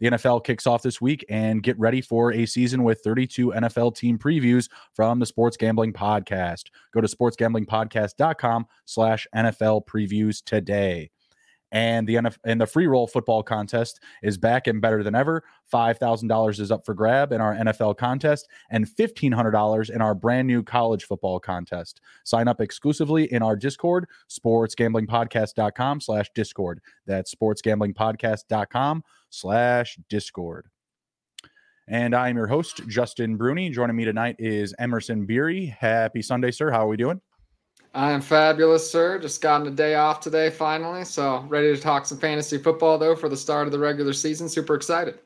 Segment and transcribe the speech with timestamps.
[0.00, 3.96] The NFL kicks off this week and get ready for a season with 32 NFL
[3.96, 6.64] team previews from the Sports Gambling Podcast.
[6.92, 11.10] Go to sportsgamblingpodcast.com slash NFL previews today.
[11.72, 15.42] And the NFL, and the free roll football contest is back and better than ever.
[15.64, 19.90] Five thousand dollars is up for grab in our NFL contest, and fifteen hundred dollars
[19.90, 22.00] in our brand new college football contest.
[22.24, 26.80] Sign up exclusively in our Discord, sportsgamblingpodcast.com slash Discord.
[27.06, 30.68] That's sportsgamblingpodcast.com slash Discord.
[31.86, 33.68] And I am your host, Justin Bruni.
[33.68, 35.66] Joining me tonight is Emerson Beery.
[35.66, 36.70] Happy Sunday, sir.
[36.70, 37.20] How are we doing?
[37.94, 39.18] I am fabulous, sir.
[39.18, 41.04] Just gotten a day off today, finally.
[41.04, 44.48] So ready to talk some fantasy football, though, for the start of the regular season.
[44.48, 45.18] Super excited.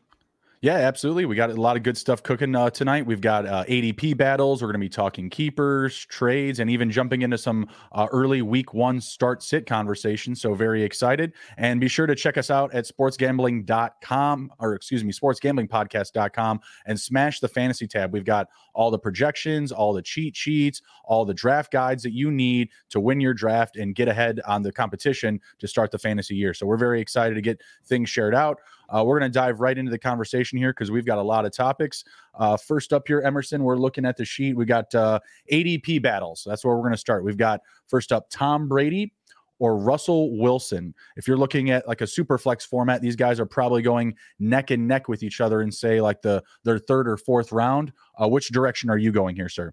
[0.61, 1.25] Yeah, absolutely.
[1.25, 3.07] We got a lot of good stuff cooking uh, tonight.
[3.07, 4.61] We've got uh, ADP battles.
[4.61, 8.75] We're going to be talking keepers, trades, and even jumping into some uh, early week
[8.75, 10.41] one start sit conversations.
[10.41, 11.33] So, very excited.
[11.59, 17.39] And be sure to check us out at sportsgambling.com or, excuse me, sportsgamblingpodcast.com and smash
[17.39, 18.13] the fantasy tab.
[18.13, 22.33] We've got all the projections, all the cheat sheets, all the draft guides that you
[22.33, 26.35] need to win your draft and get ahead on the competition to start the fantasy
[26.35, 26.53] year.
[26.53, 28.59] So, we're very excited to get things shared out.
[28.89, 31.45] Uh, we're going to dive right into the conversation here because we've got a lot
[31.45, 32.05] of topics.
[32.35, 34.57] Uh, first up here, Emerson, we're looking at the sheet.
[34.57, 35.21] We got uh,
[35.53, 36.43] ADP battles.
[36.47, 37.25] That's where we're going to start.
[37.25, 39.13] We've got first up Tom Brady
[39.59, 40.95] or Russell Wilson.
[41.17, 44.71] If you're looking at like a super flex format, these guys are probably going neck
[44.71, 47.93] and neck with each other in say like the their third or fourth round.
[48.21, 49.73] Uh, which direction are you going here, sir?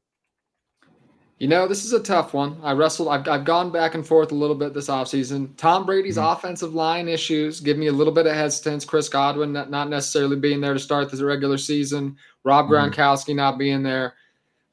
[1.37, 2.57] You know, this is a tough one.
[2.63, 5.55] I wrestled, I've, I've gone back and forth a little bit this offseason.
[5.57, 6.27] Tom Brady's mm-hmm.
[6.27, 8.85] offensive line issues give me a little bit of hesitance.
[8.85, 12.15] Chris Godwin not, not necessarily being there to start the regular season,
[12.45, 12.93] Rob mm-hmm.
[12.93, 14.13] Gronkowski not being there.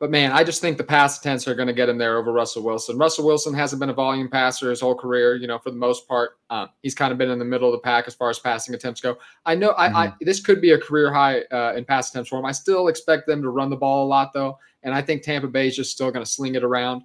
[0.02, 2.32] But man, I just think the pass attempts are going to get him there over
[2.32, 2.98] Russell Wilson.
[2.98, 6.08] Russell Wilson hasn't been a volume passer his whole career, you know, for the most
[6.08, 6.38] part.
[6.50, 8.74] Um, he's kind of been in the middle of the pack as far as passing
[8.74, 9.16] attempts go.
[9.46, 9.96] I know mm-hmm.
[9.96, 12.44] I, I, this could be a career high uh, in pass attempts for him.
[12.44, 14.58] I still expect them to run the ball a lot, though.
[14.82, 17.02] And I think Tampa Bay is just still going to sling it around.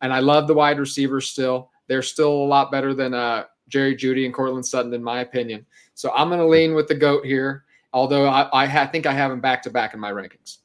[0.00, 1.70] And I love the wide receivers still.
[1.86, 5.64] They're still a lot better than uh, Jerry Jeudy and Courtland Sutton, in my opinion.
[5.94, 7.62] So I'm going to lean with the GOAT here,
[7.92, 10.56] although I, I ha- think I have him back to back in my rankings.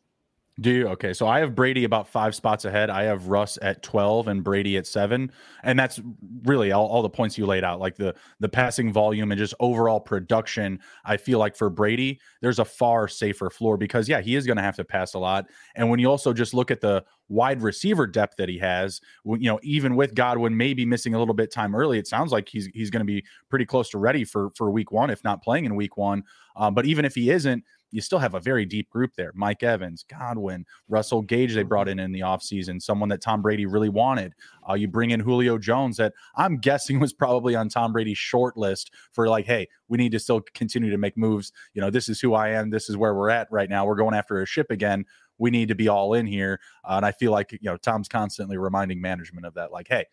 [0.62, 0.88] Do you?
[0.88, 1.12] Okay.
[1.12, 2.90] So I have Brady about five spots ahead.
[2.90, 5.30] I have Russ at 12 and Brady at seven.
[5.64, 6.00] And that's
[6.44, 9.54] really all, all, the points you laid out, like the the passing volume and just
[9.60, 10.80] overall production.
[11.04, 14.56] I feel like for Brady, there's a far safer floor because yeah, he is going
[14.56, 15.46] to have to pass a lot.
[15.76, 19.50] And when you also just look at the wide receiver depth that he has, you
[19.50, 22.68] know, even with Godwin maybe missing a little bit time early, it sounds like he's
[22.68, 25.66] he's going to be pretty close to ready for for week one, if not playing
[25.66, 26.24] in week one.
[26.56, 27.66] Um, but even if he isn't,
[27.96, 29.32] you still have a very deep group there.
[29.36, 33.66] Mike Evans, Godwin, Russell Gage, they brought in in the offseason, someone that Tom Brady
[33.66, 34.34] really wanted.
[34.70, 38.58] Uh, you bring in Julio Jones, that I'm guessing was probably on Tom Brady's short
[38.58, 41.54] list for like, hey, we need to still continue to make moves.
[41.74, 42.70] You know, this is who I am.
[42.70, 43.86] This is where we're at right now.
[43.86, 45.06] We're going after a ship again.
[45.38, 46.60] We need to be all in here.
[46.84, 49.72] Uh, and I feel like, you know, Tom's constantly reminding management of that.
[49.72, 50.04] Like, hey,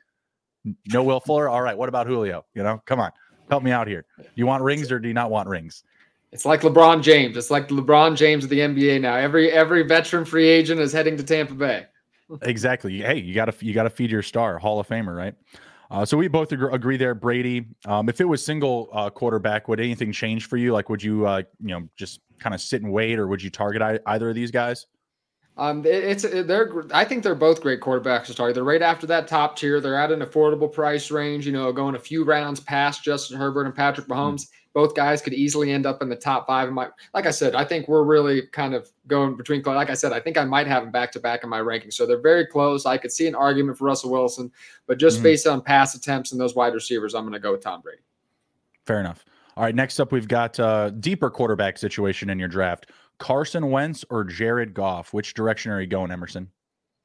[0.92, 1.48] no Will Fuller.
[1.48, 1.76] All right.
[1.76, 2.44] What about Julio?
[2.54, 3.10] You know, come on,
[3.50, 4.04] help me out here.
[4.18, 5.82] Do you want rings or do you not want rings?
[6.32, 7.36] It's like LeBron James.
[7.36, 9.16] It's like LeBron James of the NBA now.
[9.16, 11.86] Every every veteran free agent is heading to Tampa Bay.
[12.42, 13.00] exactly.
[13.00, 15.34] Hey, you got to you got to feed your star, Hall of Famer, right?
[15.90, 17.66] Uh, so we both agree, there, Brady.
[17.84, 20.72] Um, if it was single uh, quarterback, would anything change for you?
[20.72, 23.50] Like, would you uh, you know just kind of sit and wait, or would you
[23.50, 24.86] target either of these guys?
[25.56, 28.54] Um, it's they're I think they're both great quarterbacks to target.
[28.54, 29.80] They're right after that top tier.
[29.80, 31.46] They're at an affordable price range.
[31.46, 34.42] You know, going a few rounds past Justin Herbert and Patrick Mahomes.
[34.42, 36.68] Mm-hmm both guys could easily end up in the top five.
[36.68, 39.62] And my, like I said, I think we're really kind of going between.
[39.62, 41.94] Like I said, I think I might have them back to back in my rankings.
[41.94, 42.86] So they're very close.
[42.86, 44.50] I could see an argument for Russell Wilson,
[44.86, 45.24] but just mm-hmm.
[45.24, 48.02] based on pass attempts and those wide receivers, I'm going to go with Tom Brady.
[48.86, 49.24] Fair enough.
[49.56, 52.86] All right, next up, we've got a uh, deeper quarterback situation in your draft:
[53.22, 55.12] Carson Wentz or Jared Goff.
[55.12, 56.50] Which direction are you going, Emerson?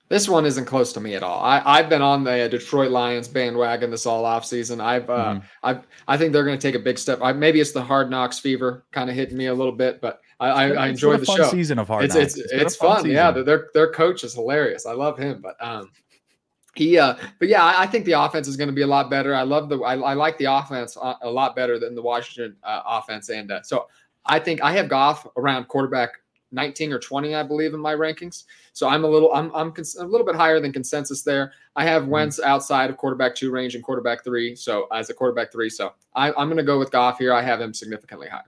[0.09, 1.43] This one isn't close to me at all.
[1.43, 4.81] I, I've been on the Detroit Lions bandwagon this all off season.
[4.81, 5.45] I've, uh, mm-hmm.
[5.61, 7.19] I, I think they're going to take a big step.
[7.21, 10.21] I, maybe it's the Hard Knocks fever kind of hitting me a little bit, but
[10.39, 11.49] I, I, I enjoy the show.
[11.49, 12.35] Season of Hard it's, Knocks.
[12.35, 13.01] It's, it's, it's fun.
[13.03, 14.87] fun yeah, their their coach is hilarious.
[14.87, 15.91] I love him, but um,
[16.73, 19.11] he uh, but yeah, I, I think the offense is going to be a lot
[19.11, 19.35] better.
[19.35, 22.55] I love the I, I like the offense a, a lot better than the Washington
[22.63, 23.87] uh, offense, and uh, so
[24.27, 26.11] I think I have Goff around quarterback
[26.51, 28.43] 19 or 20, I believe, in my rankings.
[28.73, 31.51] So I'm a little, I'm, I'm cons- a little bit higher than consensus there.
[31.75, 32.11] I have mm-hmm.
[32.11, 34.55] Wentz outside of quarterback two range and quarterback three.
[34.55, 37.33] So as a quarterback three, so I, I'm going to go with Goff here.
[37.33, 38.43] I have him significantly higher.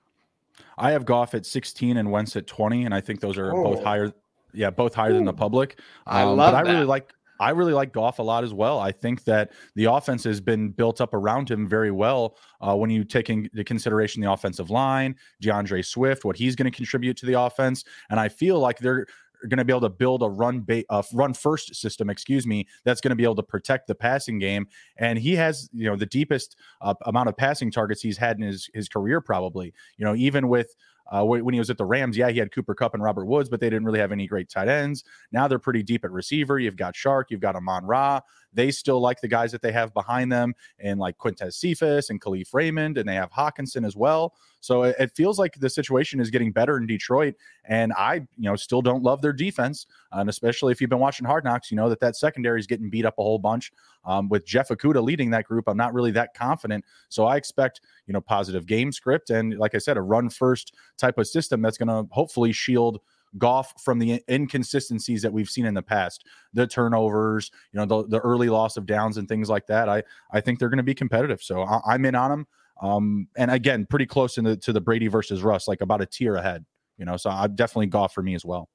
[0.78, 3.64] I have Goff at 16 and Wentz at 20, and I think those are oh.
[3.64, 4.14] both higher.
[4.54, 5.16] Yeah, both higher Ooh.
[5.16, 5.80] than the public.
[6.08, 6.54] Um, I love.
[6.54, 7.12] But I really like.
[7.40, 8.80] I really like Goff a lot as well.
[8.80, 12.38] I think that the offense has been built up around him very well.
[12.62, 16.76] Uh, when you take into consideration the offensive line, DeAndre Swift, what he's going to
[16.76, 19.06] contribute to the offense, and I feel like they're
[19.48, 20.84] going to be able to build a run ba-
[21.14, 24.68] run first system, excuse me, that's going to be able to protect the passing game.
[24.98, 28.44] And he has, you know, the deepest uh, amount of passing targets he's had in
[28.44, 29.74] his his career, probably.
[29.98, 30.76] You know, even with
[31.12, 33.50] uh, when he was at the Rams, yeah, he had Cooper Kupp and Robert Woods,
[33.50, 35.04] but they didn't really have any great tight ends.
[35.32, 36.60] Now they're pretty deep at receiver.
[36.60, 38.22] You've got Chark, you've got Amon Ra.
[38.54, 42.22] They still like the guys that they have behind them, and like Quintez Cephus and
[42.22, 44.36] Kalif Raymond, and they have Hockenson as well.
[44.62, 47.36] So it, it, feels like the situation is getting better in Detroit,
[47.66, 51.26] and I, you know, still don't love their defense, and especially if you've been watching
[51.26, 53.72] Hard Knocks, you know that that secondary is getting beat up a whole bunch.
[54.06, 56.86] Um, with Jeff Okudah leading that group, I'm not really that confident.
[57.10, 60.74] So I expect, you know, positive game script and, like I said, a run first
[60.98, 63.02] type of system that's going to hopefully shield
[63.38, 68.08] Goff from the inconsistencies that we've seen in the past, the turnovers, you know, the,
[68.08, 69.88] the early loss of downs and things like that.
[69.88, 71.42] I I think they're going to be competitive.
[71.42, 72.48] So I, am in on them.
[72.82, 76.06] Um, and again, pretty close in the, to the Brady versus Russ, like about a
[76.06, 76.66] tier ahead.
[76.98, 78.70] You know, so I'm definitely Goff for me as well.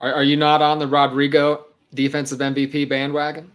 [0.00, 3.50] Are, are you not on the Rodrigo defensive MVP bandwagon?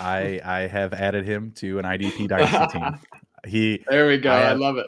[0.00, 2.98] I I have added him to an IDP dynasty team.
[3.46, 4.32] He there we go.
[4.32, 4.86] I, have, I love it.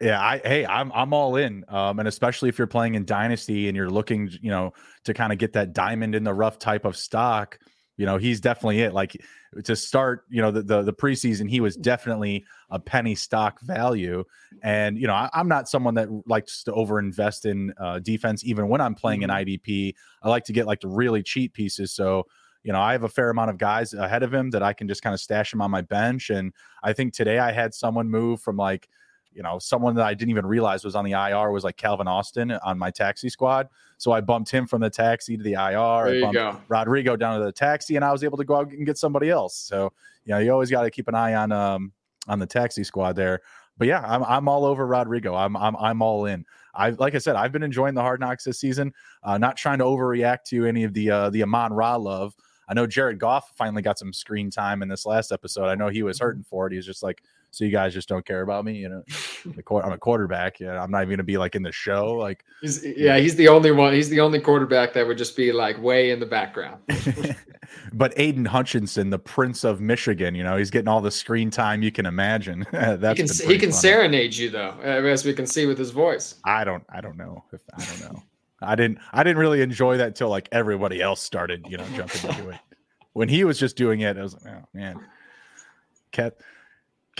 [0.00, 1.64] Yeah, I hey, I'm I'm all in.
[1.68, 4.72] Um, and especially if you're playing in Dynasty and you're looking, you know,
[5.04, 7.58] to kind of get that diamond in the rough type of stock,
[7.98, 8.94] you know, he's definitely it.
[8.94, 9.20] Like
[9.62, 14.24] to start, you know, the the, the preseason, he was definitely a penny stock value.
[14.62, 18.68] And you know, I, am not someone that likes to overinvest in uh, defense, even
[18.68, 19.30] when I'm playing mm-hmm.
[19.30, 19.94] an IDP.
[20.22, 21.92] I like to get like the really cheap pieces.
[21.92, 22.26] So
[22.62, 24.88] you know, I have a fair amount of guys ahead of him that I can
[24.88, 26.30] just kind of stash him on my bench.
[26.30, 26.52] And
[26.82, 28.88] I think today I had someone move from like
[29.32, 32.08] you know, someone that I didn't even realize was on the IR was like Calvin
[32.08, 33.68] Austin on my taxi squad.
[33.96, 36.06] So I bumped him from the taxi to the IR.
[36.06, 36.60] There you go.
[36.68, 39.30] Rodrigo down to the taxi, and I was able to go out and get somebody
[39.30, 39.56] else.
[39.56, 39.92] So
[40.24, 41.92] you know, you always got to keep an eye on um
[42.28, 43.40] on the taxi squad there.
[43.78, 45.34] But yeah, I'm I'm all over Rodrigo.
[45.34, 46.44] I'm I'm I'm all in.
[46.74, 48.92] I like I said, I've been enjoying the hard knocks this season.
[49.22, 52.34] Uh, not trying to overreact to any of the uh, the Amon Ra love.
[52.68, 55.66] I know Jared Goff finally got some screen time in this last episode.
[55.66, 56.72] I know he was hurting for it.
[56.72, 59.02] He was just like, so you guys just don't care about me, you know.
[59.82, 60.60] I'm a quarterback.
[60.60, 62.14] Yeah, I'm not even gonna be like in the show.
[62.14, 63.92] Like, he's, yeah, he's the only one.
[63.92, 66.80] He's the only quarterback that would just be like way in the background.
[67.92, 71.82] but Aidan Hutchinson, the Prince of Michigan, you know, he's getting all the screen time
[71.82, 72.66] you can imagine.
[72.72, 75.90] That's he can, he can serenade you though, uh, as we can see with his
[75.90, 76.36] voice.
[76.44, 78.22] I don't, I don't know if I don't know.
[78.62, 82.30] I didn't, I didn't really enjoy that till like everybody else started, you know, jumping
[82.30, 82.60] into it.
[83.14, 85.00] When he was just doing it, I was like, oh man,
[86.12, 86.36] cat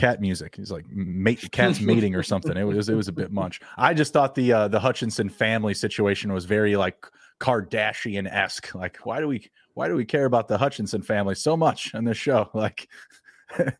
[0.00, 0.56] cat music.
[0.56, 2.56] He's like mate, cat's mating or something.
[2.56, 3.60] It was it was a bit much.
[3.76, 7.06] I just thought the uh, the Hutchinson family situation was very like
[7.38, 8.74] Kardashian esque.
[8.74, 12.04] Like why do we why do we care about the Hutchinson family so much on
[12.04, 12.50] this show?
[12.60, 12.88] Like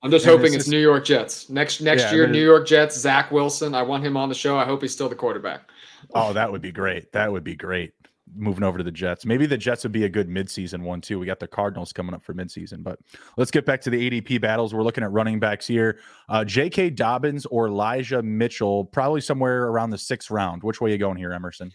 [0.03, 2.27] I'm just hoping it's, it's, New York Jets next next yeah, year.
[2.27, 2.97] New York Jets.
[2.97, 3.75] Zach Wilson.
[3.75, 4.59] I want him on the show.
[4.59, 5.71] I hope he's still the quarterback.
[6.15, 7.12] Oh, that would be great.
[7.12, 7.93] That would be great
[8.37, 9.25] moving over to the Jets.
[9.25, 11.18] Maybe the Jets would be a good midseason one too.
[11.18, 12.99] We got the Cardinals coming up for midseason, but
[13.37, 14.75] let's get back to the ADP battles.
[14.75, 15.99] We're looking at running backs here.
[16.28, 16.90] Uh, J.K.
[16.90, 20.62] Dobbins or Elijah Mitchell, probably somewhere around the sixth round.
[20.62, 21.72] Which way you going here, Emerson?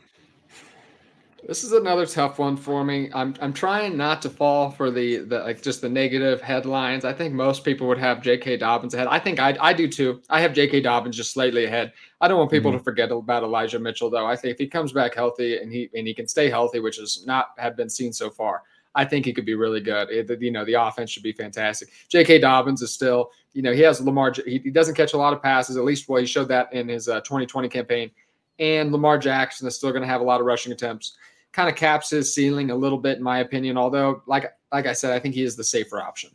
[1.48, 3.12] This is another tough one for me.
[3.14, 7.06] I'm I'm trying not to fall for the the like just the negative headlines.
[7.06, 8.58] I think most people would have J.K.
[8.58, 9.06] Dobbins ahead.
[9.08, 10.22] I think I I do too.
[10.28, 10.82] I have J.K.
[10.82, 11.94] Dobbins just slightly ahead.
[12.20, 12.80] I don't want people mm-hmm.
[12.80, 14.26] to forget about Elijah Mitchell though.
[14.26, 16.98] I think if he comes back healthy and he and he can stay healthy, which
[16.98, 18.64] is not have been seen so far,
[18.96, 20.10] I think he could be really good.
[20.10, 21.90] It, you know, the offense should be fantastic.
[22.10, 22.40] J.K.
[22.40, 24.34] Dobbins is still, you know, he has Lamar.
[24.34, 25.78] He, he doesn't catch a lot of passes.
[25.78, 28.10] At least, well, he showed that in his uh, 2020 campaign.
[28.58, 31.18] And Lamar Jackson is still going to have a lot of rushing attempts
[31.56, 33.78] kind of caps his ceiling a little bit, in my opinion.
[33.78, 36.32] Although, like like I said, I think he is the safer option.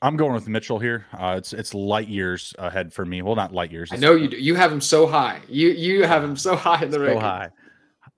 [0.00, 1.06] I'm going with Mitchell here.
[1.12, 3.20] Uh, it's it's light years ahead for me.
[3.20, 3.92] Well, not light years.
[3.92, 4.36] I know you do.
[4.36, 5.40] You have him so high.
[5.48, 7.20] You you have him so high in the so ranking.
[7.20, 7.50] high.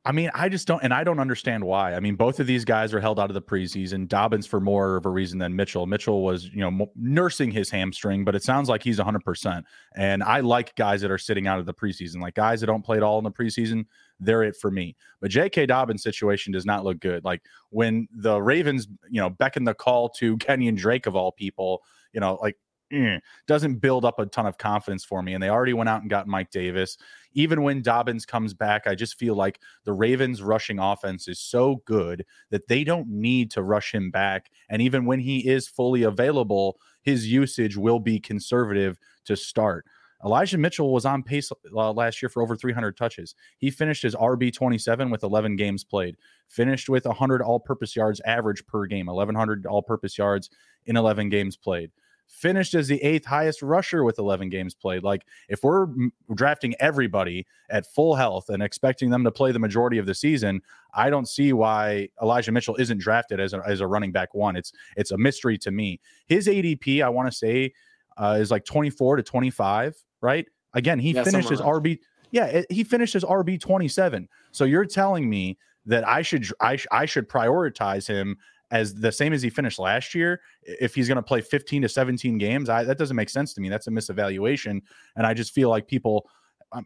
[0.03, 1.95] I mean, I just don't, and I don't understand why.
[1.95, 4.09] I mean, both of these guys are held out of the preseason.
[4.09, 5.87] Dobbins for more of a reason than Mitchell.
[5.87, 9.63] Mitchell was, you know, nursing his hamstring, but it sounds like he's 100%.
[9.97, 12.83] And I like guys that are sitting out of the preseason, like guys that don't
[12.83, 13.85] play at all in the preseason.
[14.19, 14.97] They're it for me.
[15.21, 15.67] But J.K.
[15.67, 17.23] Dobbins' situation does not look good.
[17.23, 21.83] Like when the Ravens, you know, beckon the call to Kenyan Drake of all people,
[22.15, 22.57] you know, like
[22.93, 25.35] eh, doesn't build up a ton of confidence for me.
[25.35, 26.97] And they already went out and got Mike Davis.
[27.35, 31.83] Even when Dobbins comes back, I just feel like the Ravens' rushing offense is so
[31.85, 34.51] good that they don't need to rush him back.
[34.69, 39.87] And even when he is fully available, his usage will be conservative to start.
[40.23, 43.35] Elijah Mitchell was on pace uh, last year for over 300 touches.
[43.57, 46.17] He finished his RB 27 with 11 games played,
[46.49, 50.51] finished with 100 all purpose yards average per game, 1,100 all purpose yards
[50.85, 51.91] in 11 games played
[52.31, 55.03] finished as the eighth highest rusher with 11 games played.
[55.03, 55.89] Like, if we're
[56.33, 60.63] drafting everybody at full health and expecting them to play the majority of the season,
[60.95, 64.57] I don't see why Elijah Mitchell isn't drafted as a, as a running back one.
[64.57, 66.01] It's it's a mystery to me.
[66.27, 67.73] His ADP, I want to say,
[68.17, 70.47] uh, is like 24 to 25, right?
[70.73, 71.99] Again, he yeah, finished his RB.
[72.31, 74.29] Yeah, it, he finished his RB 27.
[74.53, 78.37] So you're telling me that I should I, I should prioritize him
[78.71, 81.89] as the same as he finished last year, if he's going to play 15 to
[81.89, 83.69] 17 games, I, that doesn't make sense to me.
[83.69, 84.81] That's a misevaluation.
[85.17, 86.29] And I just feel like people,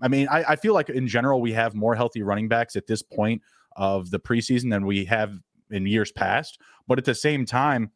[0.00, 2.86] I mean, I, I, feel like in general, we have more healthy running backs at
[2.86, 3.42] this point
[3.76, 5.38] of the preseason than we have
[5.70, 6.58] in years past.
[6.88, 7.90] But at the same time,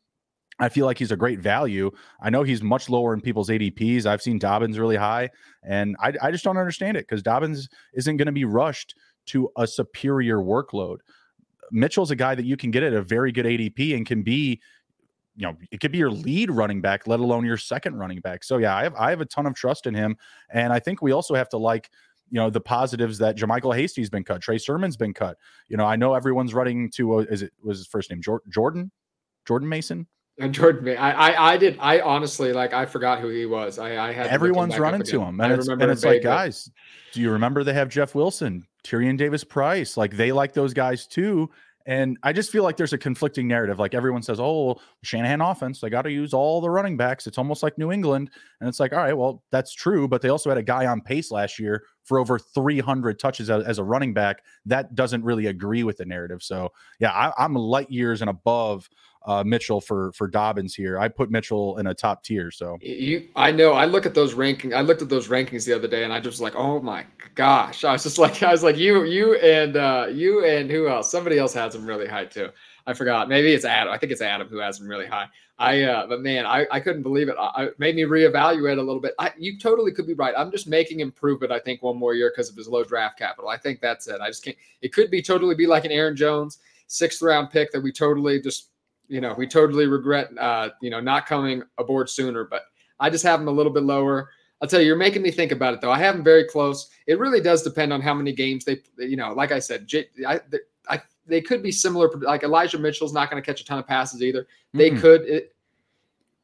[0.61, 1.91] I feel like he's a great value.
[2.21, 4.07] I know he's much lower in people's ADPs.
[4.07, 5.31] I've seen Dobbins really high,
[5.63, 9.51] and I, I just don't understand it because Dobbins isn't going to be rushed to
[9.57, 10.99] a superior workload.
[11.73, 14.61] Mitchell's a guy that you can get at a very good ADP and can be,
[15.37, 18.45] you know, it could be your lead running back, let alone your second running back.
[18.45, 20.17] So yeah, I have I have a ton of trust in him,
[20.51, 21.91] and I think we also have to like
[22.31, 25.37] you know the positives that JaMycal Hasty's been cut, Trey Sermon's been cut.
[25.69, 28.91] You know, I know everyone's running to uh, is it was his first name Jordan
[29.47, 30.07] Jordan Mason.
[30.41, 31.79] And Jordan, I, I, I did.
[31.81, 32.73] I honestly like.
[32.73, 33.79] I forgot who he was.
[33.79, 34.29] I, I had.
[34.29, 36.71] Everyone's running to him, and I it's, and it's like, guys,
[37.13, 39.97] do you remember they have Jeff Wilson, Tyrion Davis Price?
[39.97, 41.51] Like they like those guys too.
[41.87, 43.79] And I just feel like there's a conflicting narrative.
[43.79, 47.27] Like everyone says, oh, Shanahan offense, they got to use all the running backs.
[47.27, 48.31] It's almost like New England.
[48.61, 50.07] And it's like, all right, well, that's true.
[50.07, 53.63] But they also had a guy on pace last year for over 300 touches as,
[53.65, 54.43] as a running back.
[54.65, 56.43] That doesn't really agree with the narrative.
[56.43, 58.89] So, yeah, I, I'm light years and above
[59.27, 60.99] uh, Mitchell for for Dobbins here.
[60.99, 62.51] I put Mitchell in a top tier.
[62.51, 63.73] So you, I know.
[63.73, 64.75] I look at those rankings.
[64.75, 67.85] I looked at those rankings the other day, and I just like, oh my gosh!
[67.85, 71.11] I was just like, I was like, you, you, and uh, you, and who else?
[71.11, 72.49] Somebody else has them really high too.
[72.89, 73.29] I forgot.
[73.29, 73.93] Maybe it's Adam.
[73.93, 75.29] I think it's Adam who has them really high.
[75.59, 77.37] I, uh, but man, I, I couldn't believe it.
[77.39, 79.15] I, it made me reevaluate a little bit.
[79.19, 80.35] I, you totally could be right.
[80.37, 81.51] I'm just making him prove it.
[81.51, 83.51] I think one more year because of his low draft capital.
[83.51, 84.21] I think that's it.
[84.21, 84.57] I just can't.
[84.81, 88.41] It could be totally be like an Aaron Jones sixth round pick that we totally
[88.41, 88.71] just
[89.09, 92.45] you know, we totally regret, uh, you know, not coming aboard sooner.
[92.45, 92.65] But
[93.01, 94.31] I just have them a little bit lower.
[94.61, 95.91] I'll tell you, you're making me think about it though.
[95.91, 96.91] I have them very close.
[97.07, 99.89] It really does depend on how many games they, you know, like I said,
[100.27, 100.41] I,
[100.89, 102.11] I they could be similar.
[102.11, 104.47] Like Elijah Mitchell's not going to catch a ton of passes either.
[104.75, 105.01] They mm.
[105.01, 105.23] could.
[105.23, 105.55] It,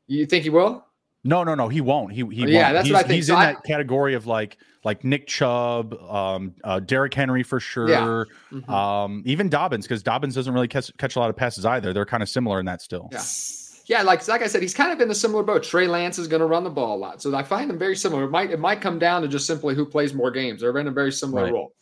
[0.07, 0.85] you think he will?
[1.25, 1.69] No, no, no.
[1.69, 2.13] He won't.
[2.13, 2.75] He, he yeah, won't.
[2.75, 3.15] that's he's, what I think.
[3.15, 7.43] He's so in I, that category of like like Nick Chubb, um, uh, Derrick Henry
[7.43, 8.25] for sure, yeah.
[8.53, 8.71] mm-hmm.
[8.71, 11.93] um, even Dobbins because Dobbins doesn't really catch catch a lot of passes either.
[11.93, 13.09] They're kind of similar in that still.
[13.11, 13.23] Yeah.
[13.87, 15.63] Yeah, like like I said, he's kind of in a similar boat.
[15.63, 17.97] Trey Lance is going to run the ball a lot, so I find them very
[17.97, 18.25] similar.
[18.25, 20.63] It might it might come down to just simply who plays more games.
[20.63, 21.53] They're in a very similar right.
[21.53, 21.75] role.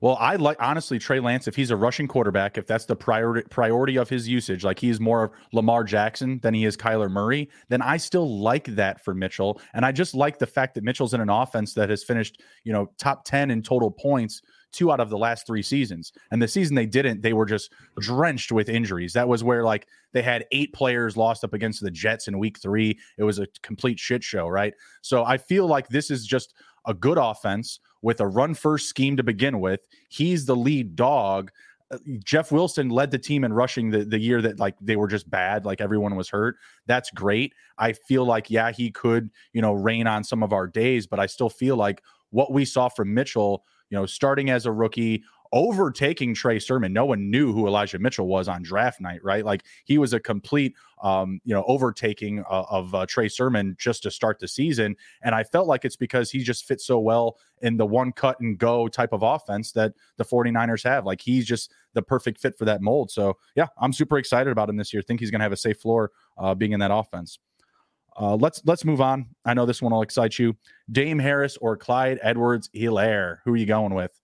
[0.00, 1.48] Well, I like honestly Trey Lance.
[1.48, 5.00] If he's a rushing quarterback, if that's the priority priority of his usage, like he's
[5.00, 9.14] more of Lamar Jackson than he is Kyler Murray, then I still like that for
[9.14, 9.60] Mitchell.
[9.74, 12.72] And I just like the fact that Mitchell's in an offense that has finished, you
[12.72, 16.12] know, top ten in total points two out of the last three seasons.
[16.30, 19.12] And the season they didn't, they were just drenched with injuries.
[19.12, 22.58] That was where like they had eight players lost up against the Jets in week
[22.58, 22.98] three.
[23.18, 24.74] It was a complete shit show, right?
[25.02, 26.54] So I feel like this is just
[26.86, 29.80] a good offense with a run first scheme to begin with.
[30.08, 31.50] He's the lead dog.
[31.90, 35.08] Uh, Jeff Wilson led the team in rushing the, the year that like they were
[35.08, 36.56] just bad, like everyone was hurt.
[36.86, 37.54] That's great.
[37.78, 41.20] I feel like, yeah, he could, you know, rain on some of our days, but
[41.20, 45.22] I still feel like what we saw from Mitchell, you know, starting as a rookie,
[45.52, 46.92] overtaking Trey Sermon.
[46.92, 49.44] No one knew who Elijah Mitchell was on draft night, right?
[49.44, 54.02] Like he was a complete, um, you know, overtaking uh, of uh, Trey Sermon just
[54.04, 54.96] to start the season.
[55.22, 58.40] And I felt like it's because he just fits so well in the one cut
[58.40, 61.04] and go type of offense that the 49ers have.
[61.04, 63.10] Like he's just the perfect fit for that mold.
[63.10, 65.02] So yeah, I'm super excited about him this year.
[65.02, 67.38] Think he's going to have a safe floor uh, being in that offense.
[68.18, 69.26] Uh, let's let's move on.
[69.44, 70.54] I know this one will excite you.
[70.90, 73.38] Dame Harris or Clyde Edwards Helaire.
[73.44, 74.21] Who are you going with?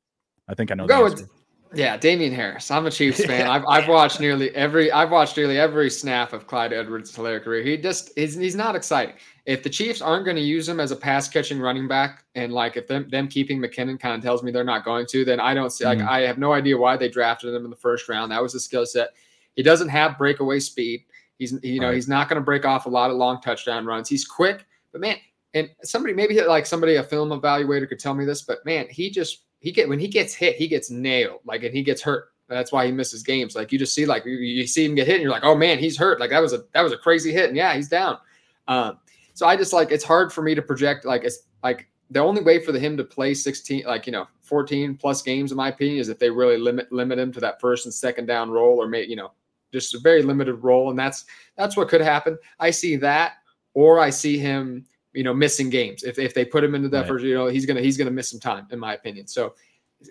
[0.48, 0.86] I think I know.
[0.86, 1.28] Go with,
[1.74, 2.70] yeah, Damien Harris.
[2.70, 3.46] I'm a Chiefs fan.
[3.46, 7.62] I've, I've watched nearly every I've watched nearly every snap of Clyde Edwards' Helaire career.
[7.62, 9.14] He just he's, he's not exciting.
[9.44, 12.52] If the Chiefs aren't going to use him as a pass catching running back, and
[12.52, 15.40] like if them them keeping McKinnon kind of tells me they're not going to, then
[15.40, 16.08] I don't see like mm-hmm.
[16.08, 18.32] I have no idea why they drafted him in the first round.
[18.32, 19.10] That was the skill set.
[19.54, 21.04] He doesn't have breakaway speed.
[21.38, 21.94] He's you know right.
[21.94, 24.08] he's not going to break off a lot of long touchdown runs.
[24.08, 25.16] He's quick, But man,
[25.54, 29.10] and somebody maybe like somebody a film evaluator could tell me this, but man, he
[29.10, 31.40] just he get when he gets hit, he gets nailed.
[31.44, 32.32] Like and he gets hurt.
[32.48, 33.54] That's why he misses games.
[33.54, 35.54] Like you just see like you, you see him get hit, and you're like, oh
[35.54, 36.20] man, he's hurt.
[36.20, 38.18] Like that was a that was a crazy hit, and yeah, he's down.
[38.66, 38.98] Um,
[39.34, 42.42] so I just like it's hard for me to project like it's like the only
[42.42, 45.68] way for the, him to play 16 like you know 14 plus games in my
[45.68, 48.82] opinion is if they really limit limit him to that first and second down role
[48.82, 49.32] or make you know
[49.72, 53.34] just a very limited role and that's that's what could happen i see that
[53.74, 57.00] or i see him you know missing games if, if they put him into that
[57.00, 57.08] right.
[57.08, 59.54] first you know he's gonna he's gonna miss some time in my opinion so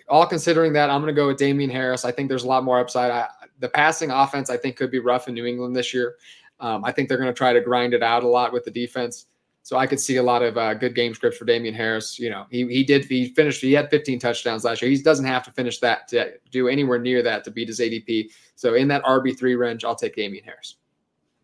[0.08, 2.78] all considering that i'm gonna go with damien harris i think there's a lot more
[2.78, 3.28] upside I,
[3.60, 6.16] the passing offense i think could be rough in new england this year
[6.60, 9.26] um, i think they're gonna try to grind it out a lot with the defense
[9.68, 12.18] so I could see a lot of uh, good game scripts for Damien Harris.
[12.18, 14.90] You know, he he did he finished he had 15 touchdowns last year.
[14.90, 18.30] He doesn't have to finish that to do anywhere near that to beat his ADP.
[18.54, 20.76] So in that RB three range, I'll take Damien Harris.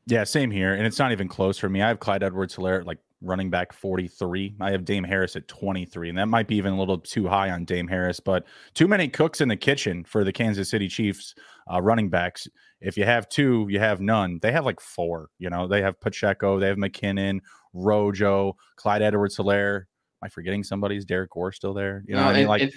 [0.07, 1.83] Yeah, same here, and it's not even close for me.
[1.83, 4.57] I have Clyde Edwards-Helaire like running back 43.
[4.61, 7.51] I have Dame Harris at 23, and that might be even a little too high
[7.51, 11.35] on Dame Harris, but too many cooks in the kitchen for the Kansas City Chiefs
[11.73, 12.47] uh, running backs.
[12.81, 14.39] If you have two, you have none.
[14.43, 15.31] They have like four.
[15.39, 17.41] You know, they have Pacheco, they have McKinnon,
[17.73, 19.77] Rojo, Clyde Edwards-Helaire.
[19.79, 19.87] Am
[20.23, 20.97] I forgetting somebody?
[20.97, 22.05] Is Derrick Gore still there?
[22.07, 22.73] You know, no, I mean, like, and,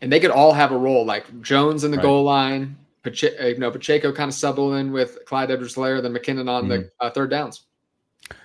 [0.00, 2.02] and, they could all have a role, like Jones in the right.
[2.02, 6.48] goal line, Pache- you know, Pacheco kind of subbing in with Clyde Edwards-Helaire, then McKinnon
[6.48, 6.68] on mm-hmm.
[6.68, 7.66] the uh, third downs.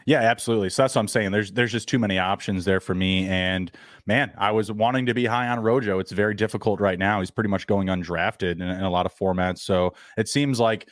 [0.06, 0.70] Yeah, absolutely.
[0.70, 1.32] So that's what I'm saying.
[1.32, 3.28] There's there's just too many options there for me.
[3.28, 3.72] And
[4.06, 6.00] man, I was wanting to be high on Rojo.
[6.00, 7.20] It's very difficult right now.
[7.20, 9.60] He's pretty much going undrafted in, in a lot of formats.
[9.60, 10.90] So it seems like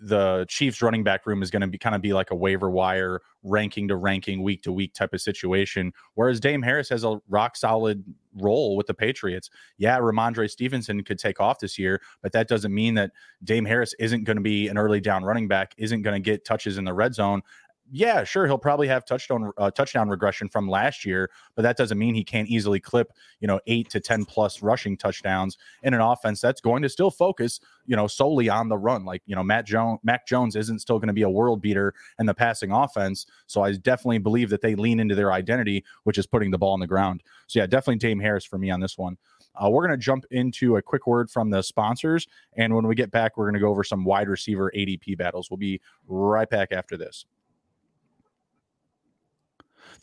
[0.00, 2.68] the Chiefs running back room is going to be kind of be like a waiver
[2.68, 5.92] wire ranking to ranking week to week type of situation.
[6.14, 9.50] Whereas Dame Harris has a rock solid role with the Patriots.
[9.78, 13.12] Yeah, Rhamondre Stevenson could take off this year, but that doesn't mean that
[13.44, 16.44] Dame Harris isn't going to be an early down running back, isn't going to get
[16.44, 17.42] touches in the red zone
[17.90, 21.98] yeah, sure, he'll probably have touchdown uh, touchdown regression from last year, but that doesn't
[21.98, 26.00] mean he can't easily clip, you know, eight to ten plus rushing touchdowns in an
[26.00, 29.04] offense that's going to still focus, you know, solely on the run.
[29.04, 31.94] Like you know, Matt Jones, Mac Jones isn't still going to be a world beater
[32.18, 33.26] in the passing offense.
[33.46, 36.72] So I definitely believe that they lean into their identity, which is putting the ball
[36.72, 37.22] on the ground.
[37.48, 39.18] So yeah, definitely Dame Harris for me on this one.
[39.56, 42.26] Uh, we're going to jump into a quick word from the sponsors.
[42.56, 45.50] And when we get back, we're going to go over some wide receiver ADP battles.
[45.50, 47.24] We'll be right back after this.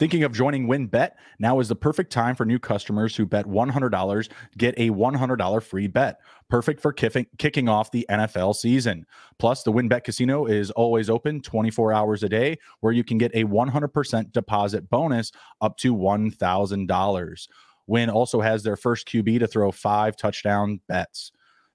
[0.02, 1.12] Thinking of joining WynnBET?
[1.38, 5.86] Now is the perfect time for new customers who bet $100 get a $100 free
[5.86, 6.20] bet.
[6.50, 9.06] Perfect for kicking, kicking off the NFL season.
[9.38, 13.30] Plus, the WynnBET Casino is always open 24 hours a day, where you can get
[13.36, 17.48] a 100% deposit bonus up to $1,000.
[17.86, 21.32] Wynn also has their first QB to throw five touchdown bets.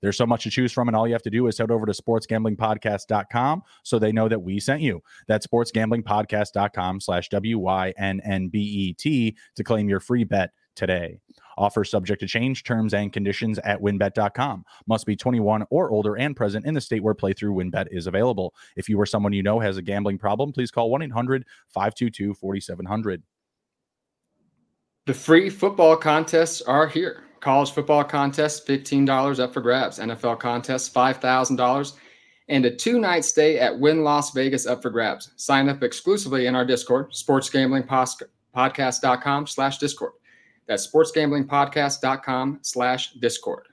[0.07, 1.85] There's so much to choose from, and all you have to do is head over
[1.85, 5.03] to sportsgamblingpodcast.com so they know that we sent you.
[5.27, 7.77] That's sportsgamblingpodcast.com slash W-Y-N-N-B-E-T
[9.57, 11.19] to claim your free bet today.
[11.59, 14.65] Offer subject to change, terms and conditions at wynnbet.com.
[14.87, 18.55] Must be 21 or older and present in the state where playthrough wynnbet is available.
[18.77, 22.33] If you or someone you know has a gambling problem, please call 1 800 522
[22.35, 23.25] 4700.
[25.07, 27.26] The free football contests are here.
[27.41, 29.99] College football contest, $15 up for grabs.
[29.99, 31.93] NFL contest, $5,000.
[32.49, 35.31] And a two night stay at Wynn Las Vegas up for grabs.
[35.37, 40.13] Sign up exclusively in our Discord, sportsgamblingpodcast.com slash Discord.
[40.67, 43.67] That's sportsgamblingpodcast.com slash Discord.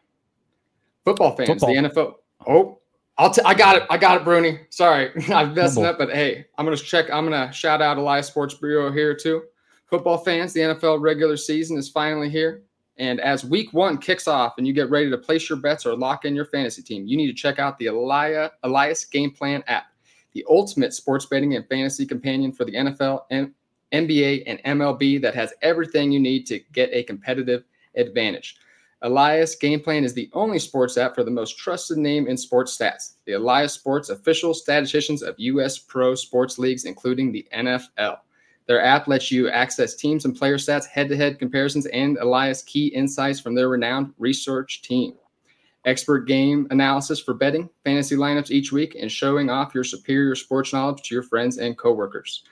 [1.05, 1.69] Football fans, football.
[1.69, 2.13] the NFL.
[2.47, 2.79] Oh,
[3.17, 3.83] I'll t- I got it.
[3.89, 4.61] I got it, Bruni.
[4.69, 7.11] Sorry, I'm messing up, but hey, I'm gonna check.
[7.11, 9.43] I'm gonna shout out Elias Sports Bureau here too.
[9.87, 12.63] Football fans, the NFL regular season is finally here.
[12.97, 15.95] And as week one kicks off and you get ready to place your bets or
[15.95, 19.63] lock in your fantasy team, you need to check out the Elia, Elias Game Plan
[19.67, 19.87] app,
[20.33, 23.23] the ultimate sports betting and fantasy companion for the NFL,
[23.91, 27.63] NBA, and MLB that has everything you need to get a competitive
[27.95, 28.57] advantage.
[29.03, 32.77] Elias Game Plan is the only sports app for the most trusted name in sports
[32.77, 33.15] stats.
[33.25, 35.77] The Elias Sports official statisticians of U.S.
[35.77, 38.19] pro sports leagues, including the NFL.
[38.65, 42.63] Their app lets you access teams and player stats, head to head comparisons, and Elias
[42.63, 45.15] key insights from their renowned research team.
[45.85, 50.71] Expert game analysis for betting, fantasy lineups each week, and showing off your superior sports
[50.71, 52.43] knowledge to your friends and coworkers.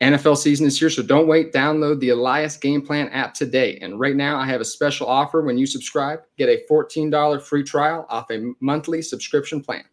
[0.00, 1.52] NFL season is here, so don't wait.
[1.52, 3.78] Download the Elias Game Plan app today.
[3.80, 6.22] And right now, I have a special offer when you subscribe.
[6.36, 9.84] Get a $14 free trial off a monthly subscription plan.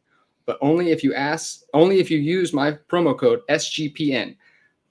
[0.47, 4.35] But only if you ask, only if you use my promo code SGPN.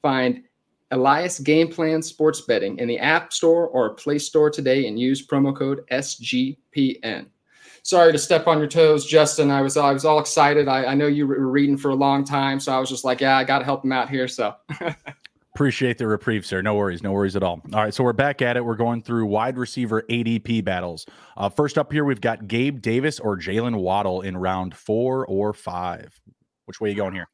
[0.08, 0.42] Find
[0.90, 5.26] Elias Game Plan Sports Betting in the App Store or Play Store today and use
[5.26, 7.26] promo code SGPN.
[7.82, 9.50] Sorry to step on your toes, Justin.
[9.50, 10.66] I was I was all excited.
[10.66, 13.20] I, I know you were reading for a long time, so I was just like,
[13.20, 14.26] yeah, I got to help him out here.
[14.26, 14.54] So
[15.54, 16.62] Appreciate the reprieve, sir.
[16.62, 17.60] No worries, no worries at all.
[17.74, 18.64] All right, so we're back at it.
[18.64, 21.04] We're going through wide receiver ADP battles.
[21.36, 25.52] Uh, first up here, we've got Gabe Davis or Jalen Waddle in round four or
[25.52, 26.18] five.
[26.64, 27.28] Which way are you going here?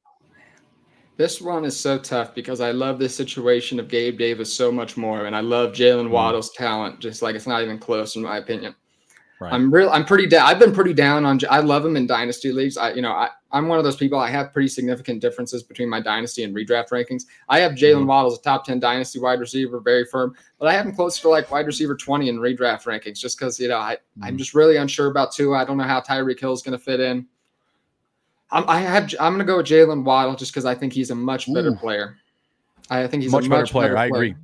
[1.16, 4.96] This one is so tough because I love this situation of Gabe Davis so much
[4.96, 6.10] more, and I love Jalen mm.
[6.10, 6.98] Waddle's talent.
[6.98, 8.74] Just like it's not even close, in my opinion.
[9.40, 9.52] Right.
[9.52, 9.90] I'm real.
[9.90, 10.46] I'm pretty down.
[10.46, 11.38] I've been pretty down on.
[11.50, 12.76] I love him in dynasty leagues.
[12.76, 14.18] I, you know, I, I'm one of those people.
[14.18, 17.24] I have pretty significant differences between my dynasty and redraft rankings.
[17.48, 18.06] I have Jalen mm-hmm.
[18.06, 21.20] Waddle as a top ten dynasty wide receiver, very firm, but I have him close
[21.20, 24.24] to like wide receiver 20 in redraft rankings, just because you know I, mm-hmm.
[24.24, 25.58] I'm just really unsure about Tua.
[25.58, 27.26] I don't know how Tyreek Hill is going to fit in.
[28.54, 29.14] I'm, I have.
[29.20, 31.70] I'm going to go with Jalen Waddle just because I think he's a much better
[31.70, 31.76] Ooh.
[31.76, 32.16] player.
[32.88, 33.94] I think he's much a much better player.
[33.94, 34.22] Better player.
[34.22, 34.34] I agree.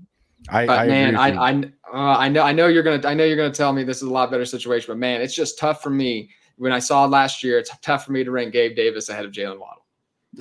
[0.49, 1.53] I, but I man, I I,
[1.93, 4.05] uh, I know I know you're gonna I know you're gonna tell me this is
[4.05, 6.31] a lot better situation, but man, it's just tough for me.
[6.57, 9.33] When I saw last year, it's tough for me to rank Gabe Davis ahead of
[9.33, 9.80] Jalen Waddle.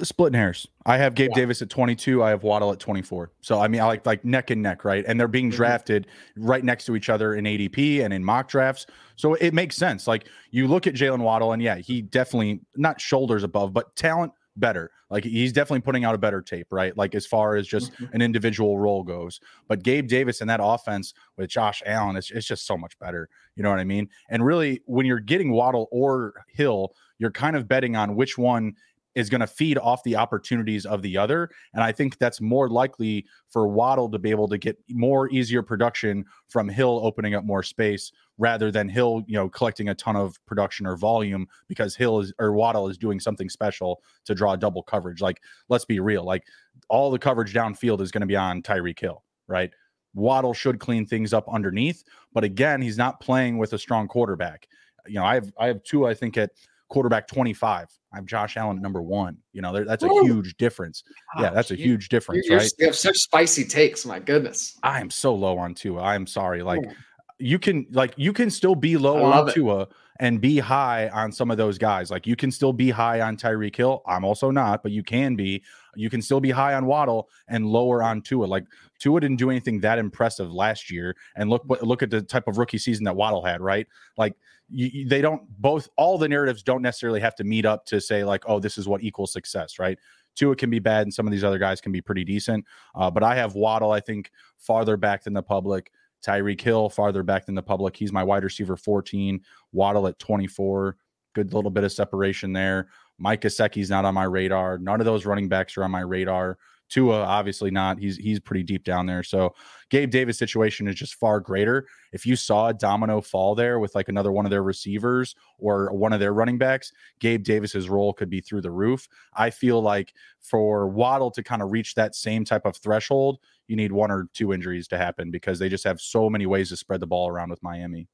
[0.04, 0.67] Splitting hairs.
[0.86, 1.41] I have Gabe yeah.
[1.41, 2.21] Davis at 22.
[2.23, 3.32] I have Waddle at 24.
[3.41, 5.04] So I mean, I like like neck and neck, right?
[5.08, 5.58] And they're being mm-hmm.
[5.58, 8.86] drafted right next to each other in ADP and in mock drafts.
[9.15, 10.08] So it makes sense.
[10.08, 14.32] Like you look at Jalen Waddle, and yeah, he definitely not shoulders above, but talent
[14.60, 14.91] better.
[15.10, 16.95] Like he's definitely putting out a better tape, right?
[16.95, 18.13] Like as far as just mm-hmm.
[18.13, 19.39] an individual role goes.
[19.67, 23.30] But Gabe Davis and that offense with Josh Allen, it's, it's just so much better.
[23.56, 24.10] You know what I mean?
[24.30, 28.75] And really, when you're getting Waddle or Hill, you're kind of betting on which one
[29.19, 31.49] is going to feed off the opportunities of the other.
[31.73, 35.62] And I think that's more likely for Waddle to be able to get more easier
[35.62, 40.15] production from Hill opening up more space rather than Hill, you know, collecting a ton
[40.15, 44.55] of production or volume because Hill is or Waddle is doing something special to draw
[44.55, 45.19] double coverage.
[45.19, 46.45] Like, let's be real, like
[46.88, 49.69] all the coverage downfield is going to be on Tyreek Hill, right?
[50.13, 52.03] Waddle should clean things up underneath,
[52.34, 54.67] but again, he's not playing with a strong quarterback.
[55.08, 56.51] You know, I have I have Tua, I think, at
[56.89, 57.88] quarterback 25.
[58.12, 59.38] I have Josh Allen at number one.
[59.54, 61.04] You know, that's a huge difference.
[61.36, 62.71] Gosh, yeah, ah, that's a you, huge difference, right?
[62.80, 64.06] You have such spicy takes.
[64.06, 64.78] My goodness.
[64.84, 66.02] I am so low on Tua.
[66.02, 66.63] I'm sorry.
[66.63, 66.91] Like Ooh.
[67.38, 69.88] you can like you can still be low on Tua
[70.19, 72.10] and be high on some of those guys.
[72.12, 74.02] Like you can still be high on Tyreek Hill.
[74.08, 75.63] I'm also not, but you can be.
[75.95, 78.45] You can still be high on Waddle and lower on Tua.
[78.45, 78.65] Like
[78.99, 81.15] Tua didn't do anything that impressive last year.
[81.36, 83.88] And look look at the type of rookie season that Waddle had, right?
[84.17, 84.36] Like
[84.69, 88.23] you, they don't both all the narratives don't necessarily have to meet up to say
[88.23, 89.97] like oh this is what equals success right?
[90.36, 92.65] Tua can be bad and some of these other guys can be pretty decent.
[92.95, 95.91] Uh, but I have Waddle I think farther back than the public.
[96.25, 97.95] Tyreek Hill farther back than the public.
[97.95, 99.39] He's my wide receiver 14
[99.71, 100.97] Waddle at 24
[101.34, 105.25] good little bit of separation there Mike Gesicki's not on my radar none of those
[105.25, 106.58] running backs are on my radar
[106.89, 107.99] Tua, obviously not.
[107.99, 109.21] He's he's pretty deep down there.
[109.21, 109.53] So
[109.89, 111.88] Gabe Davis' situation is just far greater.
[112.12, 115.93] If you saw a domino fall there with like another one of their receivers or
[115.93, 119.08] one of their running backs, Gabe Davis's role could be through the roof.
[119.36, 123.75] I feel like for Waddle to kind of reach that same type of threshold, you
[123.75, 126.77] need one or two injuries to happen because they just have so many ways to
[126.77, 128.08] spread the ball around with Miami.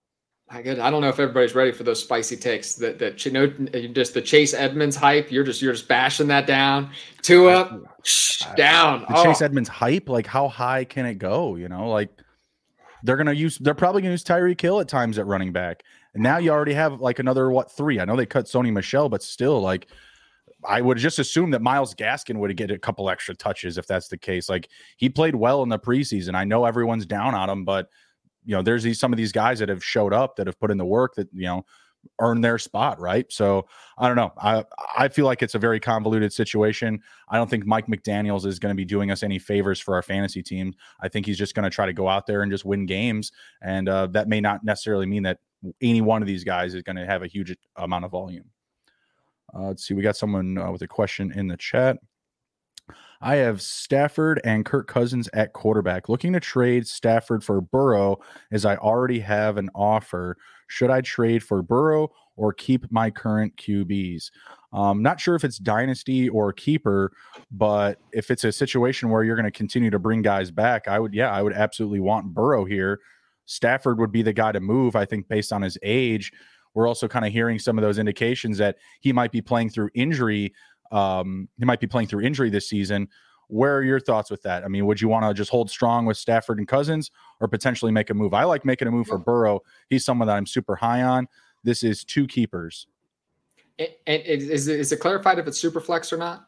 [0.49, 0.79] I good.
[0.79, 2.75] I don't know if everybody's ready for those spicy takes.
[2.75, 5.31] That that you know, just the Chase Edmonds hype.
[5.31, 6.91] You're just you're just bashing that down.
[7.23, 7.71] Two up,
[8.55, 9.01] down.
[9.01, 9.23] The oh.
[9.23, 10.07] Chase Edmonds hype.
[10.07, 11.55] Like how high can it go?
[11.55, 12.09] You know, like
[13.03, 13.57] they're gonna use.
[13.57, 15.83] They're probably gonna use Tyreek Hill at times at running back.
[16.13, 17.99] And now you already have like another what three?
[17.99, 19.87] I know they cut Sony Michel, but still, like
[20.63, 24.09] I would just assume that Myles Gaskin would get a couple extra touches if that's
[24.09, 24.47] the case.
[24.47, 26.35] Like he played well in the preseason.
[26.35, 27.89] I know everyone's down on him, but
[28.45, 30.71] you know, there's these some of these guys that have showed up that have put
[30.71, 31.65] in the work that you know
[32.19, 33.25] earn their spot, right?
[33.31, 34.31] So I don't know.
[34.37, 34.63] I
[34.97, 37.01] I feel like it's a very convoluted situation.
[37.29, 40.01] I don't think Mike McDaniel's is going to be doing us any favors for our
[40.01, 40.73] fantasy team.
[41.01, 43.31] I think he's just going to try to go out there and just win games,
[43.61, 45.39] and uh, that may not necessarily mean that
[45.81, 48.49] any one of these guys is going to have a huge amount of volume.
[49.53, 49.93] Uh, let's see.
[49.93, 51.97] We got someone uh, with a question in the chat.
[53.25, 56.09] I have Stafford and Kirk Cousins at quarterback.
[56.09, 58.19] Looking to trade Stafford for Burrow
[58.51, 60.37] as I already have an offer.
[60.67, 64.29] Should I trade for Burrow or keep my current QBs?
[64.73, 67.13] Um, not sure if it's dynasty or keeper,
[67.49, 70.99] but if it's a situation where you're going to continue to bring guys back, I
[70.99, 72.99] would, yeah, I would absolutely want Burrow here.
[73.47, 76.31] Stafford would be the guy to move, I think, based on his age.
[76.75, 79.89] We're also kind of hearing some of those indications that he might be playing through
[79.95, 80.53] injury
[80.91, 83.07] um, he might be playing through injury this season.
[83.47, 84.63] Where are your thoughts with that?
[84.63, 87.91] I mean, would you want to just hold strong with Stafford and Cousins or potentially
[87.91, 88.33] make a move?
[88.33, 89.61] I like making a move for Burrow.
[89.89, 91.27] He's someone that I'm super high on.
[91.63, 92.87] This is two keepers.
[93.77, 96.47] And is is it clarified if it's super flex or not?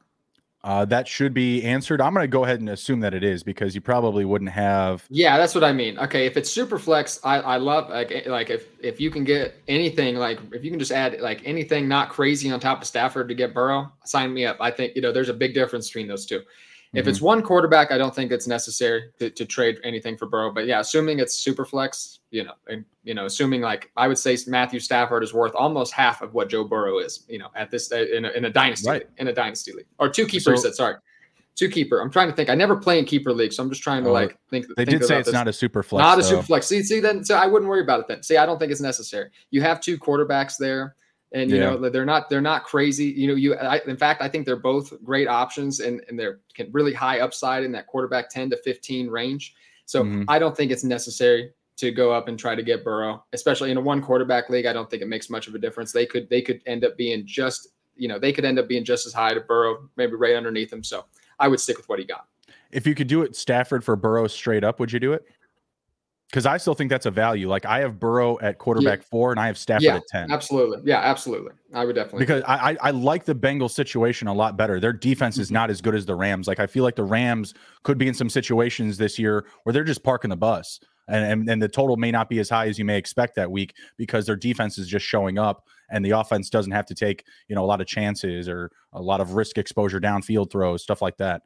[0.68, 2.02] Uh, that should be answered.
[2.02, 5.06] I'm going to go ahead and assume that it is because you probably wouldn't have.
[5.10, 5.98] Yeah, that's what I mean.
[5.98, 9.24] Okay, if it's super flex, I, I love like eh, like if if you can
[9.24, 12.88] get anything like if you can just add like anything not crazy on top of
[12.88, 14.58] Stafford to get Burrow, sign me up.
[14.60, 16.42] I think you know there's a big difference between those two.
[16.94, 17.10] If mm-hmm.
[17.10, 20.52] it's one quarterback, I don't think it's necessary to, to trade anything for Burrow.
[20.52, 24.18] But yeah, assuming it's super flex, you know, and you know, assuming like I would
[24.18, 27.70] say Matthew Stafford is worth almost half of what Joe Burrow is, you know, at
[27.72, 29.02] this in a, in a dynasty right.
[29.02, 30.64] league, in a dynasty league or two keepers.
[30.64, 30.96] So, sorry,
[31.58, 32.00] two keeper.
[32.00, 32.50] I'm trying to think.
[32.50, 34.66] I never play in keeper league, so I'm just trying to oh, like think.
[34.78, 35.34] They think did say it's this.
[35.34, 36.02] not a super flex.
[36.02, 36.68] Not a super flex.
[36.68, 38.24] See, see, then so I wouldn't worry about it then.
[38.24, 39.30] See, I don't think it's necessary.
[39.52, 40.96] You have two quarterbacks there
[41.34, 41.72] and you yeah.
[41.72, 43.06] know they're not they're not crazy.
[43.06, 46.40] You know you I, in fact i think they're both great options and and they're
[46.72, 49.56] really high upside in that quarterback 10 to 15 range.
[49.86, 50.24] So mm-hmm.
[50.28, 53.78] i don't think it's necessary to go up and try to get burrow especially in
[53.78, 54.66] a one quarterback league.
[54.66, 55.92] I don't think it makes much of a difference.
[55.92, 58.86] They could they could end up being just you know they could end up being
[58.86, 60.84] just as high to burrow maybe right underneath him.
[60.84, 61.06] So
[61.40, 62.28] i would stick with what he got.
[62.72, 65.26] If you could do it stafford for burrow straight up would you do it
[66.30, 67.48] because I still think that's a value.
[67.48, 69.06] Like I have Burrow at quarterback yeah.
[69.10, 70.32] four, and I have Stafford yeah, at ten.
[70.32, 71.52] Absolutely, yeah, absolutely.
[71.74, 74.80] I would definitely because I, I, I like the Bengals situation a lot better.
[74.80, 75.56] Their defense is mm-hmm.
[75.56, 76.48] not as good as the Rams.
[76.48, 79.86] Like I feel like the Rams could be in some situations this year where they're
[79.86, 82.78] just parking the bus, and and, and the total may not be as high as
[82.78, 86.50] you may expect that week because their defense is just showing up, and the offense
[86.50, 89.58] doesn't have to take you know a lot of chances or a lot of risk
[89.58, 91.44] exposure downfield throws, stuff like that.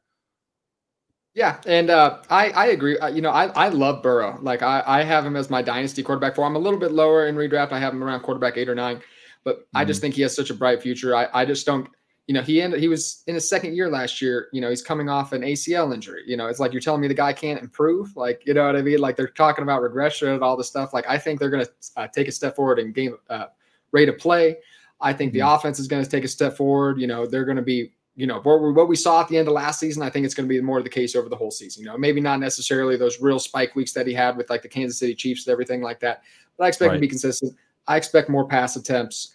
[1.34, 2.98] Yeah, and uh, I I agree.
[2.98, 4.38] Uh, you know, I I love Burrow.
[4.42, 6.44] Like I I have him as my dynasty quarterback for.
[6.44, 7.72] I'm a little bit lower in redraft.
[7.72, 9.02] I have him around quarterback eight or nine,
[9.46, 9.78] but mm-hmm.
[9.78, 10.02] I just mm-hmm.
[10.02, 11.16] think he has such a bright future.
[11.16, 11.88] I I just don't.
[12.28, 12.82] You know, he ended.
[12.82, 14.50] He was in his second year last year.
[14.52, 16.24] You know, he's coming off an ACL injury.
[16.28, 18.16] You know, it's like you're telling me the guy can't improve.
[18.16, 19.00] Like, you know what I mean?
[19.00, 20.94] Like they're talking about regression and all this stuff.
[20.94, 23.46] Like I think they're going to uh, take a step forward in game uh,
[23.92, 24.58] rate of play.
[25.00, 25.40] I think mm-hmm.
[25.40, 27.00] the offense is going to take a step forward.
[27.00, 29.54] You know, they're going to be you know, what we saw at the end of
[29.54, 31.52] last season, I think it's going to be more of the case over the whole
[31.52, 31.84] season.
[31.84, 34.68] You know, maybe not necessarily those real spike weeks that he had with like the
[34.68, 36.24] Kansas City Chiefs and everything like that,
[36.58, 36.96] but I expect right.
[36.96, 37.56] him to be consistent.
[37.88, 39.34] I expect more pass attempts.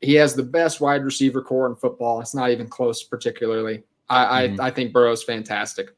[0.00, 2.20] He has the best wide receiver corps in football.
[2.20, 3.84] It's not even close, particularly.
[4.10, 4.60] I mm-hmm.
[4.60, 5.94] I, I think Burrow's fantastic.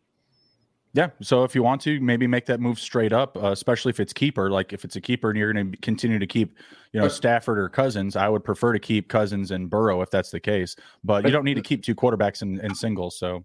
[0.92, 1.11] Yeah.
[1.22, 4.12] So if you want to, maybe make that move straight up, uh, especially if it's
[4.12, 4.50] keeper.
[4.50, 6.57] Like if it's a keeper and you're going to continue to keep,
[6.92, 10.31] you know, Stafford or Cousins, I would prefer to keep Cousins and Burrow if that's
[10.31, 10.74] the case.
[11.05, 13.16] But you don't need to keep two quarterbacks in, in singles.
[13.16, 13.44] So.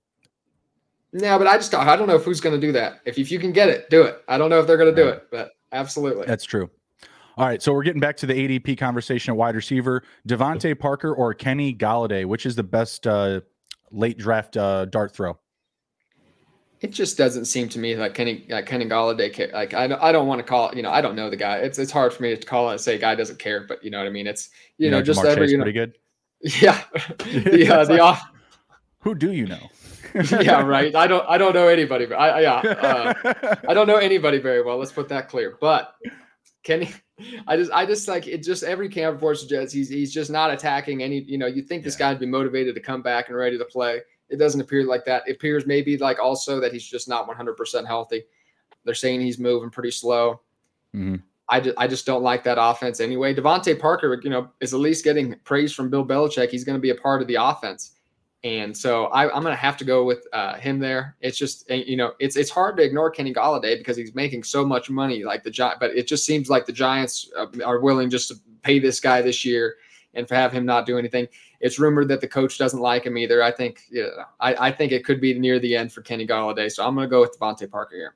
[1.13, 2.99] Yeah, but I just I don't know if who's going to do that.
[3.05, 4.21] If if you can get it, do it.
[4.27, 6.25] I don't know if they're going to do it, but absolutely.
[6.25, 6.69] That's true.
[7.37, 10.03] All right, so we're getting back to the ADP conversation at wide receiver.
[10.27, 13.41] DeVante Parker or Kenny Golladay, which is the best uh,
[13.91, 15.37] late draft uh, dart throw?
[16.81, 20.27] It just doesn't seem to me like Kenny like Kenny Golladay like I I don't
[20.27, 21.57] want to call it, you know I don't know the guy.
[21.57, 23.91] It's it's hard for me to call it and say guy doesn't care but you
[23.91, 24.27] know what I mean?
[24.27, 25.97] It's you, you know, know, just every you know, pretty good?
[26.61, 26.83] Yeah.
[27.19, 28.21] The uh, the like, off
[28.99, 29.69] who do you know?
[30.31, 30.95] Yeah right.
[30.95, 34.61] I don't I don't know anybody but I yeah uh, I don't know anybody very
[34.61, 35.57] well let's put that clear.
[35.59, 35.95] But
[36.63, 36.91] Kenny
[37.47, 40.51] I just I just like it just every camp report suggests he's he's just not
[40.51, 43.57] attacking any you know you think this guy'd be motivated to come back and ready
[43.57, 45.23] to play it doesn't appear like that.
[45.27, 48.23] It appears maybe like also that he's just not 100% healthy.
[48.83, 50.41] They're saying he's moving pretty slow.
[50.95, 51.15] Mm-hmm.
[51.47, 53.35] I, just, I just don't like that offense anyway.
[53.35, 56.49] DeVante Parker, you know, is at least getting praise from Bill Belichick.
[56.49, 57.91] He's going to be a part of the offense.
[58.43, 61.15] And so I, am going to have to go with uh, him there.
[61.19, 64.63] It's just, you know, it's it's hard to ignore Kenny Golladay because he's making so
[64.63, 65.23] much money.
[65.23, 68.35] Like the Giants, but it just seems like the Giants uh, are willing just to
[68.61, 69.77] pay this guy this year
[70.13, 71.27] and have him not do anything.
[71.65, 73.41] It's rumored that the coach doesn't like him either.
[73.41, 76.71] I think, yeah, I, I think it could be near the end for Kenny Golladay.
[76.71, 78.15] So I'm going to go with DeVante Parker here.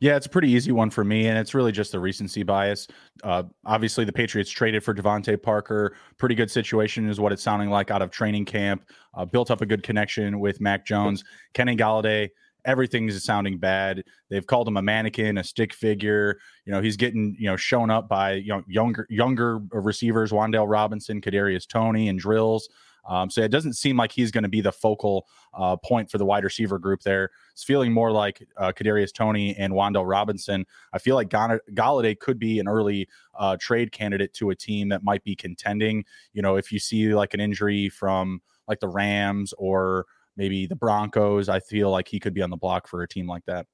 [0.00, 2.86] Yeah, it's a pretty easy one for me, and it's really just the recency bias.
[3.22, 5.96] Uh, obviously, the Patriots traded for DeVante Parker.
[6.18, 8.84] Pretty good situation is what it's sounding like out of training camp.
[9.14, 11.24] Uh, built up a good connection with Mac Jones.
[11.54, 12.28] Kenny Golladay
[12.64, 14.04] everything is sounding bad.
[14.30, 16.38] They've called him a mannequin, a stick figure.
[16.64, 20.68] You know, he's getting you know shown up by you know younger younger receivers, Wan'Dale
[20.68, 22.68] Robinson, Kadarius Toney, and drills.
[23.06, 26.18] Um, so it doesn't seem like he's going to be the focal uh, point for
[26.18, 27.30] the wide receiver group there.
[27.52, 30.64] It's feeling more like uh, Kadarius Toney and Wan'Dale Robinson.
[30.92, 35.04] I feel like Golladay could be an early uh, trade candidate to a team that
[35.04, 36.04] might be contending.
[36.32, 40.76] You know, if you see like an injury from like the Rams or maybe the
[40.76, 41.48] Broncos.
[41.48, 43.66] I feel like he could be on the block for a team like that.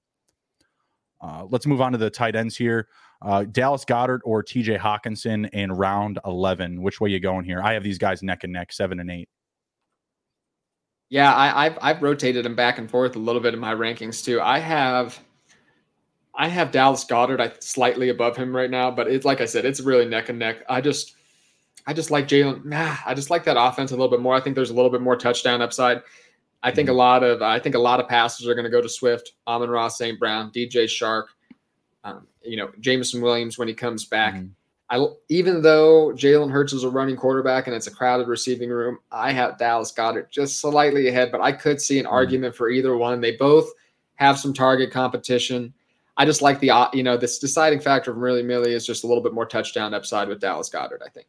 [1.20, 2.88] Uh, let's move on to the tight ends here.
[3.22, 6.80] Uh, Dallas Goedert or TJ Hockenson in round 11.
[6.80, 7.60] Which way you going here?
[7.62, 9.28] I have these guys neck and neck, seven and eight.
[11.10, 14.24] Yeah, I, have I've rotated them back and forth a little bit in my rankings
[14.24, 14.40] too.
[14.40, 15.18] I have
[16.34, 19.64] I have Dallas Goedert I slightly above him right now, but it's like I said,
[19.64, 20.62] it's really neck and neck.
[20.68, 21.16] I just
[21.84, 22.64] I just like Jalen.
[22.64, 24.34] Nah, I just like that offense a little bit more.
[24.34, 26.02] I think there's a little bit more touchdown upside.
[26.62, 26.98] I think a mm-hmm.
[26.98, 29.88] lot of I think a lot of passes are going to go to Swift, Amon-Ra,
[29.88, 30.18] St.
[30.18, 31.26] Brown, DJ Chark,
[32.04, 34.34] um, you know, Jameson Williams when he comes back.
[34.34, 34.48] Mm-hmm.
[34.90, 38.98] I even though Jalen Hurts is a running quarterback and it's a crowded receiving room,
[39.12, 42.12] I have Dallas Goedert just slightly ahead, but I could see an mm.
[42.12, 43.20] argument for either one.
[43.20, 43.70] They both
[44.16, 45.72] have some target competition.
[46.16, 49.06] I just like the you know this deciding factor from really Millie is just a
[49.06, 51.02] little bit more touchdown upside with Dallas Goedert.
[51.06, 51.28] I think.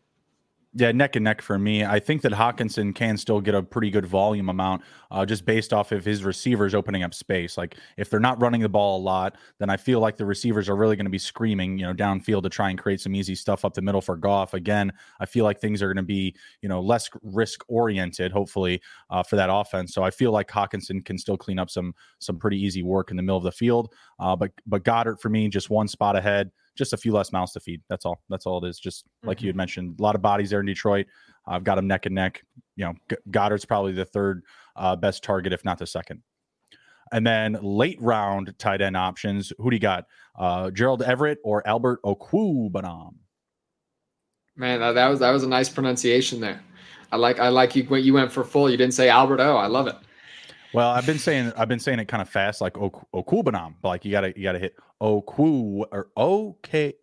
[0.73, 1.83] Yeah, neck and neck for me.
[1.83, 5.73] I think that Hockenson can still get a pretty good volume amount uh, just based
[5.73, 7.57] off of his receivers opening up space.
[7.57, 10.69] Like if they're not running the ball a lot, then I feel like the receivers
[10.69, 13.35] are really going to be screaming, you know, downfield to try and create some easy
[13.35, 14.53] stuff up the middle for Goff.
[14.53, 18.81] Again, I feel like things are going to be, you know, less risk oriented, hopefully,
[19.09, 19.93] uh, for that offense.
[19.93, 23.17] So I feel like Hockenson can still clean up some some pretty easy work in
[23.17, 23.93] the middle of the field.
[24.19, 27.53] Uh, but but Goedert for me, just one spot ahead just a few less mouths
[27.53, 27.81] to feed.
[27.89, 28.21] That's all.
[28.29, 28.79] That's all it is.
[28.79, 29.45] Just like mm-hmm.
[29.45, 31.05] you had mentioned, a lot of bodies there in Detroit.
[31.47, 32.43] I've got them neck and neck.
[32.75, 34.43] You know, Goedert's probably the third
[34.75, 36.21] uh, best target, if not the second.
[37.11, 39.51] And then late round tight end options.
[39.57, 40.05] Who do you got?
[40.37, 43.15] Uh, Gerald Everett or Albert Okwuegbunam?
[44.55, 46.61] Man, that was that was a nice pronunciation there.
[47.11, 48.69] I like I like you went you went for full.
[48.69, 49.57] You didn't say Albert O.
[49.57, 49.95] I love it.
[50.73, 53.75] Well, I've been saying I've been saying it kind of fast, like Okubanam.
[53.83, 56.93] Like you gotta you gotta hit Oku or OK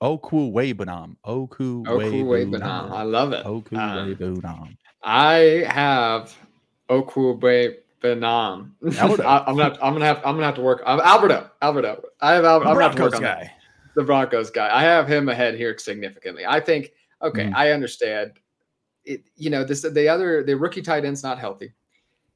[0.00, 1.16] Oku Webanam.
[1.24, 2.90] Oku Webanam.
[2.90, 3.44] I love it.
[3.44, 4.76] Oku um, Webanam.
[5.02, 6.34] I have
[6.88, 8.70] Oku Webanam.
[9.00, 9.54] I'm gonna I'm
[9.94, 10.82] gonna have I'm gonna have to work.
[10.86, 11.50] I'm Alberto.
[11.60, 12.02] Alberto.
[12.20, 13.42] I have Al, I'm gonna have to work on guy.
[13.42, 13.52] That.
[13.96, 14.74] The Broncos guy.
[14.74, 16.46] I have him ahead here significantly.
[16.46, 16.92] I think.
[17.20, 17.54] Okay, mm.
[17.54, 18.32] I understand.
[19.04, 21.72] It, you know this the other the rookie tight end's not healthy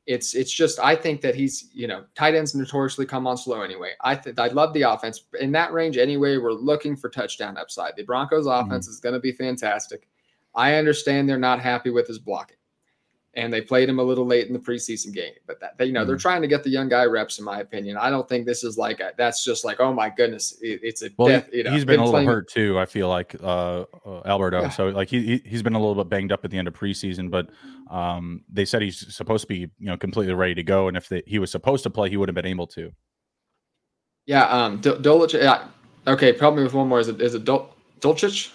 [0.07, 3.63] it's it's just I think that he's you know tight ends notoriously come on slow
[3.63, 3.93] anyway.
[4.01, 6.39] I think I love the offense in that range anyway.
[6.39, 7.95] We're looking for touchdown upside.
[7.97, 8.69] The Broncos mm-hmm.
[8.69, 8.93] offense mm-hmm.
[8.93, 10.09] is going to be fantastic.
[10.55, 12.57] I understand they're not happy with his blocking
[13.35, 15.33] and they played him a little late in the preseason game.
[15.47, 16.09] But that they, you know, mm-hmm.
[16.09, 17.97] they're trying to get the young guy reps, in my opinion.
[17.97, 21.03] I don't think this is like a, that's just like, oh my goodness, it, it's
[21.03, 21.49] a well, death.
[21.53, 22.29] You know, he's been, been a little playing...
[22.29, 22.79] hurt too.
[22.79, 24.63] I feel like uh, uh Alberto.
[24.63, 24.69] Yeah.
[24.69, 27.31] So like he he's been a little bit banged up at the end of preseason,
[27.31, 27.49] but
[27.91, 31.09] um, they said he's supposed to be you know completely ready to go, and if
[31.09, 32.93] they, he was supposed to play, he would have been able to.
[34.27, 35.41] Yeah, um, Dulcich.
[35.41, 35.69] Yeah,
[36.07, 36.33] okay.
[36.33, 38.53] Probably with one more is it is it Dul- Dulcich?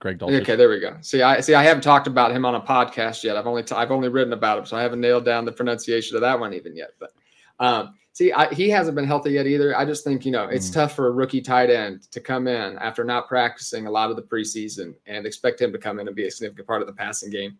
[0.00, 0.40] Greg Dulcich.
[0.40, 0.96] Okay, there we go.
[1.02, 1.54] See, I see.
[1.54, 3.36] I haven't talked about him on a podcast yet.
[3.36, 6.22] I've only I've only written about him, so I haven't nailed down the pronunciation of
[6.22, 6.92] that one even yet.
[6.98, 7.12] But
[7.60, 9.76] um, see, I, he hasn't been healthy yet either.
[9.76, 10.74] I just think you know it's mm.
[10.74, 14.16] tough for a rookie tight end to come in after not practicing a lot of
[14.16, 16.94] the preseason and expect him to come in and be a significant part of the
[16.94, 17.58] passing game.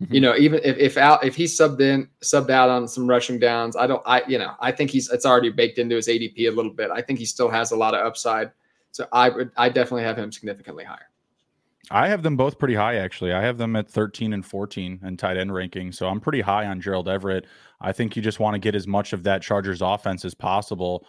[0.00, 0.14] Mm-hmm.
[0.14, 3.38] You know, even if if out if he's subbed in subbed out on some rushing
[3.38, 4.02] downs, I don't.
[4.06, 6.90] I you know I think he's it's already baked into his ADP a little bit.
[6.90, 8.50] I think he still has a lot of upside.
[8.92, 11.11] So I would I definitely have him significantly higher.
[11.90, 13.32] I have them both pretty high, actually.
[13.32, 15.90] I have them at 13 and 14 in tight end ranking.
[15.92, 17.46] So I'm pretty high on Gerald Everett.
[17.80, 21.06] I think you just want to get as much of that Chargers offense as possible.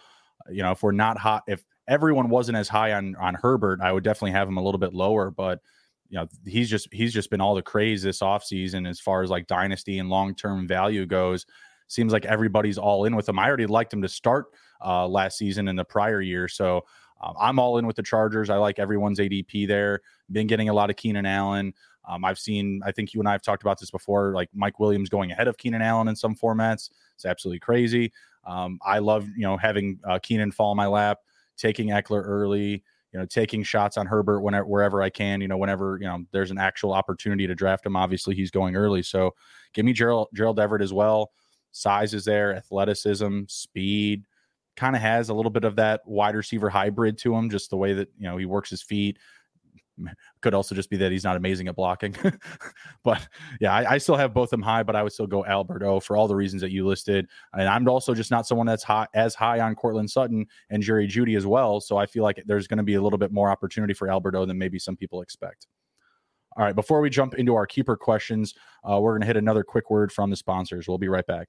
[0.50, 3.92] You know, if we're not hot, if everyone wasn't as high on on Herbert, I
[3.92, 5.30] would definitely have him a little bit lower.
[5.30, 5.60] But
[6.08, 9.30] you know, he's just he's just been all the craze this offseason as far as
[9.30, 11.46] like dynasty and long term value goes.
[11.86, 13.38] Seems like everybody's all in with him.
[13.38, 14.46] I already liked him to start
[14.84, 16.48] uh, last season in the prior year.
[16.48, 16.82] So
[17.22, 18.50] um, I'm all in with the Chargers.
[18.50, 20.00] I like everyone's ADP there.
[20.32, 21.74] Been getting a lot of Keenan Allen.
[22.08, 24.78] Um, I've seen, I think you and I have talked about this before, like Mike
[24.78, 26.90] Williams going ahead of Keenan Allen in some formats.
[27.14, 28.12] It's absolutely crazy.
[28.46, 31.18] Um, I love, you know, having uh, Keenan fall in my lap,
[31.56, 32.82] taking Ekeler early,
[33.12, 36.24] you know, taking shots on Herbert whenever, wherever I can, you know, whenever, you know,
[36.32, 37.96] there's an actual opportunity to draft him.
[37.96, 39.02] Obviously, he's going early.
[39.02, 39.34] So
[39.72, 41.30] give me Gerald, Gerald Everett as well.
[41.70, 44.26] Size is there, athleticism, speed,
[44.76, 47.76] kind of has a little bit of that wide receiver hybrid to him, just the
[47.76, 49.18] way that you know he works his feet.
[50.40, 52.14] Could also just be that he's not amazing at blocking.
[53.04, 53.26] but
[53.60, 56.16] yeah, I, I, still have both them high, but I would still go Alberto for
[56.16, 57.28] all the reasons that you listed.
[57.52, 61.06] And I'm also just not someone that's high, as high on Courtland Sutton and Jerry
[61.06, 61.80] Jeudy as well.
[61.80, 64.44] So I feel like there's going to be a little bit more opportunity for Alberto
[64.46, 65.66] than maybe some people expect.
[66.56, 68.54] All right, before we jump into our keeper questions,
[68.88, 70.86] uh, we're going to hit another quick word from the sponsors.
[70.86, 71.48] We'll be right back.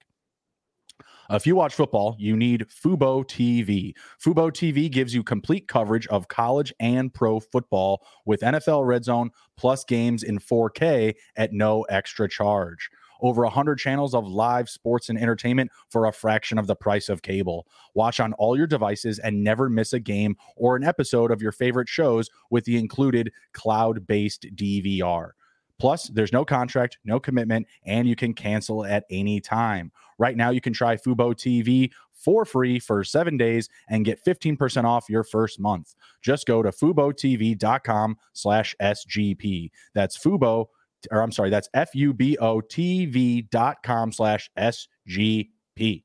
[1.29, 3.93] If you watch football, you need Fubo TV.
[4.23, 9.31] Fubo TV gives you complete coverage of college and pro football with NFL Red Zone
[9.57, 12.89] plus games in 4K at no extra charge.
[13.21, 17.23] Over 100 channels of live sports and entertainment for a fraction of the price of
[17.23, 17.65] cable.
[17.95, 21.53] Watch on all your devices and never miss a game or an episode of your
[21.53, 25.31] favorite shows with the included cloud based DVR.
[25.79, 29.91] Plus, there's no contract, no commitment, and you can cancel at any time.
[30.17, 34.85] Right now, you can try Fubo TV for free for seven days and get 15%
[34.85, 35.93] off your first month.
[36.21, 39.69] Just go to FuboTV.com slash SGP.
[39.93, 40.67] That's Fubo,
[41.11, 46.03] or I'm sorry, that's F-U-B-O TV.com slash SGP.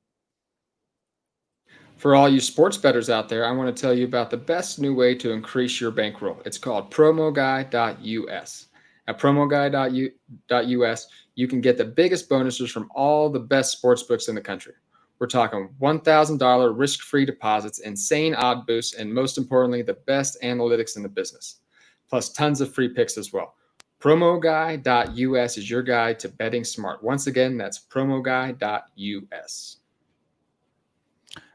[1.96, 4.80] For all you sports bettors out there, I want to tell you about the best
[4.80, 6.40] new way to increase your bankroll.
[6.46, 8.66] It's called promoguy.us.
[9.08, 14.34] At promoguy.us, you can get the biggest bonuses from all the best sports books in
[14.34, 14.74] the country.
[15.18, 20.96] We're talking $1,000 risk free deposits, insane odd boosts, and most importantly, the best analytics
[20.96, 21.60] in the business,
[22.08, 23.54] plus tons of free picks as well.
[24.00, 27.02] PromoGuy.us is your guide to betting smart.
[27.02, 29.76] Once again, that's PromoGuy.us.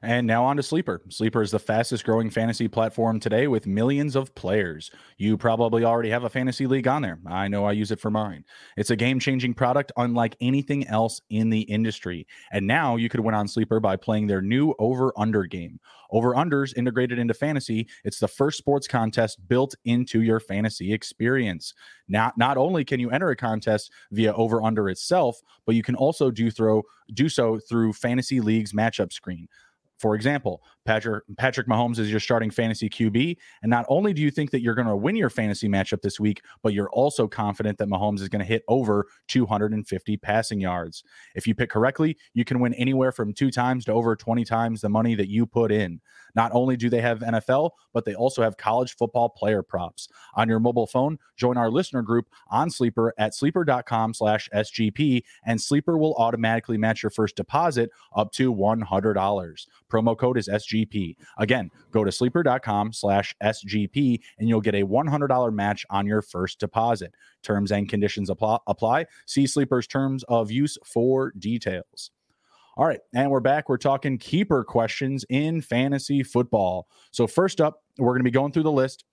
[0.05, 1.01] And now on to Sleeper.
[1.09, 4.91] Sleeper is the fastest growing fantasy platform today with millions of players.
[5.17, 7.17] You probably already have a fantasy league on there.
[7.25, 8.45] I know I use it for mine.
[8.77, 12.27] It's a game changing product unlike anything else in the industry.
[12.51, 15.79] And now you could win on Sleeper by playing their new over under game.
[16.11, 17.87] Over unders integrated into fantasy.
[18.03, 21.73] It's the first sports contest built into your fantasy experience.
[22.07, 25.95] Not, not only can you enter a contest via over under itself, but you can
[25.95, 26.83] also do throw
[27.13, 29.47] do so through fantasy leagues matchup screen.
[29.99, 34.29] For example, Patrick Patrick Mahomes is your starting fantasy QB, and not only do you
[34.29, 37.79] think that you're going to win your fantasy matchup this week, but you're also confident
[37.79, 41.03] that Mahomes is going to hit over 250 passing yards.
[41.33, 44.81] If you pick correctly, you can win anywhere from 2 times to over 20 times
[44.81, 46.01] the money that you put in.
[46.35, 50.07] Not only do they have NFL, but they also have college football player props.
[50.35, 55.59] On your mobile phone, join our listener group on Sleeper at sleeper.com slash SGP, and
[55.59, 59.65] Sleeper will automatically match your first deposit up to $100.
[59.89, 60.74] Promo code is SGP.
[61.37, 66.59] Again, go to sleeper.com slash SGP and you'll get a $100 match on your first
[66.59, 67.13] deposit.
[67.43, 69.05] Terms and conditions apply.
[69.25, 72.11] See Sleeper's terms of use for details.
[72.77, 73.69] All right, and we're back.
[73.69, 76.89] We're talking keeper questions in fantasy football.
[77.11, 79.05] So first up, we're going to be going through the list.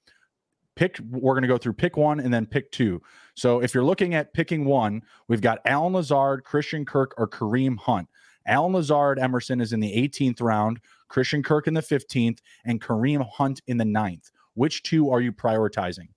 [0.74, 3.00] Pick we're going to go through pick 1 and then pick 2.
[3.36, 7.78] So if you're looking at picking 1, we've got Allen Lazard, Christian Kirk or Kareem
[7.78, 8.08] Hunt.
[8.46, 10.80] Allen Lazard Emerson is in the 18th round,
[11.12, 14.30] Christian Kirk in the 15th, and Kareem Hunt in the 9th.
[14.54, 16.08] Which two are you prioritizing?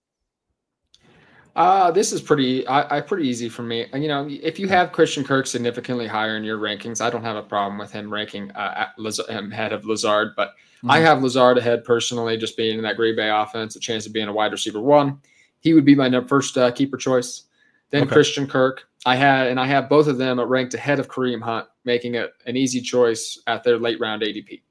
[1.54, 3.88] Uh, this is pretty, I, I pretty easy for me.
[3.94, 7.36] You know, if you have Christian Kirk significantly higher in your rankings, I don't have
[7.36, 8.88] a problem with him ranking uh,
[9.30, 10.30] him ahead of Lazard.
[10.36, 10.92] But mm-hmm.
[10.92, 14.14] I have Lazard ahead personally, just being in that Green Bay offense, a chance of
[14.14, 15.20] being a wide receiver one.
[15.60, 17.44] He would be my first uh, keeper choice.
[17.90, 18.14] Then okay.
[18.14, 21.68] Christian Kirk, I had, and I have both of them ranked ahead of Kareem Hunt,
[21.84, 24.62] making it an easy choice at their late round ADP.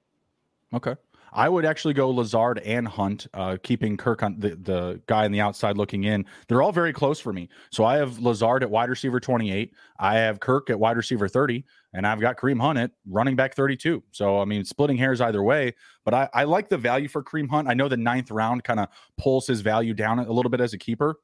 [0.74, 0.94] Okay.
[1.36, 5.32] I would actually go Lazard and Hunt, uh, keeping Kirk on the, the guy on
[5.32, 6.24] the outside looking in.
[6.46, 7.48] They're all very close for me.
[7.72, 9.72] So I have Lazard at wide receiver 28.
[9.98, 13.56] I have Kirk at wide receiver 30, and I've got Kareem Hunt at running back
[13.56, 14.04] 32.
[14.12, 17.50] So, I mean, splitting hairs either way, but I, I like the value for Kareem
[17.50, 17.66] Hunt.
[17.66, 20.72] I know the ninth round kind of pulls his value down a little bit as
[20.72, 21.16] a keeper.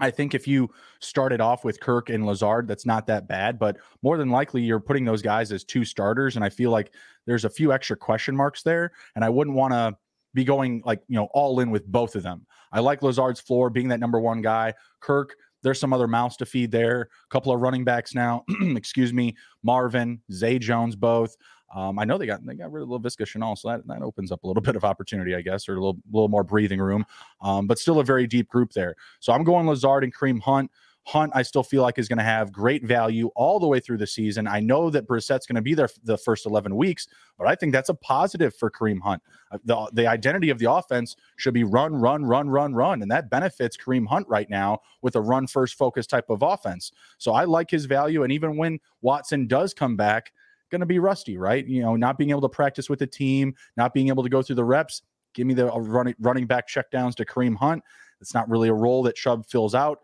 [0.00, 0.70] I think if you
[1.00, 4.80] started off with Kirk and Lazard, that's not that bad, but more than likely you're
[4.80, 6.36] putting those guys as two starters.
[6.36, 6.92] And I feel like
[7.26, 8.92] there's a few extra question marks there.
[9.14, 9.96] And I wouldn't want to
[10.34, 12.46] be going like, you know, all in with both of them.
[12.72, 14.74] I like Lazard's floor being that number one guy.
[15.00, 17.02] Kirk, there's some other mouths to feed there.
[17.02, 21.36] A couple of running backs now, excuse me, Marvin, Zay Jones, both.
[21.74, 24.32] Um, I know they got they got rid of Laviska Shenault, so that, that opens
[24.32, 27.04] up a little bit of opportunity, I guess, or a little little more breathing room.
[27.40, 28.96] Um, but still a very deep group there.
[29.20, 30.70] So I'm going Lazard and Kareem Hunt.
[31.04, 33.96] Hunt, I still feel like is going to have great value all the way through
[33.96, 34.46] the season.
[34.46, 37.08] I know that Brissett's going to be there the first 11 weeks,
[37.38, 39.22] but I think that's a positive for Kareem Hunt.
[39.50, 43.00] Uh, the, the identity of the offense should be run, run, run, run, run.
[43.00, 46.92] And that benefits Kareem Hunt right now with a run first focus type of offense.
[47.16, 48.22] So I like his value.
[48.22, 50.32] And even when Watson does come back,
[50.70, 51.66] going to be rusty, right?
[51.66, 54.42] You know, not being able to practice with the team, not being able to go
[54.42, 55.02] through the reps.
[55.34, 57.82] Give me the uh, running running back checkdowns to Kareem Hunt.
[58.20, 59.98] It's not really a role that Chubb fills out.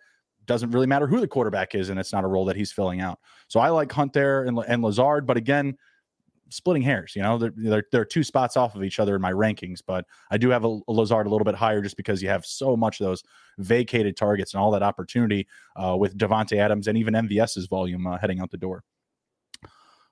[0.46, 3.00] Doesn't really matter who the quarterback is, and it's not a role that he's filling
[3.00, 3.18] out.
[3.48, 5.76] So I like Hunt there and, and Lazard, but again,
[6.50, 7.14] splitting hairs.
[7.16, 10.04] You know, they're, they're, they're two spots off of each other in my rankings, but
[10.30, 12.76] I do have a, a, Lazard a little bit higher just because you have so
[12.76, 13.22] much of those
[13.58, 15.46] vacated targets and all that opportunity
[15.76, 18.84] uh, with Davante Adams and even MVS's volume uh, heading out the door.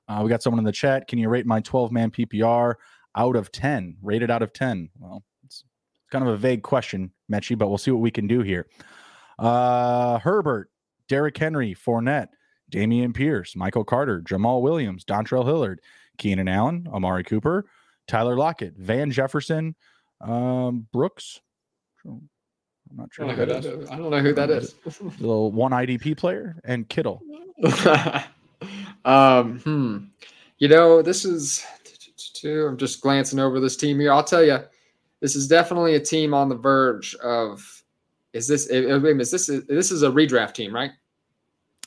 [0.08, 1.08] Uh, we got someone in the chat.
[1.08, 2.74] Can you rate my 12 man PPR
[3.16, 3.96] out of 10?
[4.02, 4.90] Rated out of 10.
[4.98, 5.64] Well, it's
[6.10, 8.66] kind of a vague question, Mechie, but we'll see what we can do here.
[9.38, 10.70] Uh, Herbert,
[11.08, 12.28] Derrick Henry, Fournette,
[12.70, 15.80] Dameon Pierce, Michael Carter, Jamaal Williams, Dontrell Hilliard,
[16.18, 17.66] Keenan Allen, Amari Cooper,
[18.06, 19.74] Tyler Lockett, Van Jefferson,
[20.20, 21.40] um, Brooks.
[22.04, 22.28] I'm
[22.92, 23.26] not sure.
[23.26, 24.74] I don't, know who that, I don't know who that is.
[25.18, 27.22] little one IDP player and Kittle.
[29.04, 29.98] Um, hmm.
[30.58, 31.64] You know, this is.
[32.44, 34.12] I'm just glancing over this team here.
[34.12, 34.58] I'll tell you,
[35.20, 37.62] this is definitely a team on the verge of.
[38.32, 38.66] Is this?
[38.66, 39.48] Is this?
[39.48, 40.90] Is this is a redraft team, right?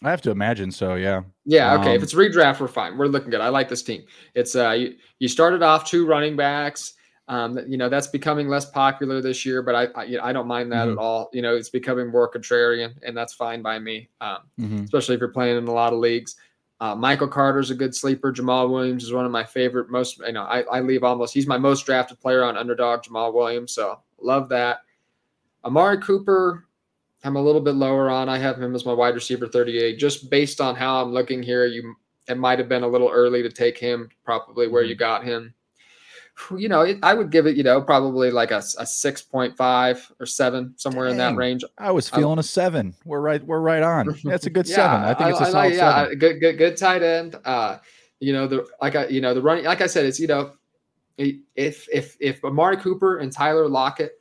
[0.04, 0.96] I have to imagine so.
[0.96, 1.24] Yeah.
[1.46, 1.74] Yeah.
[1.76, 1.92] Okay.
[1.92, 2.98] Um, if it's redraft, we're fine.
[2.98, 3.42] We're looking good.
[3.42, 4.04] I like this team.
[4.36, 6.94] It's uh, you, you started off two running backs.
[7.30, 10.72] Um, you know that's becoming less popular this year, but I I, I don't mind
[10.72, 10.94] that mm-hmm.
[10.94, 11.30] at all.
[11.34, 14.10] You know, it's becoming more contrarian, and that's fine by me.
[14.22, 14.84] Um, mm-hmm.
[14.84, 16.36] Especially if you're playing in a lot of leagues.
[16.80, 18.32] Uh, Michael Carter's a good sleeper.
[18.32, 19.90] Jamaal Williams is one of my favorite.
[19.90, 21.34] Most you know, I, I leave almost.
[21.34, 23.04] He's my most drafted player on underdog.
[23.04, 24.82] Jamaal Williams, so love that.
[25.66, 26.66] Amari Cooper,
[27.24, 28.30] I'm a little bit lower on.
[28.30, 29.98] I have him as my wide receiver 38.
[29.98, 31.96] Just based on how I'm looking here, you
[32.28, 34.10] it might have been a little early to take him.
[34.24, 35.00] Probably where you mm-hmm.
[35.00, 35.54] got him.
[36.58, 37.58] You know, it, I would give it.
[37.58, 41.64] You know, probably like a, a 6.5 or seven, somewhere Dang, in that range.
[41.78, 42.94] I was feeling a seven.
[43.06, 43.44] We're right.
[43.44, 44.16] We're right on.
[44.24, 45.02] That's a good yeah, seven.
[45.04, 46.20] I think it's a I, solid yeah, seven.
[46.20, 47.36] good, good, good tight end.
[47.44, 47.80] Uh,
[48.20, 49.66] you know, the like I, you know, the running.
[49.66, 50.54] Like I said, it's you know,
[51.18, 54.14] if if if Amari Cooper and Tyler Lockett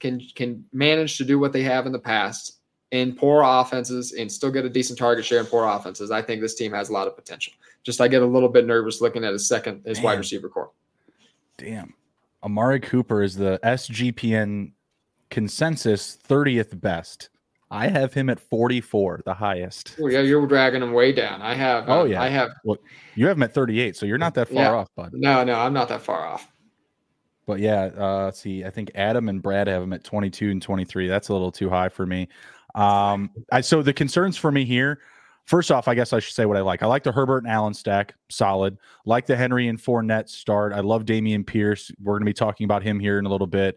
[0.00, 2.60] can can manage to do what they have in the past
[2.90, 6.40] in poor offenses and still get a decent target share in poor offenses, I think
[6.40, 7.52] this team has a lot of potential.
[7.82, 10.04] Just I get a little bit nervous looking at his second his Damn.
[10.04, 10.70] wide receiver corps.
[11.58, 11.94] Damn.
[12.42, 14.72] Amari Cooper is the SGPN
[15.30, 17.30] consensus 30th best.
[17.70, 19.96] I have him at 44, the highest.
[20.00, 21.42] Oh, yeah, you're dragging him way down.
[21.42, 21.88] I have.
[21.88, 22.50] oh yeah, I have.
[22.62, 22.78] Well,
[23.16, 24.72] you have him at 38, so you're not that far yeah.
[24.72, 25.10] off, bud.
[25.12, 26.52] No, no, I'm not that far off.
[27.46, 28.64] But yeah, uh, let's see.
[28.64, 31.08] I think Adam and Brad have him at 22 and 23.
[31.08, 32.28] That's a little too high for me.
[32.74, 35.00] Um, I so the concerns for me here.
[35.44, 36.82] First off, I guess I should say what I like.
[36.82, 38.78] I like the Herbert and Allen stack, solid.
[39.04, 40.72] Like the Henry and Fournette start.
[40.72, 41.90] I love Dameon Pierce.
[42.02, 43.76] We're going to be talking about him here in a little bit.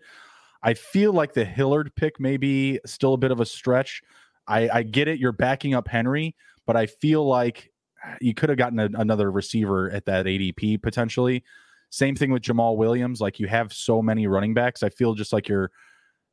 [0.63, 4.01] I feel like the Hilliard pick may be still a bit of a stretch.
[4.47, 5.19] I, I get it.
[5.19, 7.69] You're backing up Henry, but I feel like
[8.05, 11.43] uh, you could have gotten a, another receiver at that ADP potentially.
[11.89, 13.19] Same thing with Jamaal Williams.
[13.19, 14.83] Like you have so many running backs.
[14.83, 15.71] I feel just like you're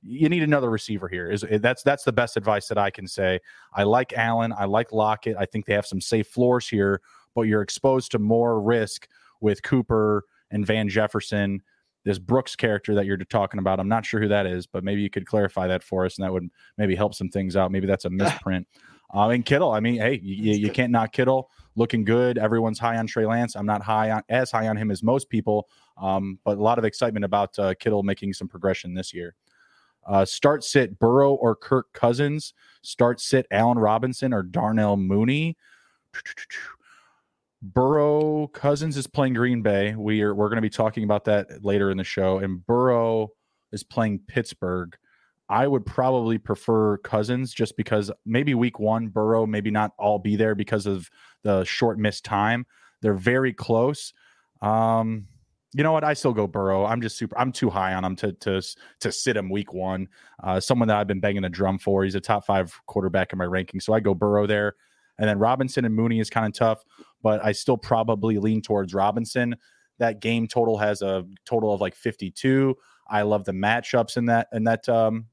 [0.04, 1.30] you need another receiver here.
[1.30, 3.40] Is that's that's the best advice that I can say.
[3.72, 4.52] I like Allen.
[4.56, 5.36] I like Lockett.
[5.38, 7.00] I think they have some safe floors here,
[7.34, 9.08] but you're exposed to more risk
[9.40, 11.62] with Cooper and Van Jefferson.
[12.04, 15.00] This Brooks character that you're talking about, I'm not sure who that is, but maybe
[15.00, 17.72] you could clarify that for us, and that would maybe help some things out.
[17.72, 18.66] Maybe that's a misprint.
[19.14, 22.36] Um, and Kittle, I mean, hey, you, you can't knock Kittle looking good.
[22.36, 23.54] Everyone's high on Trey Lance.
[23.54, 26.78] I'm not high on as high on him as most people, um, but a lot
[26.78, 29.34] of excitement about uh, Kittle making some progression this year.
[30.06, 32.54] Uh, start sit Burrow or Kirk Cousins.
[32.82, 35.56] Start sit Allen Robinson or Darnell Mooney.
[37.62, 39.94] Burrow Cousins is playing Green Bay.
[39.94, 42.38] We are we're going to be talking about that later in the show.
[42.38, 43.30] And Burrow
[43.72, 44.96] is playing Pittsburgh.
[45.48, 50.36] I would probably prefer Cousins just because maybe week one, Burrow maybe not all be
[50.36, 51.10] there because of
[51.42, 52.66] the short missed time.
[53.02, 54.12] They're very close.
[54.62, 55.26] Um,
[55.74, 56.04] you know what?
[56.04, 56.86] I still go Burrow.
[56.86, 57.36] I'm just super.
[57.36, 58.62] I'm too high on him to to
[59.00, 60.08] to sit him week one.
[60.42, 62.04] Uh, someone that I've been banging a drum for.
[62.04, 64.76] He's a top five quarterback in my ranking, so I go Burrow there.
[65.18, 66.84] And then Robinson and Mooney is kind of tough,
[67.22, 69.56] but I still probably lean towards Robinson.
[69.98, 72.76] That game total has a total of like 52.
[73.08, 75.26] I love the matchups in that in that um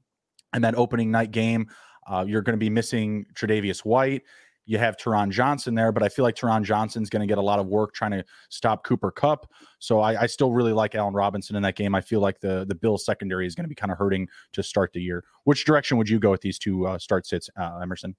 [0.52, 1.68] and that opening night game.
[2.06, 4.22] Uh, you're going to be missing Tre'Davious White.
[4.64, 7.42] You have Taron Johnson there, but I feel like Taron Johnson's going to get a
[7.42, 9.50] lot of work trying to stop Cooper Kupp.
[9.78, 11.94] So I, I, still really like Allen Robinson in that game.
[11.94, 14.62] I feel like the the Bills secondary is going to be kind of hurting to
[14.62, 15.24] start the year.
[15.44, 18.14] Which direction would you go with these two uh, start sits, uh, Emerson?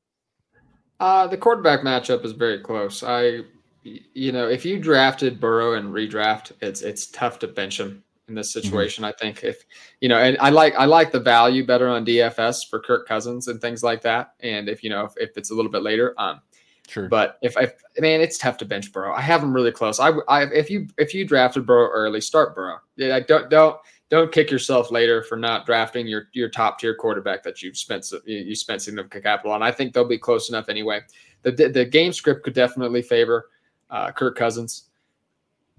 [0.99, 3.03] Uh, the quarterback matchup is very close.
[3.03, 3.41] I,
[3.83, 8.03] you know, if you drafted Burrow and redraft, it's it's tough to bench him
[8.33, 8.61] in this mm-hmm.
[8.61, 9.03] situation.
[9.03, 9.09] Mm-hmm.
[9.09, 9.63] I think if
[10.01, 13.47] you know, and I like I like the value better on DFS for Kirk Cousins
[13.47, 14.33] and things like that.
[14.41, 16.41] And if you know if, if it's a little bit later, um,
[16.87, 17.07] sure.
[17.07, 19.13] But if I man, it's tough to bench Burrow.
[19.13, 19.99] I have him really close.
[19.99, 22.79] I, I if you if you drafted Burrow early, start Burrow.
[22.95, 23.77] Yeah, don't don't
[24.09, 28.11] don't kick yourself later for not drafting your your top tier quarterback that you've spent
[28.25, 29.61] you spent significant capital on.
[29.61, 31.01] I think they'll be close enough anyway.
[31.43, 33.49] The the game script could definitely favor
[33.91, 34.89] uh, Kirk Cousins.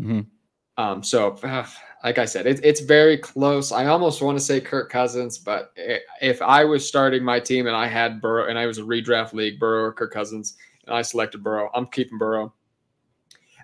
[0.00, 0.20] Mm-hmm.
[0.76, 1.66] Um, so, uh,
[2.02, 3.72] like I said, it, it's very close.
[3.72, 7.76] I almost want to say Kirk Cousins, but if I was starting my team and
[7.76, 10.56] I had Burrow and I was a redraft league, Burrow or Kirk Cousins,
[10.86, 12.52] and I selected Burrow, I'm keeping Burrow.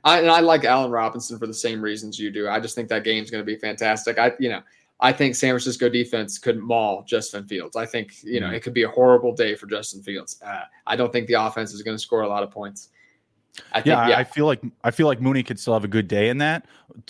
[0.04, 2.48] I, and I like Allen Robinson for the same reasons you do.
[2.48, 4.18] I just think that game's going to be fantastic.
[4.18, 4.62] I, you know,
[5.00, 7.76] I think San Francisco defense could maul Justin Fields.
[7.76, 8.56] I think you know mm-hmm.
[8.56, 10.40] it could be a horrible day for Justin Fields.
[10.44, 12.90] Uh, I don't think the offense is going to score a lot of points.
[13.72, 15.88] I think, yeah, yeah, I feel like I feel like Mooney could still have a
[15.88, 16.66] good day in that.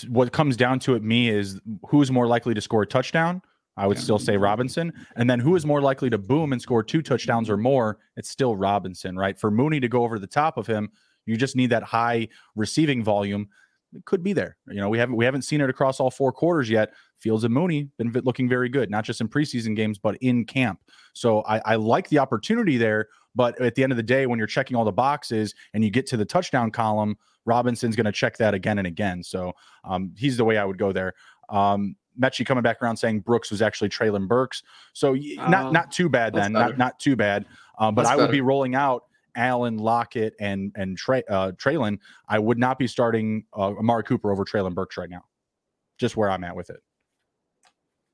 [0.08, 3.42] What comes down to it, me is who's more likely to score a touchdown.
[3.76, 4.02] I would yeah.
[4.02, 7.48] still say Robinson, and then who is more likely to boom and score two touchdowns
[7.48, 7.98] or more?
[8.16, 9.38] It's still Robinson, right?
[9.38, 10.90] For Mooney to go over the top of him,
[11.24, 13.48] you just need that high receiving volume.
[13.94, 14.56] It could be there.
[14.68, 16.92] You know, we haven't we haven't seen it across all four quarters yet.
[17.20, 20.80] Fields and Mooney been looking very good, not just in preseason games, but in camp.
[21.12, 23.08] So I, I like the opportunity there.
[23.34, 25.90] But at the end of the day, when you're checking all the boxes and you
[25.90, 29.22] get to the touchdown column, Robinson's going to check that again and again.
[29.22, 29.52] So
[29.84, 31.14] um, he's the way I would go there.
[31.48, 34.62] Um, Mechie coming back around saying Brooks was actually Treylon Burks.
[34.92, 37.46] So not um, not too bad then, not not too bad.
[37.78, 38.32] Um, but that's I would better.
[38.32, 39.04] be rolling out
[39.36, 41.98] Allen, Lockett, and and Trey, uh, Treylon.
[42.28, 45.24] I would not be starting uh, Amari Cooper over Treylon Burks right now.
[45.98, 46.80] Just where I'm at with it.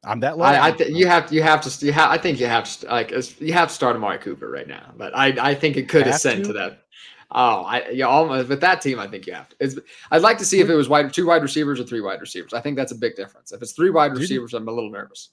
[0.06, 0.44] I'm that low.
[0.44, 2.86] I, I th- you have you have to you have I think you have to
[2.86, 6.06] like you have to start Amari Cooper right now, but I I think it could
[6.06, 6.52] ascend to?
[6.52, 6.82] to that.
[7.32, 9.56] Oh, I yeah, almost with that team, I think you have to.
[9.58, 9.76] It's,
[10.12, 12.54] I'd like to see if it was wide two wide receivers or three wide receivers.
[12.54, 13.50] I think that's a big difference.
[13.50, 15.30] If it's three wide receivers, I'm a little nervous.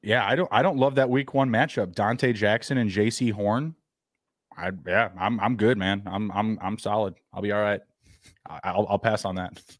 [0.00, 1.94] Yeah, I don't I don't love that week one matchup.
[1.94, 3.74] Donte Jackson and Jaycee Horn.
[4.56, 6.02] I yeah, I'm I'm good, man.
[6.06, 7.14] I'm I'm I'm solid.
[7.34, 7.80] I'll be all right.
[8.64, 9.60] I'll I'll pass on that.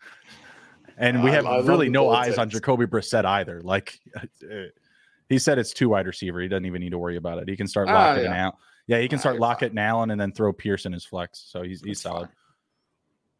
[1.02, 3.60] And we have I, I really no eyes on Jacoby Brissett either.
[3.60, 3.98] Like
[5.28, 6.40] he said, it's two wide receiver.
[6.40, 7.48] He doesn't even need to worry about it.
[7.48, 8.46] He can start Lockett ah, yeah.
[8.46, 8.52] and
[8.86, 11.44] Yeah, he can start Lockett and Allen and then throw Pearson his flex.
[11.48, 12.26] So he's he's solid.
[12.26, 12.36] Fine.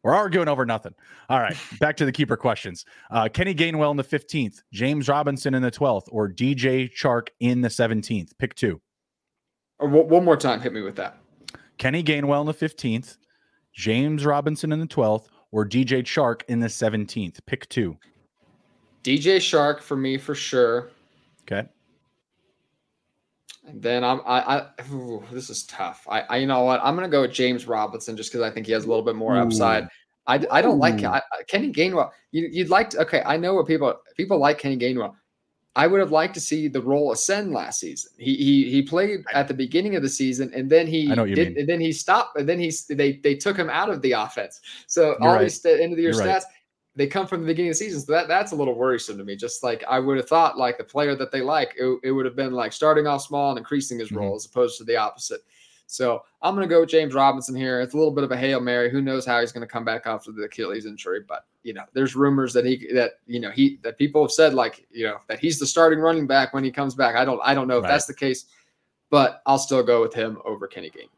[0.03, 0.93] We're arguing over nothing.
[1.29, 2.83] All right, back to the keeper questions.
[3.09, 7.61] Uh, Kenny Gainwell in the 15th, James Robinson in the 12th, or DJ Chark in
[7.61, 8.37] the 17th.
[8.37, 8.81] Pick two.
[9.81, 11.17] Uh, one more time, hit me with that.
[11.77, 13.15] Kenny Gainwell in the 15th,
[13.73, 17.37] James Robinson in the 12th, or DJ Chark in the 17th?
[17.45, 17.95] Pick two.
[19.03, 20.89] DJ Chark for me for sure.
[21.43, 21.67] Okay.
[23.65, 26.05] And then I'm I, I ooh, this is tough.
[26.09, 28.65] I, I you know what I'm gonna go with James Robinson just because I think
[28.65, 29.41] he has a little bit more ooh.
[29.41, 29.87] upside.
[30.25, 30.81] I, I don't ooh.
[30.81, 32.09] like I, Kenny Gainwell.
[32.31, 33.21] You, would like to okay.
[33.25, 35.13] I know what people people like Kenny Gainwell.
[35.75, 38.11] I would have liked to see the role ascend last season.
[38.17, 41.67] He he he played at the beginning of the season, and then he did, and
[41.67, 44.61] then he stopped, and then he they they took him out of the offense.
[44.85, 45.41] So You're all right.
[45.41, 46.43] these end of the year You're stats, right.
[46.95, 48.01] they come from the beginning of the season.
[48.01, 49.35] So that that's a little worrisome to me.
[49.35, 52.25] Just like I would have thought, like the player that they like, it, it would
[52.25, 54.19] have been like starting off small and increasing his mm-hmm.
[54.19, 55.41] role, as opposed to the opposite.
[55.87, 57.81] So I'm going to go with James Robinson here.
[57.81, 58.89] It's a little bit of a hail mary.
[58.89, 61.21] Who knows how he's going to come back after the Achilles injury?
[61.27, 64.53] But you know, there's rumors that he that you know he that people have said
[64.53, 67.15] like you know that he's the starting running back when he comes back.
[67.15, 67.89] I don't I don't know if right.
[67.89, 68.45] that's the case,
[69.09, 71.09] but I'll still go with him over Kenny Gainwell.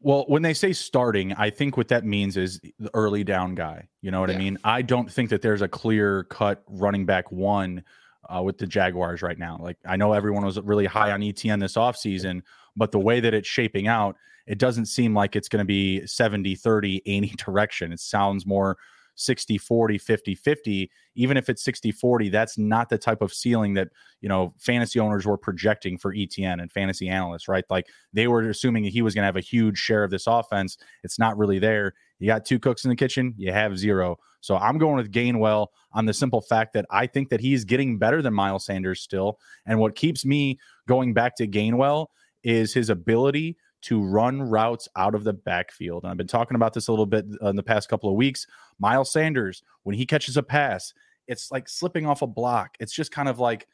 [0.00, 3.86] Well, when they say starting, I think what that means is the early down guy.
[4.00, 4.36] You know what yeah.
[4.36, 4.58] I mean?
[4.64, 7.84] I don't think that there's a clear cut running back one
[8.28, 9.58] uh, with the Jaguars right now.
[9.60, 12.42] Like I know everyone was really high on Etienne this offseason,
[12.76, 14.16] but the way that it's shaping out,
[14.46, 17.92] it doesn't seem like it's going to be 70 30 any direction.
[17.92, 18.78] It sounds more
[19.14, 23.74] 60 40 50 50 even if it's 60 40 that's not the type of ceiling
[23.74, 23.88] that
[24.22, 27.64] you know fantasy owners were projecting for Etienne and fantasy analysts right?
[27.68, 30.26] Like they were assuming that he was going to have a huge share of this
[30.26, 30.78] offense.
[31.04, 31.92] It's not really there
[32.22, 35.68] you got two cooks in the kitchen you have zero so i'm going with gainwell
[35.92, 39.38] on the simple fact that i think that he's getting better than miles sanders still
[39.66, 42.06] and what keeps me going back to gainwell
[42.44, 46.04] is his ability to run routes out of the backfield.
[46.04, 48.16] And I've been talking about this a little bit uh, in the past couple of
[48.16, 48.46] weeks.
[48.78, 50.94] Miles Sanders, when he catches a pass,
[51.26, 52.76] it's like slipping off a block.
[52.80, 53.66] It's just kind of like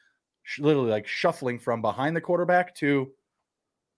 [0.58, 3.10] literally like shuffling from behind the quarterback to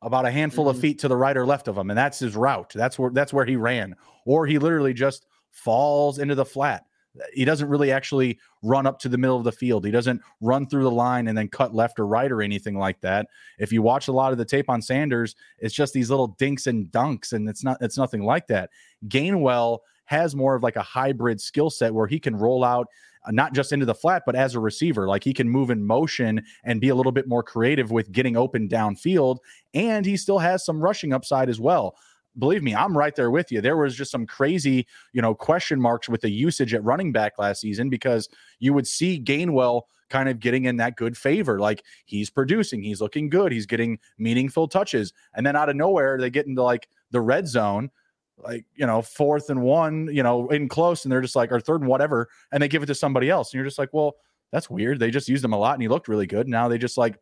[0.03, 0.77] about a handful mm-hmm.
[0.77, 2.73] of feet to the right or left of him and that's his route.
[2.75, 6.85] That's where that's where he ran or he literally just falls into the flat
[7.33, 9.85] he doesn't really actually run up to the middle of the field.
[9.85, 13.01] He doesn't run through the line and then cut left or right or anything like
[13.01, 13.27] that.
[13.59, 16.67] If you watch a lot of the tape on Sanders, it's just these little dinks
[16.67, 18.71] and dunks, and it's not it's nothing like that.
[19.09, 22.89] Gainwell has more of like a hybrid skill set where he can roll out
[23.25, 25.07] Uh, not just into the flat, but as a receiver.
[25.07, 28.37] Like he can move in motion and be a little bit more creative with getting
[28.37, 29.39] open downfield.
[29.75, 31.97] And he still has some rushing upside as well
[32.39, 33.61] believe me, I'm right there with you.
[33.61, 37.39] There was just some crazy, you know, question marks with the usage at running back
[37.39, 41.59] last season because you would see Gainwell kind of getting in that good favor.
[41.59, 45.13] Like he's producing, he's looking good, he's getting meaningful touches.
[45.35, 47.91] And then out of nowhere, they get into like the red zone,
[48.43, 51.61] like, you know, fourth and one, you know, in close, and they're just like, or
[51.61, 53.53] third and whatever, and they give it to somebody else.
[53.53, 54.17] And you're just like, well,
[54.53, 54.99] that's weird.
[54.99, 56.49] They just used him a lot and he looked really good.
[56.49, 57.17] Now they just like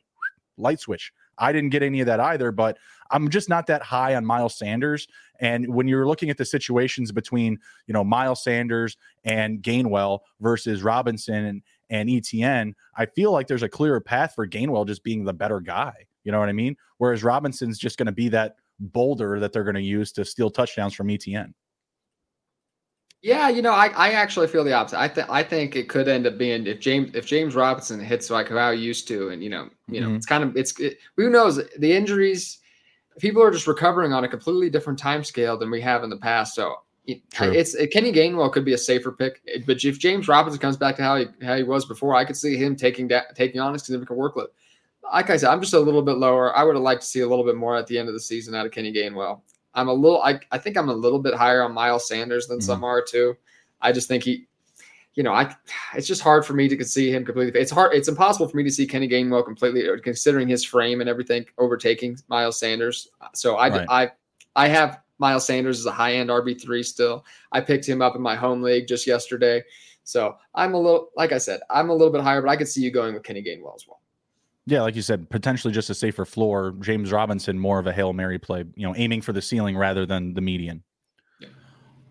[0.56, 1.12] light switch.
[1.40, 2.78] I didn't get any of that either, but
[3.10, 5.06] I'm just not that high on Miles Sanders.
[5.40, 10.82] And when you're looking at the situations between, you know, Miles Sanders and Gainwell versus
[10.82, 15.24] Robinson and, and Etienne, I feel like there's a clearer path for Gainwell just being
[15.24, 16.06] the better guy.
[16.24, 16.76] You know what I mean?
[16.98, 20.50] Whereas Robinson's just going to be that boulder that they're going to use to steal
[20.50, 21.54] touchdowns from Etienne.
[23.20, 25.00] Yeah, you know, I, I actually feel the opposite.
[25.00, 28.30] I think I think it could end up being if James if James Robinson hits
[28.30, 30.16] like how he used to, and you know, you know, mm-hmm.
[30.16, 32.58] it's kind of it's it, who knows the injuries.
[33.18, 36.18] People are just recovering on a completely different time scale than we have in the
[36.18, 36.54] past.
[36.54, 36.76] So
[37.32, 37.52] True.
[37.52, 40.96] It's it, Kenny Gainwell could be a safer pick, but if James Robinson comes back
[40.96, 43.74] to how he how he was before, I could see him taking that taking on
[43.74, 44.48] a significant workload.
[45.12, 46.56] Like I said, I'm just a little bit lower.
[46.56, 48.20] I would have liked to see a little bit more at the end of the
[48.20, 49.40] season out of Kenny Gainwell.
[49.74, 52.58] I'm a little I, I think I'm a little bit higher on Miles Sanders than
[52.58, 52.66] mm-hmm.
[52.66, 53.36] some are too.
[53.80, 54.48] I just think he
[55.18, 55.52] you know, I
[55.96, 57.60] it's just hard for me to see him completely.
[57.60, 57.92] It's hard.
[57.92, 62.18] It's impossible for me to see Kenny Gainwell completely, considering his frame and everything, overtaking
[62.28, 63.08] Miles Sanders.
[63.34, 63.86] So I, right.
[63.88, 64.10] I,
[64.54, 67.24] I have Miles Sanders as a high end RB three still.
[67.50, 69.64] I picked him up in my home league just yesterday.
[70.04, 72.68] So I'm a little, like I said, I'm a little bit higher, but I could
[72.68, 74.00] see you going with Kenny Gainwell as well.
[74.68, 76.74] Yeah, like you said, potentially just a safer floor.
[76.80, 78.64] James Robinson, more of a hail mary play.
[78.74, 80.82] You know, aiming for the ceiling rather than the median.
[81.40, 81.48] Yeah.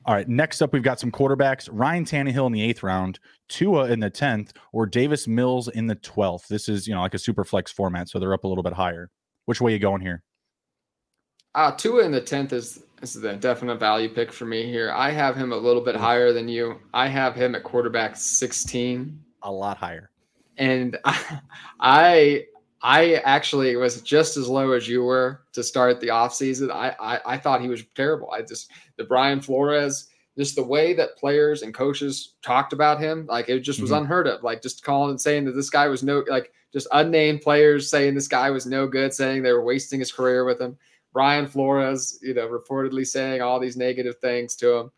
[0.07, 0.27] All right.
[0.27, 4.09] Next up, we've got some quarterbacks: Ryan Tannehill in the eighth round, Tua in the
[4.09, 6.47] tenth, or Davis Mills in the twelfth.
[6.47, 8.73] This is you know like a super flex format, so they're up a little bit
[8.73, 9.11] higher.
[9.45, 10.23] Which way you going here?
[11.53, 14.91] Uh, Tua in the tenth is is the definite value pick for me here.
[14.91, 16.79] I have him a little bit higher than you.
[16.91, 19.21] I have him at quarterback sixteen.
[19.43, 20.09] A lot higher.
[20.57, 20.97] And
[21.79, 22.45] I
[22.81, 26.71] I actually was just as low as you were to start the offseason.
[26.71, 28.31] I, I I thought he was terrible.
[28.31, 33.25] I just the Brian Flores, just the way that players and coaches talked about him,
[33.27, 34.03] like it just was mm-hmm.
[34.03, 34.43] unheard of.
[34.43, 38.13] Like just calling and saying that this guy was no like just unnamed players saying
[38.13, 40.77] this guy was no good, saying they were wasting his career with him.
[41.13, 44.91] Brian Flores, you know, reportedly saying all these negative things to him.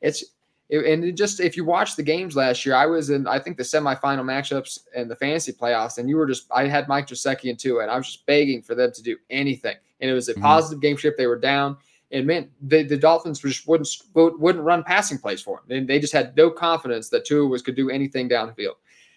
[0.00, 0.24] It's
[0.68, 3.38] it, and it just if you watch the games last year, I was in I
[3.38, 7.06] think the semifinal matchups and the fantasy playoffs, and you were just I had Mike
[7.06, 10.14] Gesicki in two, and I was just begging for them to do anything, and it
[10.14, 10.42] was a mm-hmm.
[10.42, 11.18] positive game shift.
[11.18, 11.76] They were down,
[12.10, 16.00] and meant the, the Dolphins just wouldn't wouldn't run passing plays for him, and they
[16.00, 18.74] just had no confidence that Tua was could do anything downfield.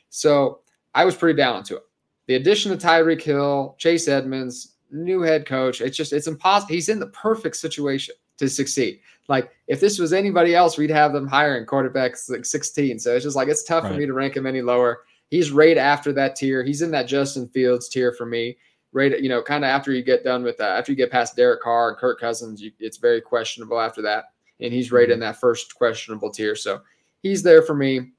[0.10, 0.60] So
[0.94, 1.84] I was pretty down to it.
[2.28, 5.80] The addition of Tyreek Hill, Chase Edmonds, new head coach.
[5.80, 6.74] It's just it's impossible.
[6.74, 9.00] He's in the perfect situation to succeed.
[9.28, 13.00] Like if this was anybody else, we'd have them hiring quarterbacks like 16.
[13.00, 13.94] So it's just like it's tough right.
[13.94, 15.02] for me to rank him any lower.
[15.30, 16.64] He's right after that tier.
[16.64, 18.58] He's in that Justin Fields tier for me.
[18.94, 21.36] Right, you know, kind of after you get done with that, after you get past
[21.36, 24.32] Derek Carr and Kirk Cousins, you, it's very questionable after that.
[24.62, 25.22] And he's right in mm-hmm.
[25.22, 26.56] that first questionable tier.
[26.56, 26.82] So
[27.22, 28.14] he's there for me.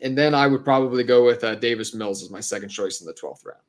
[0.00, 3.06] And then I would probably go with uh, Davis Mills as my second choice in
[3.06, 3.60] the 12th round.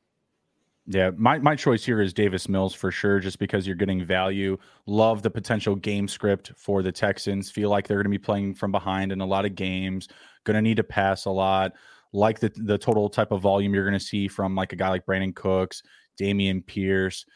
[0.88, 4.56] Yeah, my, my choice here is Davis Mills for sure, just because you're getting value.
[4.86, 7.50] Love the potential game script for the Texans.
[7.50, 10.06] Feel like they're going to be playing from behind in a lot of games.
[10.44, 11.72] Going to need to pass a lot.
[12.12, 14.88] Like the the total type of volume you're going to see from like a guy
[14.88, 15.82] like Brandin Cooks,
[16.20, 17.26] Dameon Pierce.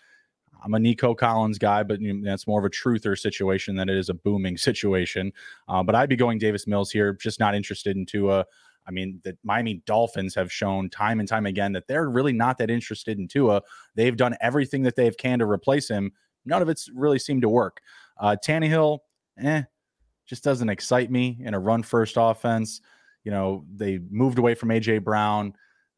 [0.62, 4.10] I'm a Nico Collins guy, but that's more of a truther situation than it is
[4.10, 5.32] a booming situation.
[5.68, 7.14] Uh, but I'd be going Davis Mills here.
[7.14, 8.46] Just not interested in Tua.
[8.90, 12.58] I mean, the Miami Dolphins have shown time and time again that they're really not
[12.58, 13.62] that interested in Tua.
[13.94, 16.10] They've done everything that they've can to replace him.
[16.44, 17.80] None of it's really seemed to work.
[18.18, 18.98] Uh, Tannehill,
[19.40, 19.62] eh,
[20.26, 22.80] just doesn't excite me in a run first offense.
[23.22, 25.54] You know, they moved away from AJ Brown.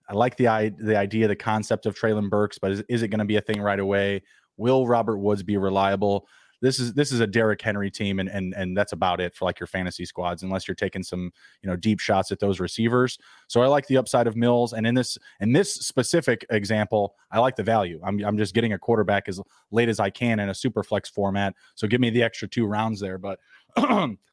[0.08, 3.20] I like the the idea, the concept of Treylon Burks, but is, is it going
[3.20, 4.22] to be a thing right away?
[4.58, 6.26] Will Robert Woods be reliable?
[6.62, 9.44] This is this is a Derrick Henry team, and and and that's about it for
[9.44, 13.18] like your fantasy squads, unless you're taking some you know deep shots at those receivers.
[13.48, 17.40] So I like the upside of Mills, and in this in this specific example, I
[17.40, 18.00] like the value.
[18.04, 19.40] I'm I'm just getting a quarterback as
[19.72, 21.54] late as I can in a super flex format.
[21.74, 23.18] So give me the extra two rounds there.
[23.18, 23.40] But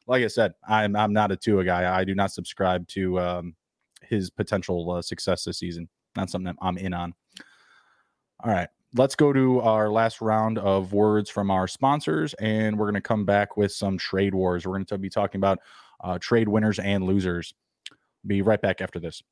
[0.06, 1.98] like I said, I'm I'm not a Tua guy.
[1.98, 3.56] I do not subscribe to um,
[4.02, 5.88] his potential uh, success this season.
[6.16, 7.12] Not something I'm in on.
[8.44, 12.86] All right let's go to our last round of words from our sponsors, and we're
[12.86, 14.66] going to come back with some trade wars.
[14.66, 15.58] We're going to be talking about
[16.02, 17.54] uh, trade winners and losers.
[18.26, 19.22] Be right back after this.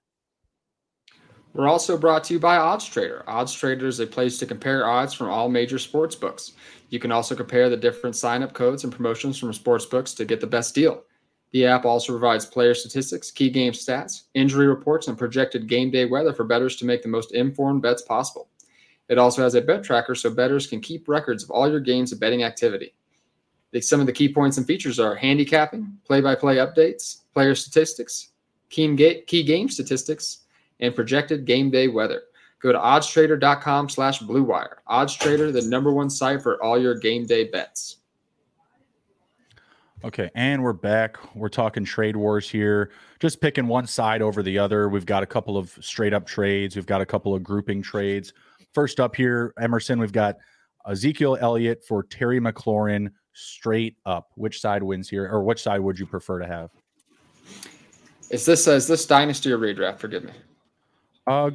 [1.54, 3.24] We're also brought to you by Odds Trader.
[3.26, 6.52] Odds Trader is a place to compare odds from all major sports books.
[6.88, 10.40] You can also compare the different sign-up codes and promotions from sports books to get
[10.40, 11.04] the best deal.
[11.52, 16.06] The app also provides player statistics, key game stats, injury reports, and projected game day
[16.06, 18.48] weather for bettors to make the most informed bets possible.
[19.08, 22.12] It also has a bet tracker so bettors can keep records of all your games
[22.12, 22.94] and betting activity.
[23.80, 28.30] Some of the key points and features are handicapping, play by play updates, player statistics,
[28.70, 30.44] key, key game statistics,
[30.80, 32.22] and projected game day weather.
[32.60, 34.76] Go to oddstrader.com slash bluewire.
[34.88, 37.98] OddsTrader, the number one site for all your game day bets.
[40.04, 41.16] Okay, and we're back.
[41.36, 42.90] We're talking trade wars here.
[43.20, 44.88] Just picking one side over the other.
[44.88, 46.74] We've got a couple of straight up trades.
[46.74, 48.32] We've got a couple of grouping trades.
[48.74, 50.38] First up here, Emerson, we've got
[50.88, 54.30] Ezekiel Elliott for Terry McLaurin straight up.
[54.34, 56.70] Which side wins here, or which side would you prefer to have?
[58.30, 60.00] Is this uh, is this dynasty or redraft?
[60.00, 60.32] Forgive me.
[61.28, 61.50] Uh,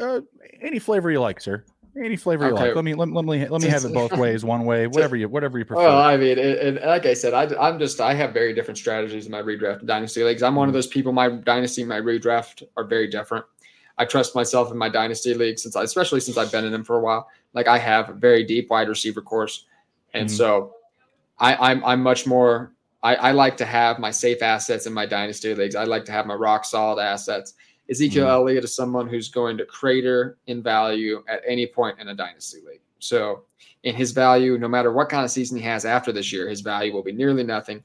[0.00, 0.20] uh,
[0.60, 1.64] any flavor you like, sir.
[1.96, 2.74] Any flavor you like.
[2.74, 5.28] Let me let, let me let me have it both ways, one way, whatever you
[5.28, 5.82] whatever you prefer.
[5.82, 9.26] Well, I mean, and like I said, I, I'm just I have very different strategies
[9.26, 10.42] in my redraft dynasty leagues.
[10.42, 11.12] I'm one of those people.
[11.12, 13.44] My dynasty, my redraft are very different.
[13.98, 16.82] I trust myself in my dynasty league since I, especially since I've been in them
[16.82, 17.28] for a while.
[17.52, 19.66] Like I have a very deep wide receiver course,
[20.14, 20.36] and mm-hmm.
[20.36, 20.74] so
[21.38, 22.72] I, I'm I'm much more.
[23.02, 25.74] I, I like to have my safe assets in my dynasty leagues.
[25.74, 27.54] I like to have my rock solid assets.
[27.92, 28.32] Ezekiel mm-hmm.
[28.32, 32.58] Elliott is someone who's going to crater in value at any point in a dynasty
[32.66, 32.80] league.
[32.98, 33.44] So,
[33.84, 36.60] in his value, no matter what kind of season he has after this year, his
[36.60, 37.84] value will be nearly nothing.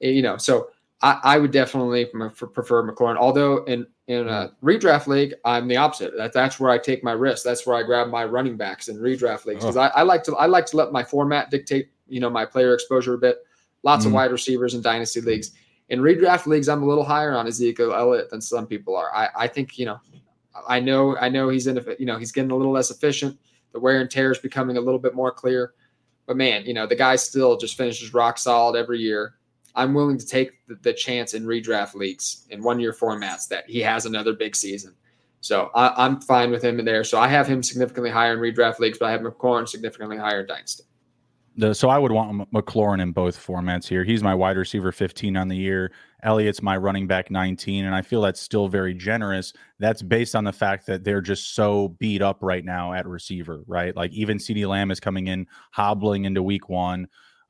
[0.00, 0.68] You know, so
[1.02, 3.16] I, I would definitely prefer McLaurin.
[3.16, 6.16] Although in in a redraft league, I'm the opposite.
[6.16, 7.44] That, that's where I take my risk.
[7.44, 9.82] That's where I grab my running backs in redraft leagues because oh.
[9.82, 12.74] I, I, like to I like to let my format dictate you know my player
[12.74, 13.38] exposure a bit.
[13.82, 14.08] Lots mm.
[14.08, 15.52] of wide receivers in dynasty leagues.
[15.88, 19.14] In redraft leagues, I'm a little higher on Ezekiel Elliott than some people are.
[19.14, 20.00] I, I think you know,
[20.68, 23.38] I know I know he's in you know he's getting a little less efficient.
[23.72, 25.74] The wear and tear is becoming a little bit more clear.
[26.26, 29.34] But man, you know the guy still just finishes rock solid every year.
[29.76, 33.68] I'm willing to take the, the chance in redraft leagues in one year formats that
[33.68, 34.94] he has another big season.
[35.42, 37.04] So I, am fine with him in there.
[37.04, 40.40] So I have him significantly higher in redraft leagues, but I have McLaurin significantly higher
[40.40, 40.84] in dynasty.
[41.58, 44.04] The, so I would want McLaurin in both formats here.
[44.04, 45.90] He's my wide receiver 15 on the year.
[46.22, 49.54] Elliott's my running back 19, and I feel that's still very generous.
[49.78, 53.62] That's based on the fact that they're just so beat up right now at receiver,
[53.66, 53.96] right?
[53.96, 57.08] Like even CeeDee Lamb is coming in hobbling into week one.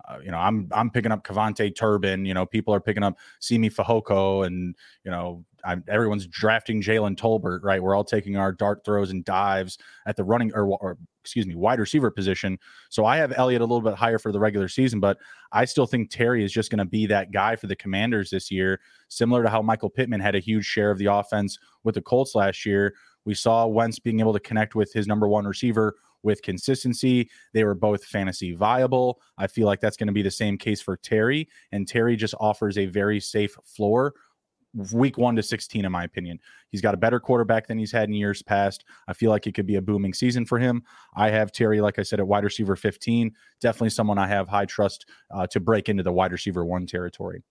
[0.08, 2.24] Uh, you know, I'm I'm picking up KaVontae Turpin.
[2.24, 7.16] You know, people are picking up Simi Fehoko, and you know, I'm, everyone's drafting Jalen
[7.16, 7.60] Tolbert.
[7.62, 11.46] Right, we're all taking our dart throws and dives at the running or, or excuse
[11.46, 12.56] me, wide receiver position.
[12.88, 15.18] So I have Elliott a little bit higher for the regular season, but
[15.50, 18.48] I still think Terry is just going to be that guy for the Commanders this
[18.48, 22.00] year, similar to how Michael Pittman had a huge share of the offense with the
[22.00, 22.94] Colts last year.
[23.24, 27.28] We saw Wentz being able to connect with his number one receiver with consistency.
[27.52, 29.20] They were both fantasy viable.
[29.36, 31.48] I feel like that's going to be the same case for Terry.
[31.72, 34.14] And Terry just offers a very safe floor
[34.92, 36.38] week one to 16, in my opinion.
[36.70, 38.84] He's got a better quarterback than he's had in years past.
[39.08, 40.82] I feel like it could be a booming season for him.
[41.14, 43.32] I have Terry, like I said, at wide receiver 15.
[43.60, 47.42] Definitely someone I have high trust uh, to break into the wide receiver one territory.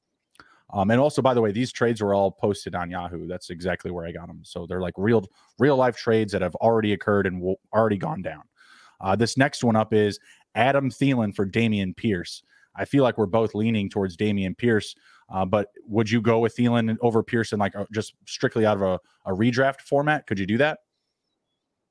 [0.74, 3.28] Um, and also, by the way, these trades were all posted on Yahoo.
[3.28, 4.42] That's exactly where I got them.
[4.44, 5.26] So they're like real,
[5.60, 8.42] real life trades that have already occurred and already gone down.
[9.00, 10.20] Uh, this next one up is
[10.56, 12.42] Adam Thielen for Dameon Pierce.
[12.76, 14.96] I feel like we're both leaning towards Dameon Pierce,
[15.30, 18.84] uh, but would you go with Thielen over Pearson, like uh, just strictly out of
[18.84, 20.28] a, a redraft format?
[20.28, 20.80] Could you do that?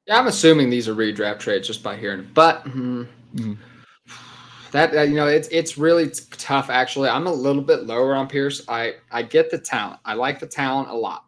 [0.07, 3.55] Yeah, I'm assuming these are redraft trades just by hearing, but mm, mm-hmm.
[4.71, 6.69] that uh, you know, it's it's really tough.
[6.69, 8.63] Actually, I'm a little bit lower on Pierce.
[8.69, 10.01] I I get the talent.
[10.05, 11.25] I like the talent a lot,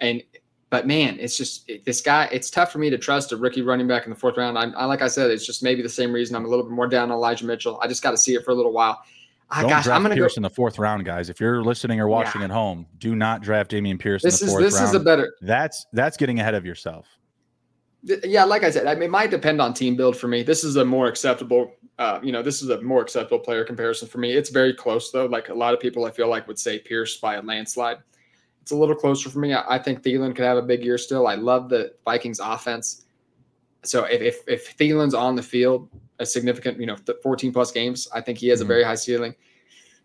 [0.00, 0.22] and
[0.70, 2.28] but man, it's just it, this guy.
[2.32, 4.58] It's tough for me to trust a rookie running back in the fourth round.
[4.58, 6.72] I, I like I said, it's just maybe the same reason I'm a little bit
[6.72, 7.78] more down on Elijah Mitchell.
[7.82, 9.02] I just got to see it for a little while.
[9.50, 10.40] Ah, Don't gosh, draft I'm gonna Pierce go.
[10.40, 11.28] in the fourth round, guys.
[11.30, 12.46] If you're listening or watching yeah.
[12.46, 14.84] at home, do not draft Dameon Pierce this in the fourth is, this round.
[14.86, 15.34] This is a better.
[15.40, 17.06] That's that's getting ahead of yourself.
[18.02, 20.42] Yeah, like I said, I mean, it might depend on team build for me.
[20.42, 24.06] This is a more acceptable, uh, you know, this is a more acceptable player comparison
[24.06, 24.32] for me.
[24.32, 25.26] It's very close though.
[25.26, 27.98] Like a lot of people, I feel like would say Pierce by a landslide.
[28.62, 29.54] It's a little closer for me.
[29.54, 31.26] I, I think Thielen could have a big year still.
[31.26, 33.06] I love the Vikings offense.
[33.82, 35.88] So if, if, if Thielen's on the field,
[36.18, 38.66] a significant, you know, 14 plus games, I think he has mm-hmm.
[38.66, 39.34] a very high ceiling.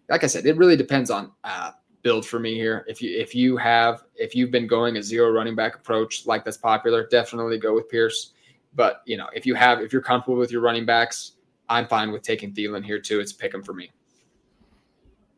[0.09, 2.85] Like I said, it really depends on uh, build for me here.
[2.87, 6.43] If you if you have if you've been going a zero running back approach like
[6.43, 8.33] that's popular, definitely go with Pierce.
[8.73, 11.33] But you know, if you have if you're comfortable with your running backs,
[11.69, 13.19] I'm fine with taking Thielen here too.
[13.19, 13.91] It's pick him for me.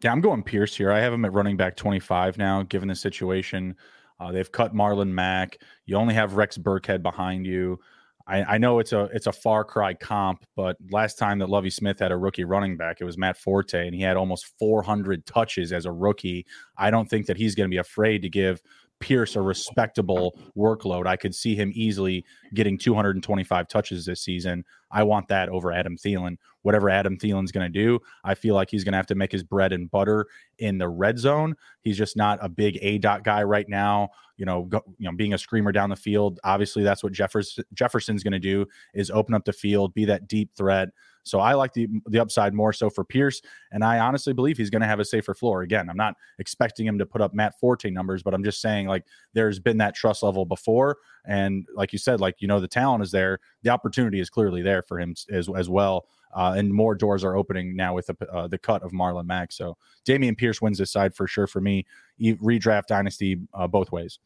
[0.03, 0.91] Yeah, I'm going Pierce here.
[0.91, 3.75] I have him at running back 25 now, given the situation.
[4.19, 5.59] Uh, they've cut Marlon Mack.
[5.85, 7.79] You only have Rex Burkhead behind you.
[8.25, 11.69] I, I, know it's a it's a far cry comp, but last time that Lovie
[11.69, 15.25] Smith had a rookie running back, it was Matt Forte, and he had almost 400
[15.25, 16.45] touches as a rookie.
[16.77, 18.61] I don't think that he's going to be afraid to give
[19.03, 21.07] Pierce a respectable workload.
[21.07, 22.23] I could see him easily
[22.53, 24.63] getting 225 touches this season.
[24.91, 26.37] I want that over Adam Thielen.
[26.61, 29.33] Whatever Adam Thielen's going to do, I feel like he's going to have to make
[29.33, 30.27] his bread and butter
[30.59, 31.57] in the red zone.
[31.81, 34.11] He's just not a big A dot guy right now.
[34.37, 36.39] You know, go, you know, being a screamer down the field.
[36.45, 40.29] Obviously, that's what Jefferson Jefferson's going to do is open up the field, be that
[40.29, 40.87] deep threat.
[41.23, 44.69] So I like the the upside more so for Pierce, and I honestly believe he's
[44.69, 45.61] going to have a safer floor.
[45.61, 48.87] Again, I'm not expecting him to put up Matt Forte numbers, but I'm just saying
[48.87, 52.67] like there's been that trust level before, and like you said, like you know the
[52.67, 56.07] talent is there, the opportunity is clearly there for him as as well.
[56.35, 59.51] Uh, and more doors are opening now with the, uh, the cut of Marlon Mack.
[59.51, 61.85] So Dameon Pierce wins this side for sure for me.
[62.19, 64.17] Redraft dynasty uh, both ways.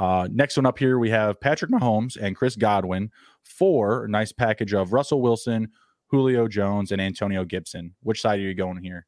[0.00, 3.10] Uh, next one up here, we have Patrick Mahomes and Chris Godwin
[3.42, 5.68] for a nice package of Russell Wilson,
[6.10, 7.94] Julio Jones, and Antonio Gibson.
[8.02, 9.06] Which side are you going here?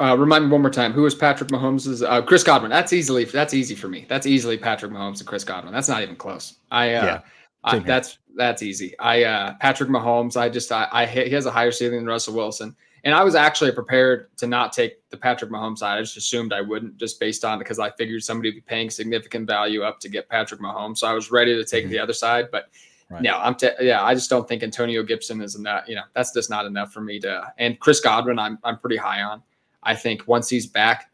[0.00, 0.92] Uh, remind me one more time.
[0.92, 2.04] Who is Patrick Mahomes?
[2.06, 2.70] Uh, Chris Godwin.
[2.70, 4.04] That's easily that's easy for me.
[4.08, 5.72] That's easily Patrick Mahomes and Chris Godwin.
[5.72, 6.56] That's not even close.
[6.72, 7.20] I uh, yeah,
[7.62, 8.98] I, that's that's easy.
[8.98, 10.36] I uh, Patrick Mahomes.
[10.36, 12.74] I just I, I he has a higher ceiling than Russell Wilson,
[13.04, 15.98] and I was actually prepared to not take the Patrick Mahomes side.
[15.98, 18.90] I just assumed I wouldn't, just based on because I figured somebody would be paying
[18.90, 20.98] significant value up to get Patrick Mahomes.
[20.98, 21.92] So I was ready to take mm-hmm.
[21.92, 22.70] the other side, but
[23.10, 23.22] Right.
[23.22, 24.02] No, I'm t- yeah.
[24.02, 25.88] I just don't think Antonio Gibson is enough.
[25.88, 27.52] You know, that's just not enough for me to.
[27.56, 29.42] And Chris Godwin, I'm I'm pretty high on.
[29.82, 31.10] I think once he's back,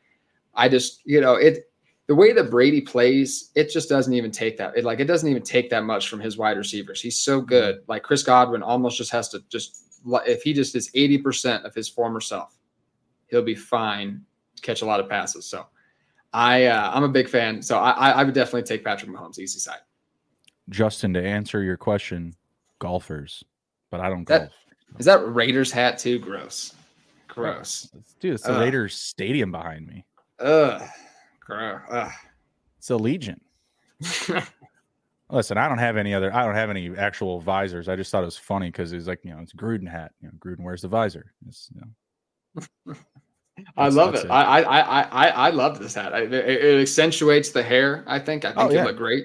[0.55, 1.71] I just you know it.
[2.07, 4.77] The way that Brady plays, it just doesn't even take that.
[4.77, 7.01] It, like it doesn't even take that much from his wide receivers.
[7.01, 7.79] He's so good.
[7.87, 9.85] Like Chris Godwin almost just has to just
[10.27, 12.59] if he just is eighty percent of his former self,
[13.29, 14.21] he'll be fine.
[14.63, 15.47] Catch a lot of passes.
[15.47, 15.67] So,
[16.33, 17.63] I uh, I'm a big fan.
[17.63, 19.81] So I I would definitely take Patrick Mahomes easy side.
[20.69, 22.35] Justin, to answer your question,
[22.79, 23.45] golfers,
[23.91, 24.51] but I don't golf.
[24.99, 26.19] Is that Raiders hat too?
[26.19, 26.75] Gross.
[27.29, 27.91] Gross.
[28.21, 30.05] Dude, it's the Raiders stadium behind me.
[30.39, 30.83] Ugh.
[31.41, 31.81] Gross.
[31.91, 32.13] Ugh.
[32.79, 33.41] It's Allegiant.
[35.31, 36.33] Listen, I don't have any other.
[36.35, 37.89] I don't have any actual visors.
[37.89, 40.13] I just thought it was funny because it's like you know, it's Gruden hat.
[40.21, 41.33] You know, Gruden wears the visor.
[41.49, 41.81] It's, you
[42.87, 42.95] know,
[43.77, 44.27] I love it.
[44.27, 44.31] it.
[44.31, 46.13] I, I I I love this hat.
[46.13, 48.05] It, it, accentuates the hair.
[48.07, 48.45] I think.
[48.45, 48.83] I think oh, yeah.
[48.83, 49.25] it look great.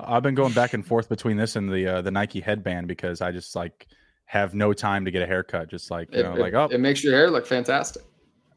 [0.00, 3.20] I've been going back and forth between this and the uh, the Nike headband because
[3.20, 3.86] I just like
[4.26, 5.68] have no time to get a haircut.
[5.68, 8.02] Just like you it, know, it, like oh, it makes your hair look fantastic.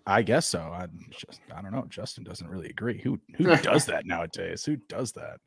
[0.05, 0.59] I guess so.
[0.59, 1.85] I just I don't know.
[1.89, 2.99] Justin doesn't really agree.
[3.01, 4.63] Who who does that nowadays?
[4.65, 5.39] Who does that?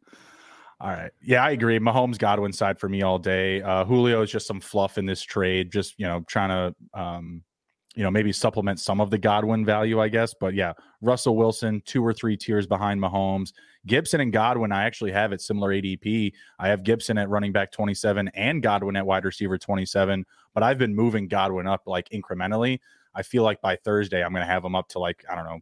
[0.80, 1.12] All right.
[1.22, 1.78] Yeah, I agree.
[1.78, 3.62] Mahomes Godwin side for me all day.
[3.62, 5.70] Uh, Julio is just some fluff in this trade.
[5.72, 7.42] Just you know, trying to um,
[7.94, 10.34] you know maybe supplement some of the Godwin value, I guess.
[10.34, 13.52] But yeah, Russell Wilson two or three tiers behind Mahomes.
[13.86, 16.32] Gibson and Godwin, I actually have it similar ADP.
[16.58, 20.24] I have Gibson at running back 27 and Godwin at wide receiver 27,
[20.54, 22.80] but I've been moving Godwin up like incrementally.
[23.14, 25.44] I feel like by Thursday I'm going to have him up to like I don't
[25.44, 25.60] know,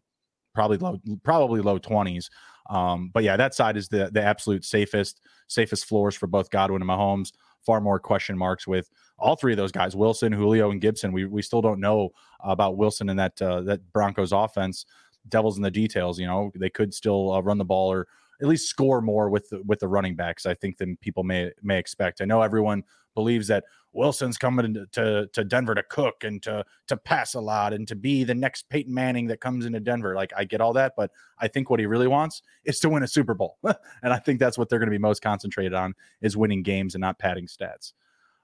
[0.54, 2.30] probably low, probably low 20s.
[2.70, 6.80] Um, but yeah, that side is the the absolute safest safest floors for both Godwin
[6.80, 7.32] and Mahomes.
[7.64, 11.12] Far more question marks with all three of those guys, Wilson, Julio, and Gibson.
[11.12, 12.10] We we still don't know
[12.40, 14.86] about Wilson and that uh, that Broncos offense
[15.28, 16.18] devil's in the details.
[16.18, 18.08] You know, they could still uh, run the ball or
[18.40, 20.46] at least score more with the, with the running backs.
[20.46, 22.20] I think than people may may expect.
[22.20, 22.82] I know everyone
[23.14, 27.72] believes that Wilson's coming to to Denver to cook and to to pass a lot
[27.72, 30.14] and to be the next Peyton Manning that comes into Denver.
[30.14, 33.02] Like I get all that, but I think what he really wants is to win
[33.02, 35.94] a Super Bowl, and I think that's what they're going to be most concentrated on
[36.20, 37.92] is winning games and not padding stats.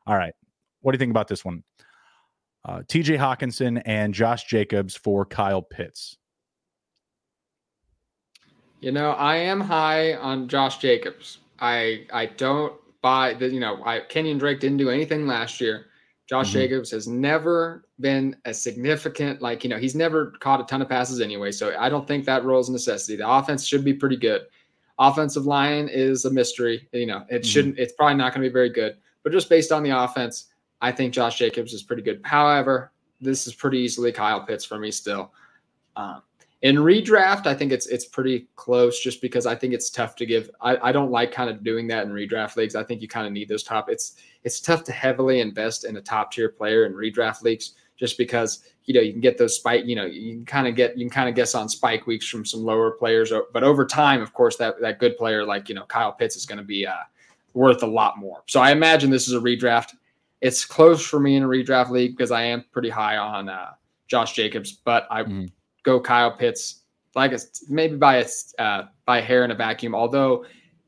[0.07, 0.35] All right,
[0.83, 1.63] what do you think about this one?
[2.65, 6.19] Uh, TJ Hockenson and Josh Jacobs for Kyle Pitts.
[8.81, 11.39] You know, I am high on Josh Jacobs.
[11.59, 15.87] I I don't buy the You know, I Kenyon Drake didn't do anything last year.
[16.29, 16.59] Josh mm-hmm.
[16.59, 20.89] Jacobs has never been a significant, like, you know, he's never caught a ton of
[20.89, 21.51] passes anyway.
[21.51, 23.17] So I don't think that role is a necessity.
[23.17, 24.43] The offense should be pretty good.
[24.99, 26.87] Offensive line is a mystery.
[26.93, 27.43] You know, it mm-hmm.
[27.45, 28.99] shouldn't, it's probably not going to be very good.
[29.23, 30.47] But just based on the offense,
[30.83, 32.21] I think Josh Jacobs is pretty good.
[32.25, 35.33] However, this is pretty easily Kyle Pitts for me still.
[35.97, 36.23] Um,
[36.63, 40.27] in redraft, I think it's it's pretty close just because I think it's tough to
[40.27, 40.51] give.
[40.61, 42.75] I, I don't like kind of doing that in redraft leagues.
[42.75, 43.89] I think you kind of need those top.
[43.89, 48.19] It's it's tough to heavily invest in a top tier player in redraft leagues just
[48.19, 49.85] because you know you can get those spike.
[49.87, 52.29] You know you can kind of get you can kind of guess on spike weeks
[52.29, 55.77] from some lower players, but over time, of course, that that good player like you
[55.77, 56.95] know Kyle Pitts is going to be uh,
[57.55, 58.43] worth a lot more.
[58.47, 59.95] So I imagine this is a redraft.
[60.41, 63.75] It's close for me in a redraft league because I am pretty high on uh,
[64.09, 65.23] Josh Jacobs, but I.
[65.23, 65.53] Mm
[65.83, 66.83] go Kyle Pitts,
[67.15, 67.33] like
[67.69, 68.27] maybe by a
[68.63, 69.95] uh, by a hair in a vacuum.
[69.95, 70.45] Although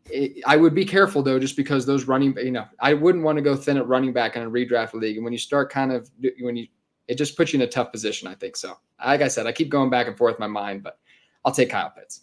[0.06, 3.36] it, I would be careful though, just because those running, you know, I wouldn't want
[3.36, 5.16] to go thin at running back in a redraft league.
[5.16, 6.10] And when you start kind of
[6.40, 6.66] when you,
[7.08, 8.28] it just puts you in a tough position.
[8.28, 8.78] I think so.
[9.04, 10.98] Like I said, I keep going back and forth in my mind, but
[11.44, 12.22] I'll take Kyle Pitts.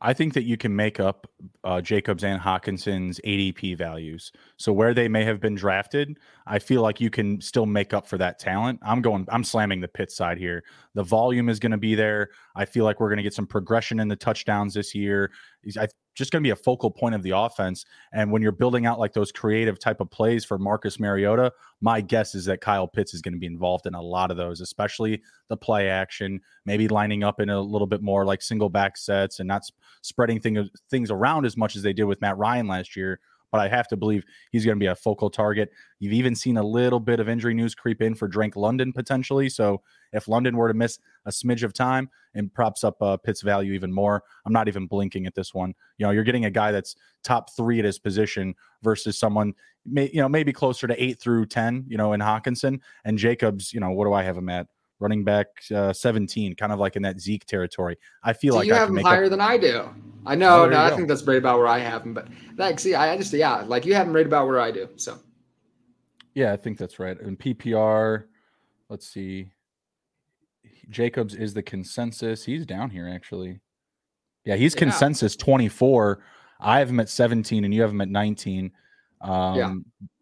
[0.00, 1.26] I think that you can make up
[1.64, 4.30] uh, Jacobs and Hockenson's ADP values.
[4.58, 8.06] So where they may have been drafted, I feel like you can still make up
[8.06, 8.80] for that talent.
[8.82, 10.64] I'm going, I'm slamming the pit side here.
[10.94, 12.30] The volume is going to be there.
[12.54, 15.30] I feel like we're going to get some progression in the touchdowns this year.
[15.80, 17.84] I just going to be a focal point of the offense.
[18.12, 22.00] And when you're building out like those creative type of plays for Marcus Mariota, my
[22.00, 24.60] guess is that Kyle Pitts is going to be involved in a lot of those,
[24.60, 28.96] especially the play action, maybe lining up in a little bit more like single back
[28.96, 29.62] sets and not
[30.02, 33.20] spreading thing, things around as much as they did with Matt Ryan last year
[33.52, 35.70] but I have to believe he's going to be a focal target.
[35.98, 39.48] You've even seen a little bit of injury news creep in for Drake London potentially.
[39.48, 39.82] So
[40.12, 43.72] if London were to miss a smidge of time and props up uh, Pitt's value
[43.72, 45.74] even more, I'm not even blinking at this one.
[45.98, 50.10] You know, you're getting a guy that's top three at his position versus someone, may,
[50.12, 53.80] you know, maybe closer to eight through 10, you know, in Hockenson and Jacobs, you
[53.80, 54.66] know, what do I have him at?
[54.98, 57.96] Running back uh, 17, kind of like in that Zeke territory.
[58.22, 59.30] I feel so like you I have him higher up...
[59.30, 59.88] than I do.
[60.24, 60.64] I know.
[60.64, 60.96] Oh, no, I go.
[60.96, 62.14] think that's right about where I have him.
[62.14, 64.88] But like, see, I just yeah, like you have him right about where I do.
[64.96, 65.18] So
[66.34, 67.18] yeah, I think that's right.
[67.20, 68.24] And PPR,
[68.88, 69.52] let's see.
[70.90, 72.44] Jacobs is the consensus.
[72.44, 73.60] He's down here actually.
[74.44, 74.80] Yeah, he's yeah.
[74.80, 76.22] consensus 24.
[76.60, 78.70] I have him at 17 and you have him at 19.
[79.22, 79.74] Um, yeah.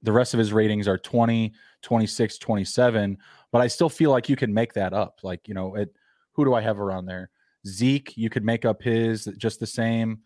[0.03, 1.53] The rest of his ratings are 20,
[1.83, 3.19] 26, 27
[3.55, 5.21] but I still feel like you can make that up.
[5.23, 5.95] Like, you know, it,
[6.33, 7.31] who do I have around there?
[7.65, 10.19] Zeke, you could make up his just the same.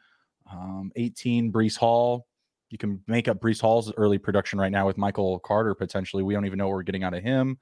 [0.50, 2.26] Um, 18, Breece Hall.
[2.70, 6.22] You can make up Breece Hall's early production right now with Michael Carter potentially.
[6.22, 7.58] We don't even know what we're getting out of him.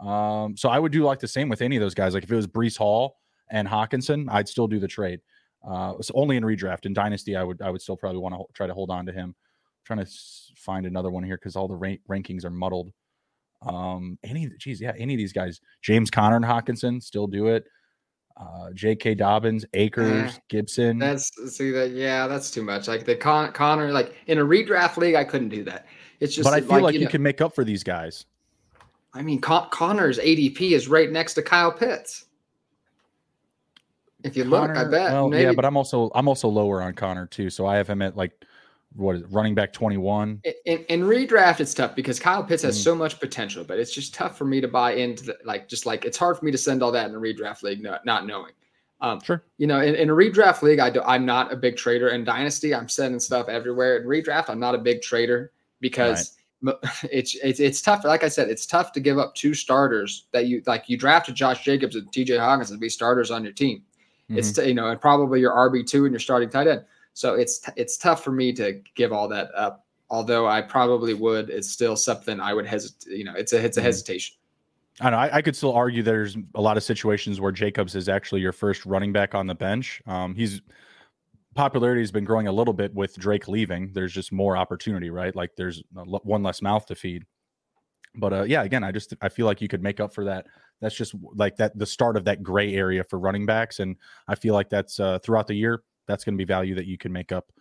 [0.00, 2.12] Um, so I would do like the same with any of those guys.
[2.12, 3.16] Like if it was Breece Hall
[3.50, 5.20] and Hockenson, I'd still do the trade.
[5.66, 6.84] Uh, it's only in redraft.
[6.84, 9.12] In Dynasty, I would I would still probably want to try to hold on to
[9.12, 9.30] him.
[9.30, 10.12] I'm trying to
[10.56, 12.92] find another one here because all the rank- rankings are muddled.
[13.62, 17.66] Um, any, geez, yeah, any of these guys, James Conner and Hockenson still do it.
[18.36, 19.16] Uh, J.K.
[19.16, 20.98] Dobbins, Akers, Gibson.
[20.98, 22.88] That's see that, yeah, that's too much.
[22.88, 25.86] Like the Con- Conner, like in a redraft league, I couldn't do that.
[26.20, 28.24] It's just, but I feel like, like you, know, can make up for these guys.
[29.12, 32.26] I mean, Con- Conner's ADP is right next to Kyle Pitts.
[34.24, 35.12] If you Conner, look, I bet.
[35.12, 35.42] Well, maybe.
[35.44, 38.16] yeah, but I'm also I'm also lower on Conner too, so I have him at
[38.16, 38.32] like
[38.96, 42.78] what is it, running back 21 in, in redraft it's tough because kyle pitts has
[42.78, 42.82] mm.
[42.82, 45.86] so much potential but it's just tough for me to buy into the, like just
[45.86, 48.26] like it's hard for me to send all that in a redraft league not, not
[48.26, 48.52] knowing.
[49.02, 49.44] Um, sure.
[49.56, 52.24] you know in, in a redraft league I do, i'm not a big trader in
[52.24, 52.74] dynasty.
[52.74, 53.98] I'm sending stuff everywhere.
[53.98, 56.74] In redraft i'm not a big trader because right.
[57.10, 60.46] it's, it's it's tough like i said it's tough to give up two starters that
[60.46, 63.78] you like you drafted josh jacobs and tj hawkins to be starters on your team.
[63.78, 64.38] Mm-hmm.
[64.38, 66.84] it's you know and probably your rb2 and your starting tight end
[67.20, 69.84] so it's it's tough for me to give all that up.
[70.08, 73.14] Although I probably would, it's still something I would hesitate.
[73.14, 73.84] You know, it's a it's a mm-hmm.
[73.84, 74.36] hesitation.
[75.02, 75.18] I know.
[75.18, 78.52] I, I, could still argue there's a lot of situations where Jacobs is actually your
[78.52, 80.02] first running back on the bench.
[80.06, 80.62] Um, he's
[81.54, 83.92] popularity has been growing a little bit with Drake leaving.
[83.92, 85.36] There's just more opportunity, right?
[85.36, 87.24] Like there's one less mouth to feed.
[88.14, 90.46] But uh, yeah, again, I just I feel like you could make up for that.
[90.80, 93.96] That's just like that the start of that gray area for running backs, and
[94.26, 96.98] I feel like that's uh, throughout the year that's going to be value that you
[96.98, 97.52] can make up.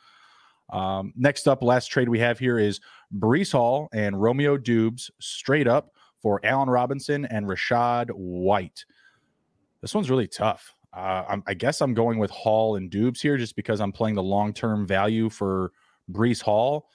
[0.71, 2.79] Um, next up, last trade we have here is
[3.15, 5.91] Breece Hall and Romeo Doubs straight up
[6.21, 8.85] for Allen Robinson and Rachaad White.
[9.81, 10.75] This one's really tough.
[10.91, 14.23] Uh, i guess I'm going with Hall and Doubs here just because I'm playing the
[14.23, 15.71] long term value for
[16.11, 16.89] Breece Hall.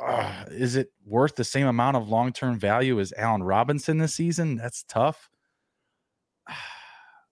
[0.00, 4.14] Uh, is it worth the same amount of long term value as Allen Robinson this
[4.14, 4.56] season?
[4.56, 5.29] That's tough.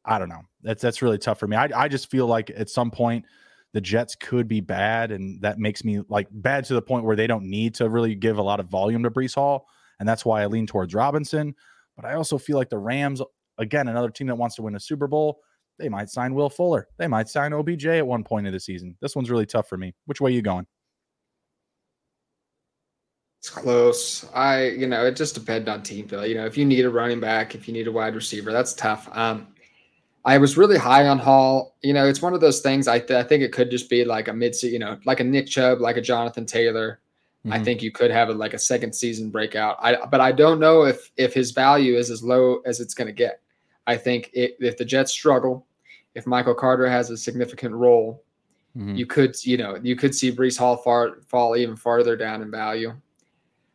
[0.08, 0.42] I don't know.
[0.62, 1.56] That's that's really tough for me.
[1.56, 3.26] I I just feel like at some point
[3.74, 7.14] the Jets could be bad, and that makes me like bad to the point where
[7.14, 9.68] they don't need to really give a lot of volume to Breece Hall,
[10.00, 11.54] and that's why I lean towards Robinson.
[11.94, 13.20] But I also feel like the Rams,
[13.58, 15.40] again, another team that wants to win a Super Bowl,
[15.78, 16.88] they might sign Will Fuller.
[16.96, 18.96] They might sign OBJ at one point of the season.
[19.02, 19.94] This one's really tough for me.
[20.06, 20.66] Which way are you going?
[23.40, 24.26] It's close.
[24.34, 26.26] I, you know, it just depends on team feel.
[26.26, 28.74] You know, if you need a running back, if you need a wide receiver, that's
[28.74, 29.08] tough.
[29.12, 29.48] Um,
[30.24, 31.76] I was really high on Hall.
[31.82, 32.88] You know, it's one of those things.
[32.88, 35.24] I, th- I think it could just be like a mid, you know, like a
[35.24, 37.00] Nick Chubb, like a Jonathan Taylor.
[37.44, 37.52] Mm-hmm.
[37.52, 39.76] I think you could have a, like a second season breakout.
[39.80, 43.06] I, but I don't know if if his value is as low as it's going
[43.06, 43.40] to get.
[43.86, 45.66] I think it, if the Jets struggle,
[46.14, 48.22] if Michael Carter has a significant role,
[48.76, 48.96] mm-hmm.
[48.96, 52.50] you could, you know, you could see Breece Hall far, fall even farther down in
[52.50, 52.92] value.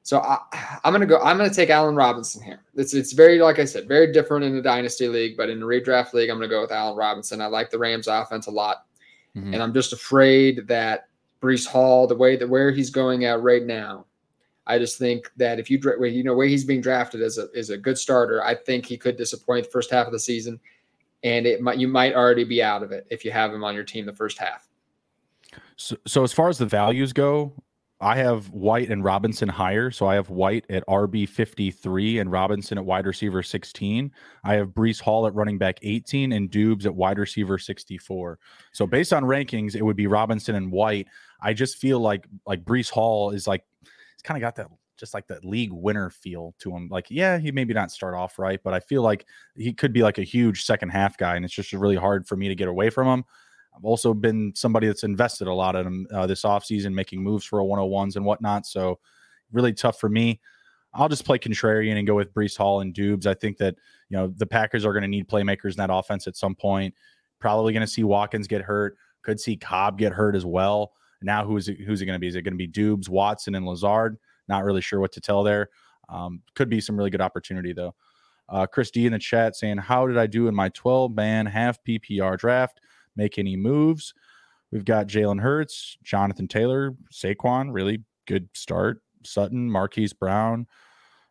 [0.05, 0.37] So I,
[0.83, 1.19] am gonna go.
[1.21, 2.59] I'm gonna take Allen Robinson here.
[2.75, 5.65] It's it's very like I said, very different in the dynasty league, but in a
[5.65, 7.39] redraft league, I'm gonna go with Allen Robinson.
[7.39, 8.85] I like the Rams offense a lot,
[9.33, 9.53] mm-hmm.
[9.53, 11.07] and I'm just afraid that
[11.41, 14.05] Breece Hall, the way that where he's going at right now,
[14.67, 17.69] I just think that if you you know where he's being drafted as a is
[17.69, 20.59] a good starter, I think he could disappoint the first half of the season.
[21.23, 23.73] and it might you might already be out of it if you have him on
[23.73, 24.67] your team the first half.
[25.77, 27.53] So, so as far as the values go,
[28.03, 29.89] I have White and Robinson higher.
[29.89, 34.11] So I have White at RB 53 and Robinson at wide receiver 16.
[34.43, 38.39] I have Breece Hall at running back 18 and Doubs at wide receiver 64.
[38.73, 41.07] So based on rankings, it would be Robinson and White.
[41.41, 44.67] I just feel like like Breece Hall is like he's kind of got that
[44.97, 46.87] just like that league winner feel to him.
[46.89, 49.25] Like, yeah, he maybe not start off right, but I feel like
[49.55, 52.35] he could be like a huge second half guy, and it's just really hard for
[52.35, 53.25] me to get away from him.
[53.75, 57.43] I've also been somebody that's invested a lot in him uh, this offseason, making moves
[57.43, 58.65] for a 101s and whatnot.
[58.65, 58.99] So
[59.51, 60.39] really tough for me.
[60.93, 63.25] I'll just play contrarian and go with Breece Hall and Doubs.
[63.25, 63.75] I think that,
[64.09, 66.93] you know, the Packers are going to need playmakers in that offense at some point.
[67.39, 68.95] Probably going to see Watkins get hurt.
[69.23, 70.93] Could see Cobb get hurt as well.
[71.21, 72.27] Now, who's it, who's it going to be?
[72.27, 74.17] Is it going to be Doubs, Watson, and Lazard?
[74.47, 75.69] Not really sure what to tell there.
[76.09, 77.95] Um, could be some really good opportunity, though.
[78.49, 81.45] Uh, Chris D in the chat saying, How did I do in my 12 man
[81.45, 82.81] half PPR draft?
[83.15, 84.13] Make any moves.
[84.71, 89.01] We've got Jalen Hurts, Jonathan Taylor, Saquon, really good start.
[89.23, 90.67] Sutton, Marquise Brown,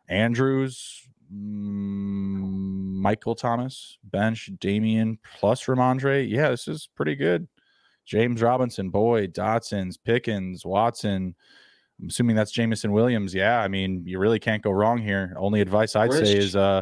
[0.07, 6.27] Andrews, mm, Michael Thomas, bench, Dameon, plus Rhamondre.
[6.29, 7.47] Yeah, this is pretty good.
[8.05, 11.35] James Robinson, Boyd, Dotson's, Pickens, Watson.
[12.01, 13.33] I'm assuming that's Jameson Williams.
[13.33, 15.33] Yeah, I mean, you really can't go wrong here.
[15.37, 16.81] Only advice I'd say is uh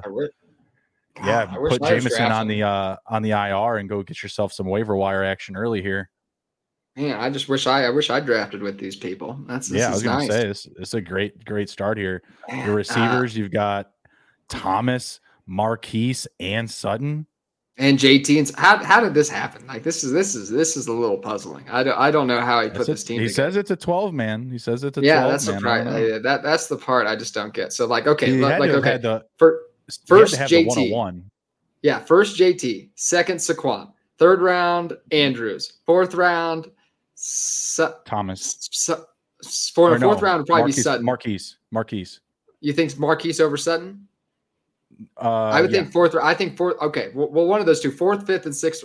[1.18, 4.68] yeah, God, put Jameson on the uh, on the IR and go get yourself some
[4.68, 6.10] waiver wire action early here.
[6.96, 9.40] Man, I just wish I I wish I drafted with these people.
[9.48, 9.88] That's yeah.
[9.88, 12.22] I was gonna say this, this is a great great start here.
[12.50, 13.92] Your uh receivers, uh, you've got
[14.50, 17.28] Thomas, Marquise, and Sutton.
[17.78, 19.66] And JT and how, how did this happen?
[19.66, 21.66] Like this is this is this is a little puzzling.
[21.70, 23.22] I don't I don't know how he put this team.
[23.22, 23.52] He together.
[23.52, 24.52] says it's a twelve man.
[24.52, 25.22] He says it's a yeah.
[25.22, 25.56] 12 that's man.
[25.56, 26.24] the part.
[26.24, 27.72] That that's the part I just don't get.
[27.72, 29.62] So like okay, like okay, the, for
[30.06, 31.24] First JT.
[31.82, 36.70] Yeah, first JT, second Saquon, third round Andrews, fourth round
[37.16, 38.70] Su- Thomas.
[38.72, 39.04] Su-
[39.74, 41.06] for the fourth round would probably Marquise, be Sutton.
[41.06, 41.58] Marquise.
[41.72, 42.20] Marquise.
[42.60, 44.08] You think Marquise over Sutton?
[45.18, 45.82] Uh, I would yeah.
[45.82, 46.16] think fourth.
[46.16, 46.80] I think fourth.
[46.82, 48.84] Okay, well, one of those two, fourth, fifth, and sixth.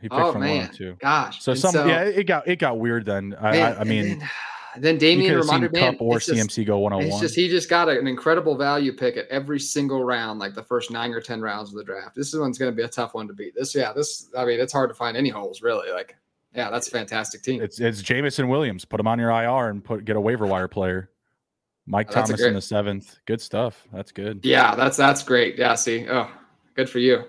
[0.00, 0.96] He picked oh from man, one or two.
[1.00, 1.42] gosh.
[1.42, 3.34] So some, so, yeah, it got it got weird then.
[3.40, 4.30] I, man, I, I mean, then,
[4.78, 7.08] then Damien reminded me, Kupp or CMC go one on one.
[7.08, 10.62] It's just he just got an incredible value pick at every single round, like the
[10.62, 12.14] first nine or ten rounds of the draft.
[12.14, 13.54] This one's going to be a tough one to beat.
[13.54, 14.30] This, yeah, this.
[14.36, 15.92] I mean, it's hard to find any holes really.
[15.92, 16.16] Like,
[16.54, 17.62] yeah, that's a fantastic team.
[17.62, 18.84] It's it's Jameson Williams.
[18.84, 21.10] Put him on your IR and put get a waiver wire player.
[21.86, 23.18] Mike oh, Thomas great, in the seventh.
[23.26, 23.86] Good stuff.
[23.92, 24.40] That's good.
[24.42, 25.58] Yeah, that's that's great.
[25.58, 26.30] Yeah, see, oh,
[26.74, 27.24] good for you.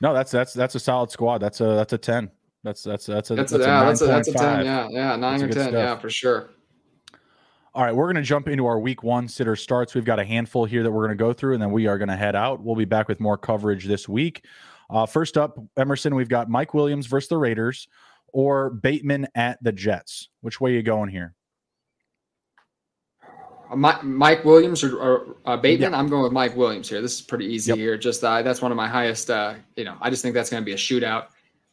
[0.00, 1.38] No, that's that's that's a solid squad.
[1.38, 2.30] That's a that's a ten.
[2.64, 4.64] That's that's that's a that's, that's a, yeah, that's a, that's a ten.
[4.64, 5.68] Yeah, yeah, nine that's or ten.
[5.68, 5.72] Stuff.
[5.72, 6.50] Yeah, for sure.
[7.78, 9.94] All right, we're going to jump into our week one sitter starts.
[9.94, 11.96] We've got a handful here that we're going to go through, and then we are
[11.96, 12.60] going to head out.
[12.60, 14.44] We'll be back with more coverage this week.
[14.90, 17.86] Uh, first up, Emerson, we've got Mike Williams versus the Raiders
[18.32, 20.28] or Bateman at the Jets.
[20.40, 21.36] Which way are you going here?
[23.70, 25.92] Uh, Mike, Mike Williams or, or uh, Bateman?
[25.92, 26.00] Yeah.
[26.00, 27.00] I'm going with Mike Williams here.
[27.00, 27.78] This is pretty easy yep.
[27.78, 27.96] here.
[27.96, 29.30] Just uh, that's one of my highest.
[29.30, 31.26] Uh, you know, I just think that's going to be a shootout.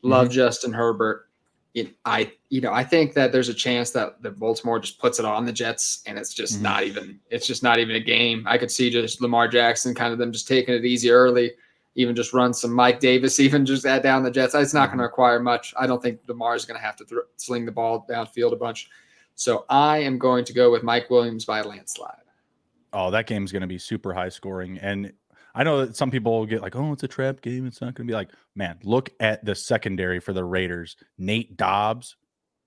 [0.04, 0.36] Love mm-hmm.
[0.36, 1.30] Justin Herbert
[1.76, 5.20] it, I you know I think that there's a chance that the Baltimore just puts
[5.20, 6.64] it on the Jets and it's just mm-hmm.
[6.64, 8.46] not even it's just not even a game.
[8.48, 11.52] I could see just Lamar Jackson kind of them just taking it easy early,
[11.96, 14.56] even just run some Mike Davis, even just add down the Jets.
[14.56, 14.92] It's not mm-hmm.
[14.92, 15.74] going to require much.
[15.78, 18.58] I don't think Lamar is going to have to th- sling the ball downfield a
[18.58, 18.90] bunch.
[19.36, 22.16] So I am going to go with Mike Williams by a landslide.
[22.94, 25.12] Oh, that game is going to be super high scoring and
[25.56, 27.66] I know that some people get like, oh, it's a trap game.
[27.66, 30.98] It's not going to be like, man, look at the secondary for the Raiders.
[31.18, 32.18] Nate Hobbs,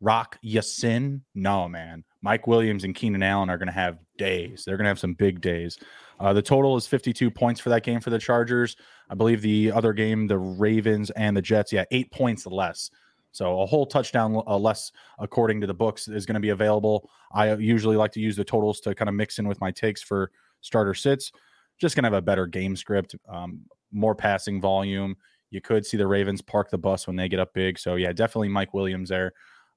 [0.00, 1.22] Rock Ya-Sin.
[1.34, 2.04] No, man.
[2.22, 4.64] Mike Williams and Keenan Allen are going to have days.
[4.64, 5.78] They're going to have some big days.
[6.18, 8.74] Uh, the total is 52 points for that game for the Chargers.
[9.10, 12.90] I believe the other game, the Ravens and the Jets, yeah, eight points less.
[13.32, 17.10] So a whole touchdown uh, less, according to the books, is going to be available.
[17.32, 20.02] I usually like to use the totals to kind of mix in with my takes
[20.02, 20.30] for
[20.62, 21.30] starter sits
[21.78, 23.60] just going to have a better game script, um,
[23.92, 25.16] more passing volume.
[25.50, 27.78] You could see the Ravens park the bus when they get up big.
[27.78, 29.32] So yeah, definitely Mike Williams there.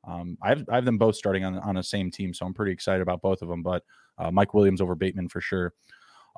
[0.06, 2.54] Um, I, have, I have them both starting on on the same team, so I'm
[2.54, 3.62] pretty excited about both of them.
[3.62, 3.84] But
[4.18, 5.74] uh, Mike Williams over Bateman for sure.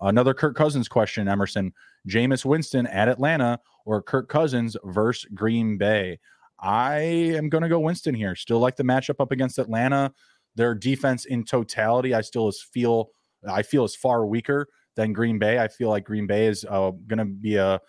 [0.02, 1.72] Another Kirk Cousins question, Emerson.
[2.07, 6.19] Jameis Winston at Atlanta or Kirk Cousins versus Green Bay?
[6.60, 8.35] I am going to go Winston here.
[8.35, 10.14] Still like the matchup up against Atlanta.
[10.56, 13.10] Their defense in totality, I still feel
[13.49, 15.60] I feel is far weaker than Green Bay.
[15.60, 17.80] I feel like Green Bay is uh, going to be a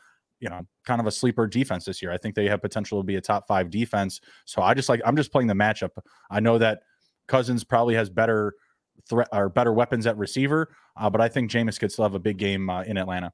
[0.41, 2.13] you know kind of a sleeper defense this year.
[2.13, 4.21] I think they have potential to be a top five defense.
[4.45, 5.91] So I just like I'm just playing the matchup.
[6.31, 6.81] I know that
[7.27, 8.55] Cousins probably has better
[9.09, 12.19] threat or better weapons at receiver, uh, but I think Jameis could still have a
[12.21, 13.33] big game uh, in Atlanta.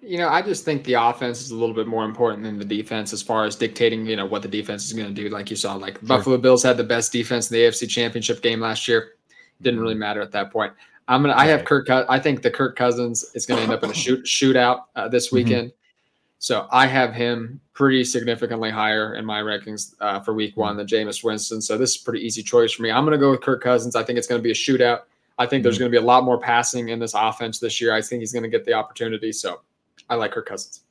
[0.00, 2.64] You know, I just think the offense is a little bit more important than the
[2.64, 5.28] defense as far as dictating, you know, what the defense is going to do.
[5.28, 6.06] Like you saw, like sure.
[6.06, 9.14] Buffalo Bills had the best defense in the AFC Championship game last year.
[9.62, 10.00] Didn't really mm-hmm.
[10.00, 10.74] matter at that point.
[11.08, 11.34] I'm gonna.
[11.34, 11.88] I have Kirk.
[11.88, 15.08] I think the Kirk Cousins is going to end up in a shoot shootout uh,
[15.08, 15.36] this mm-hmm.
[15.36, 15.68] weekend.
[15.68, 15.76] Mm-hmm.
[16.38, 20.86] So I have him pretty significantly higher in my rankings uh, for Week One than
[20.86, 21.62] Jameis Winston.
[21.62, 22.90] So this is a pretty easy choice for me.
[22.90, 23.96] I'm going to go with Kirk Cousins.
[23.96, 25.02] I think it's going to be a shootout.
[25.38, 25.84] I think there's mm-hmm.
[25.84, 27.94] going to be a lot more passing in this offense this year.
[27.94, 29.32] I think he's going to get the opportunity.
[29.32, 29.60] So
[30.10, 30.82] I like Kirk Cousins.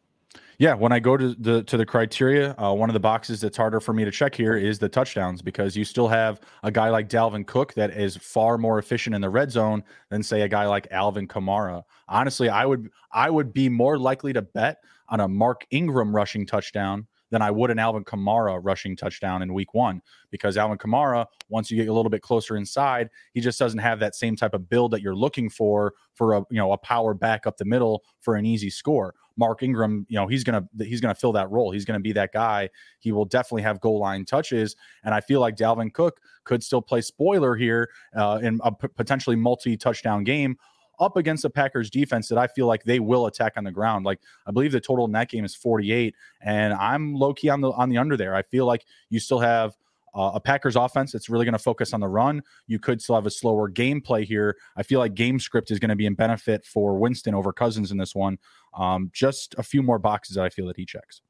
[0.58, 3.58] Yeah, when I go to the to the criteria, uh, one of the boxes that's
[3.58, 6.90] harder for me to check here is the touchdowns because you still have a guy
[6.90, 10.48] like Dalvin Cook that is far more efficient in the red zone than say a
[10.48, 11.84] guy like Alvin Kamara.
[12.08, 14.78] Honestly, I would I would be more likely to bet
[15.10, 17.06] on a Mark Ingram rushing touchdown
[17.36, 20.02] than I would an Alvin Kamara rushing touchdown in week one
[20.32, 24.00] because Alvin Kamara, once you get a little bit closer inside, he just doesn't have
[24.00, 27.14] that same type of build that you're looking for for a you know a power
[27.14, 29.16] back up the middle for an easy score.
[29.36, 31.72] Mark Ingram, you know, he's gonna he's gonna fill that role.
[31.72, 32.70] He's gonna be that guy.
[33.00, 36.82] He will definitely have goal line touches, and I feel like Dalvin Cook could still
[36.82, 40.56] play spoiler here uh, in a p- potentially multi touchdown game
[41.00, 44.06] up against the Packers defense that I feel like they will attack on the ground.
[44.06, 47.62] Like I believe the total in that game is 48, and I'm low key on
[47.62, 48.36] the on the under there.
[48.36, 49.76] I feel like you still have
[50.16, 52.42] uh, a Packers offense that's really going to focus on the run.
[52.68, 54.56] You could still have a slower gameplay here.
[54.78, 57.92] I feel like game script is going to be in benefit for Winston over Cousins
[57.92, 58.38] in this one.
[58.74, 61.22] Um, just a few more boxes that I feel that he checks.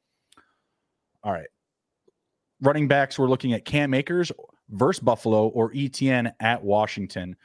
[1.24, 1.48] All right.
[2.62, 4.32] Running backs, we're looking at Cam Akers
[4.70, 7.36] versus Buffalo or Etienne at Washington.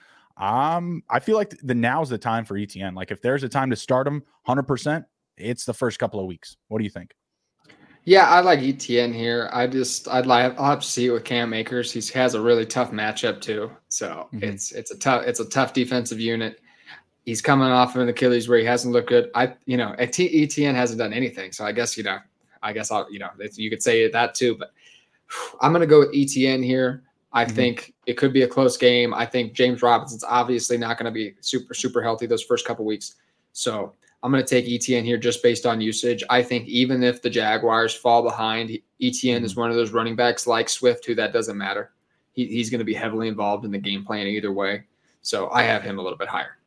[0.40, 2.94] Um, I feel like the now's the time for Etienne.
[2.94, 5.04] Like if there's a time to start him 100%,
[5.36, 6.56] it's the first couple of weeks.
[6.68, 7.14] What do you think?
[8.04, 9.50] Yeah, I like Etienne here.
[9.52, 11.92] I just I'd like I'll have to see it with Cam Akers.
[11.92, 13.70] He has a really tough matchup too.
[13.88, 14.42] So mm-hmm.
[14.42, 16.60] it's it's a tough it's a tough defensive unit.
[17.26, 19.30] He's coming off of an Achilles where he hasn't looked good.
[19.34, 21.52] I you know Etienne hasn't done anything.
[21.52, 22.18] So I guess you know
[22.62, 24.56] I guess I'll you know you could say that too.
[24.56, 24.72] But
[25.60, 27.02] I'm gonna go with Etienne here.
[27.32, 27.54] I mm-hmm.
[27.54, 29.14] think it could be a close game.
[29.14, 32.84] I think James Robinson's obviously not going to be super super healthy those first couple
[32.84, 33.16] weeks.
[33.52, 36.22] So I'm going to take Etienne here just based on usage.
[36.28, 38.70] I think even if the Jaguars fall behind,
[39.00, 39.44] Etienne mm-hmm.
[39.44, 41.92] is one of those running backs like Swift who that doesn't matter.
[42.32, 44.84] He, he's going to be heavily involved in the game plan either way.
[45.22, 46.58] So I have him a little bit higher.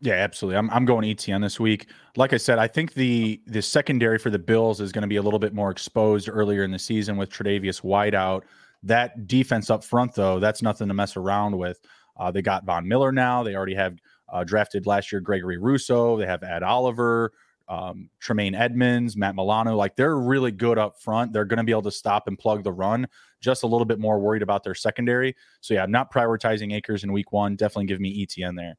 [0.00, 0.58] Yeah, absolutely.
[0.58, 1.86] I'm, I'm going Etienne this week.
[2.16, 5.16] Like I said, I think the the secondary for the Bills is going to be
[5.16, 8.44] a little bit more exposed earlier in the season with Tre'Davious White out.
[8.84, 11.80] That defense up front, though, that's nothing to mess around with.
[12.16, 13.42] Uh, they got Von Miller now.
[13.42, 13.98] They already have
[14.28, 16.16] uh, drafted last year Gregory Rousseau.
[16.16, 17.32] They have Ed Oliver,
[17.68, 19.74] um, Tremaine Edmunds, Matt Milano.
[19.76, 21.32] Like they're really good up front.
[21.32, 23.08] They're going to be able to stop and plug the run.
[23.40, 25.34] Just a little bit more worried about their secondary.
[25.60, 27.56] So yeah, not prioritizing Akers in week one.
[27.56, 28.76] Definitely give me Etienne there.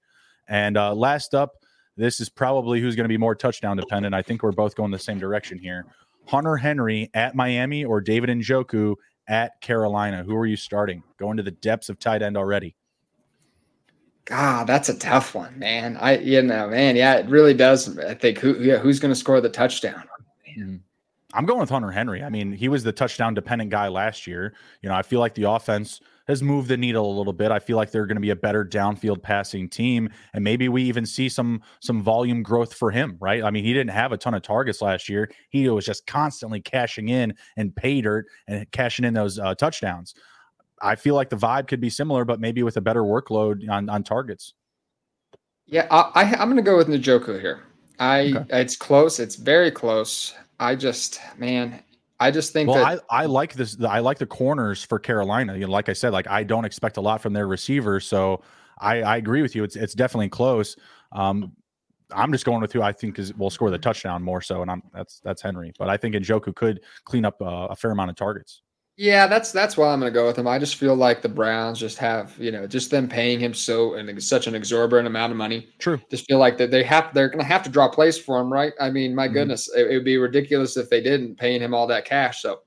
[0.48, 1.54] And uh, last up,
[1.98, 4.14] this is probably who's going to be more touchdown dependent.
[4.14, 5.86] I think we're both going the same direction here.
[6.26, 8.96] Hunter Henry at Miami or David Njoku
[9.28, 10.24] at Carolina?
[10.24, 11.04] Who are you starting?
[11.18, 12.76] Going to the depths of tight end already.
[14.26, 15.98] God, that's a tough one, man.
[15.98, 17.98] I, you know, man, yeah, it really does.
[18.00, 20.04] I think who, yeah, who's going to score the touchdown?
[20.58, 20.80] Mm.
[21.34, 22.24] I'm going with Hunter Henry.
[22.24, 24.54] I mean, he was the touchdown dependent guy last year.
[24.82, 27.52] You know, I feel like the offense has moved the needle a little bit.
[27.52, 30.84] I feel like they're going to be a better downfield passing team, and maybe we
[30.84, 33.18] even see some some volume growth for him.
[33.20, 33.44] Right?
[33.44, 35.30] I mean, he didn't have a ton of targets last year.
[35.50, 40.16] He was just constantly cashing in and pay dirt and cashing in those uh, touchdowns.
[40.82, 43.90] I feel like the vibe could be similar, but maybe with a better workload on
[43.90, 44.54] on targets.
[45.68, 47.64] Yeah, I, I am going to go with Njoku here.
[48.00, 48.62] I okay.
[48.62, 49.20] it's close.
[49.20, 50.36] It's very close.
[50.60, 51.82] I just man,
[52.20, 53.78] I just think well, that I, I like this.
[53.84, 55.56] I like the corners for Carolina.
[55.56, 58.06] You know, like I said, like I don't expect a lot from their receivers.
[58.06, 58.42] So
[58.80, 59.64] I, I agree with you.
[59.64, 60.78] It's it's definitely close.
[61.12, 61.52] Um,
[62.12, 64.72] I'm just going with who I think is will score the touchdown more so, and
[64.72, 65.74] I'm that's that's Henry.
[65.78, 68.62] But I think Njoku could clean up uh, a fair amount of targets.
[68.98, 70.48] Yeah, that's that's why I'm going to go with him.
[70.48, 73.96] I just feel like the Browns just have, you know, just them paying him so
[73.96, 75.68] and such an exorbitant amount of money.
[75.80, 76.00] True.
[76.10, 78.52] Just feel like that they have they're going to have to draw plays for him,
[78.52, 78.72] right?
[78.80, 79.34] I mean, my mm-hmm.
[79.34, 82.42] goodness, it, it, would be ridiculous if they didn't paying him all that cash.
[82.42, 82.62] So,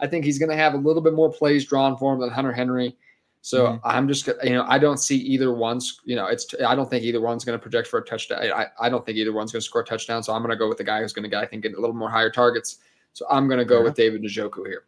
[0.00, 2.30] I think he's going to have a little bit more plays drawn for him than
[2.30, 2.96] Hunter Henry.
[3.42, 3.86] So mm-hmm.
[3.86, 7.04] I'm just, you know, I don't see either one's, you know, it's, I don't think
[7.04, 8.40] either one's going to project for a touchdown.
[8.52, 10.22] I, I don't think either one's going to score a touchdown.
[10.22, 11.74] So I'm going to go with the guy who's going to get, I think, get
[11.74, 12.78] a little more higher targets.
[13.14, 14.84] So I'm going to go with David Njoku here.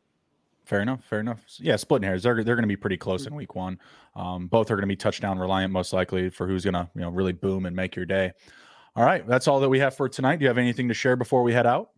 [0.64, 1.04] Fair enough.
[1.04, 1.40] Fair enough.
[1.58, 2.22] Yeah, splitting hairs.
[2.22, 3.78] They're they're going to be pretty close in week one.
[4.14, 7.00] Um, both are going to be touchdown reliant, most likely, for who's going to you
[7.00, 8.32] know really boom and make your day.
[8.94, 10.36] All right, that's all that we have for tonight.
[10.36, 11.90] Do you have anything to share before we head out?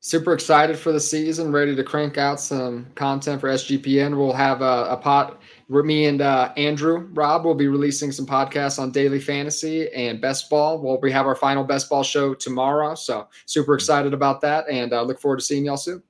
[0.00, 4.16] Super excited for the season, ready to crank out some content for SGPN.
[4.16, 5.40] We'll have a, a pot.
[5.68, 10.20] With me and uh, Andrew Rob will be releasing some podcasts on daily fantasy and
[10.20, 10.80] best ball.
[10.80, 14.92] Well, we have our final best ball show tomorrow, so super excited about that, and
[14.92, 16.00] uh, look forward to seeing y'all soon.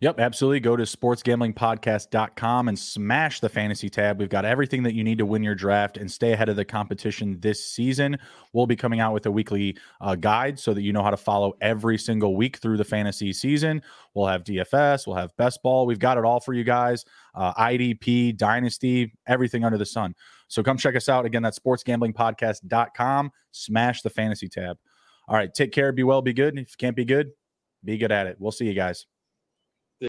[0.00, 0.60] Yep, absolutely.
[0.60, 4.18] Go to sportsgamblingpodcast.com and smash the fantasy tab.
[4.18, 6.64] We've got everything that you need to win your draft and stay ahead of the
[6.64, 8.18] competition this season.
[8.52, 11.16] We'll be coming out with a weekly uh, guide so that you know how to
[11.16, 13.82] follow every single week through the fantasy season.
[14.14, 15.86] We'll have DFS, we'll have best ball.
[15.86, 17.04] We've got it all for you guys
[17.34, 20.14] uh, IDP, Dynasty, everything under the sun.
[20.48, 21.26] So come check us out.
[21.26, 23.30] Again, that's sportsgamblingpodcast.com.
[23.52, 24.78] Smash the fantasy tab.
[25.28, 26.56] All right, take care, be well, be good.
[26.56, 27.32] If you can't be good,
[27.84, 28.36] be good at it.
[28.38, 29.06] We'll see you guys.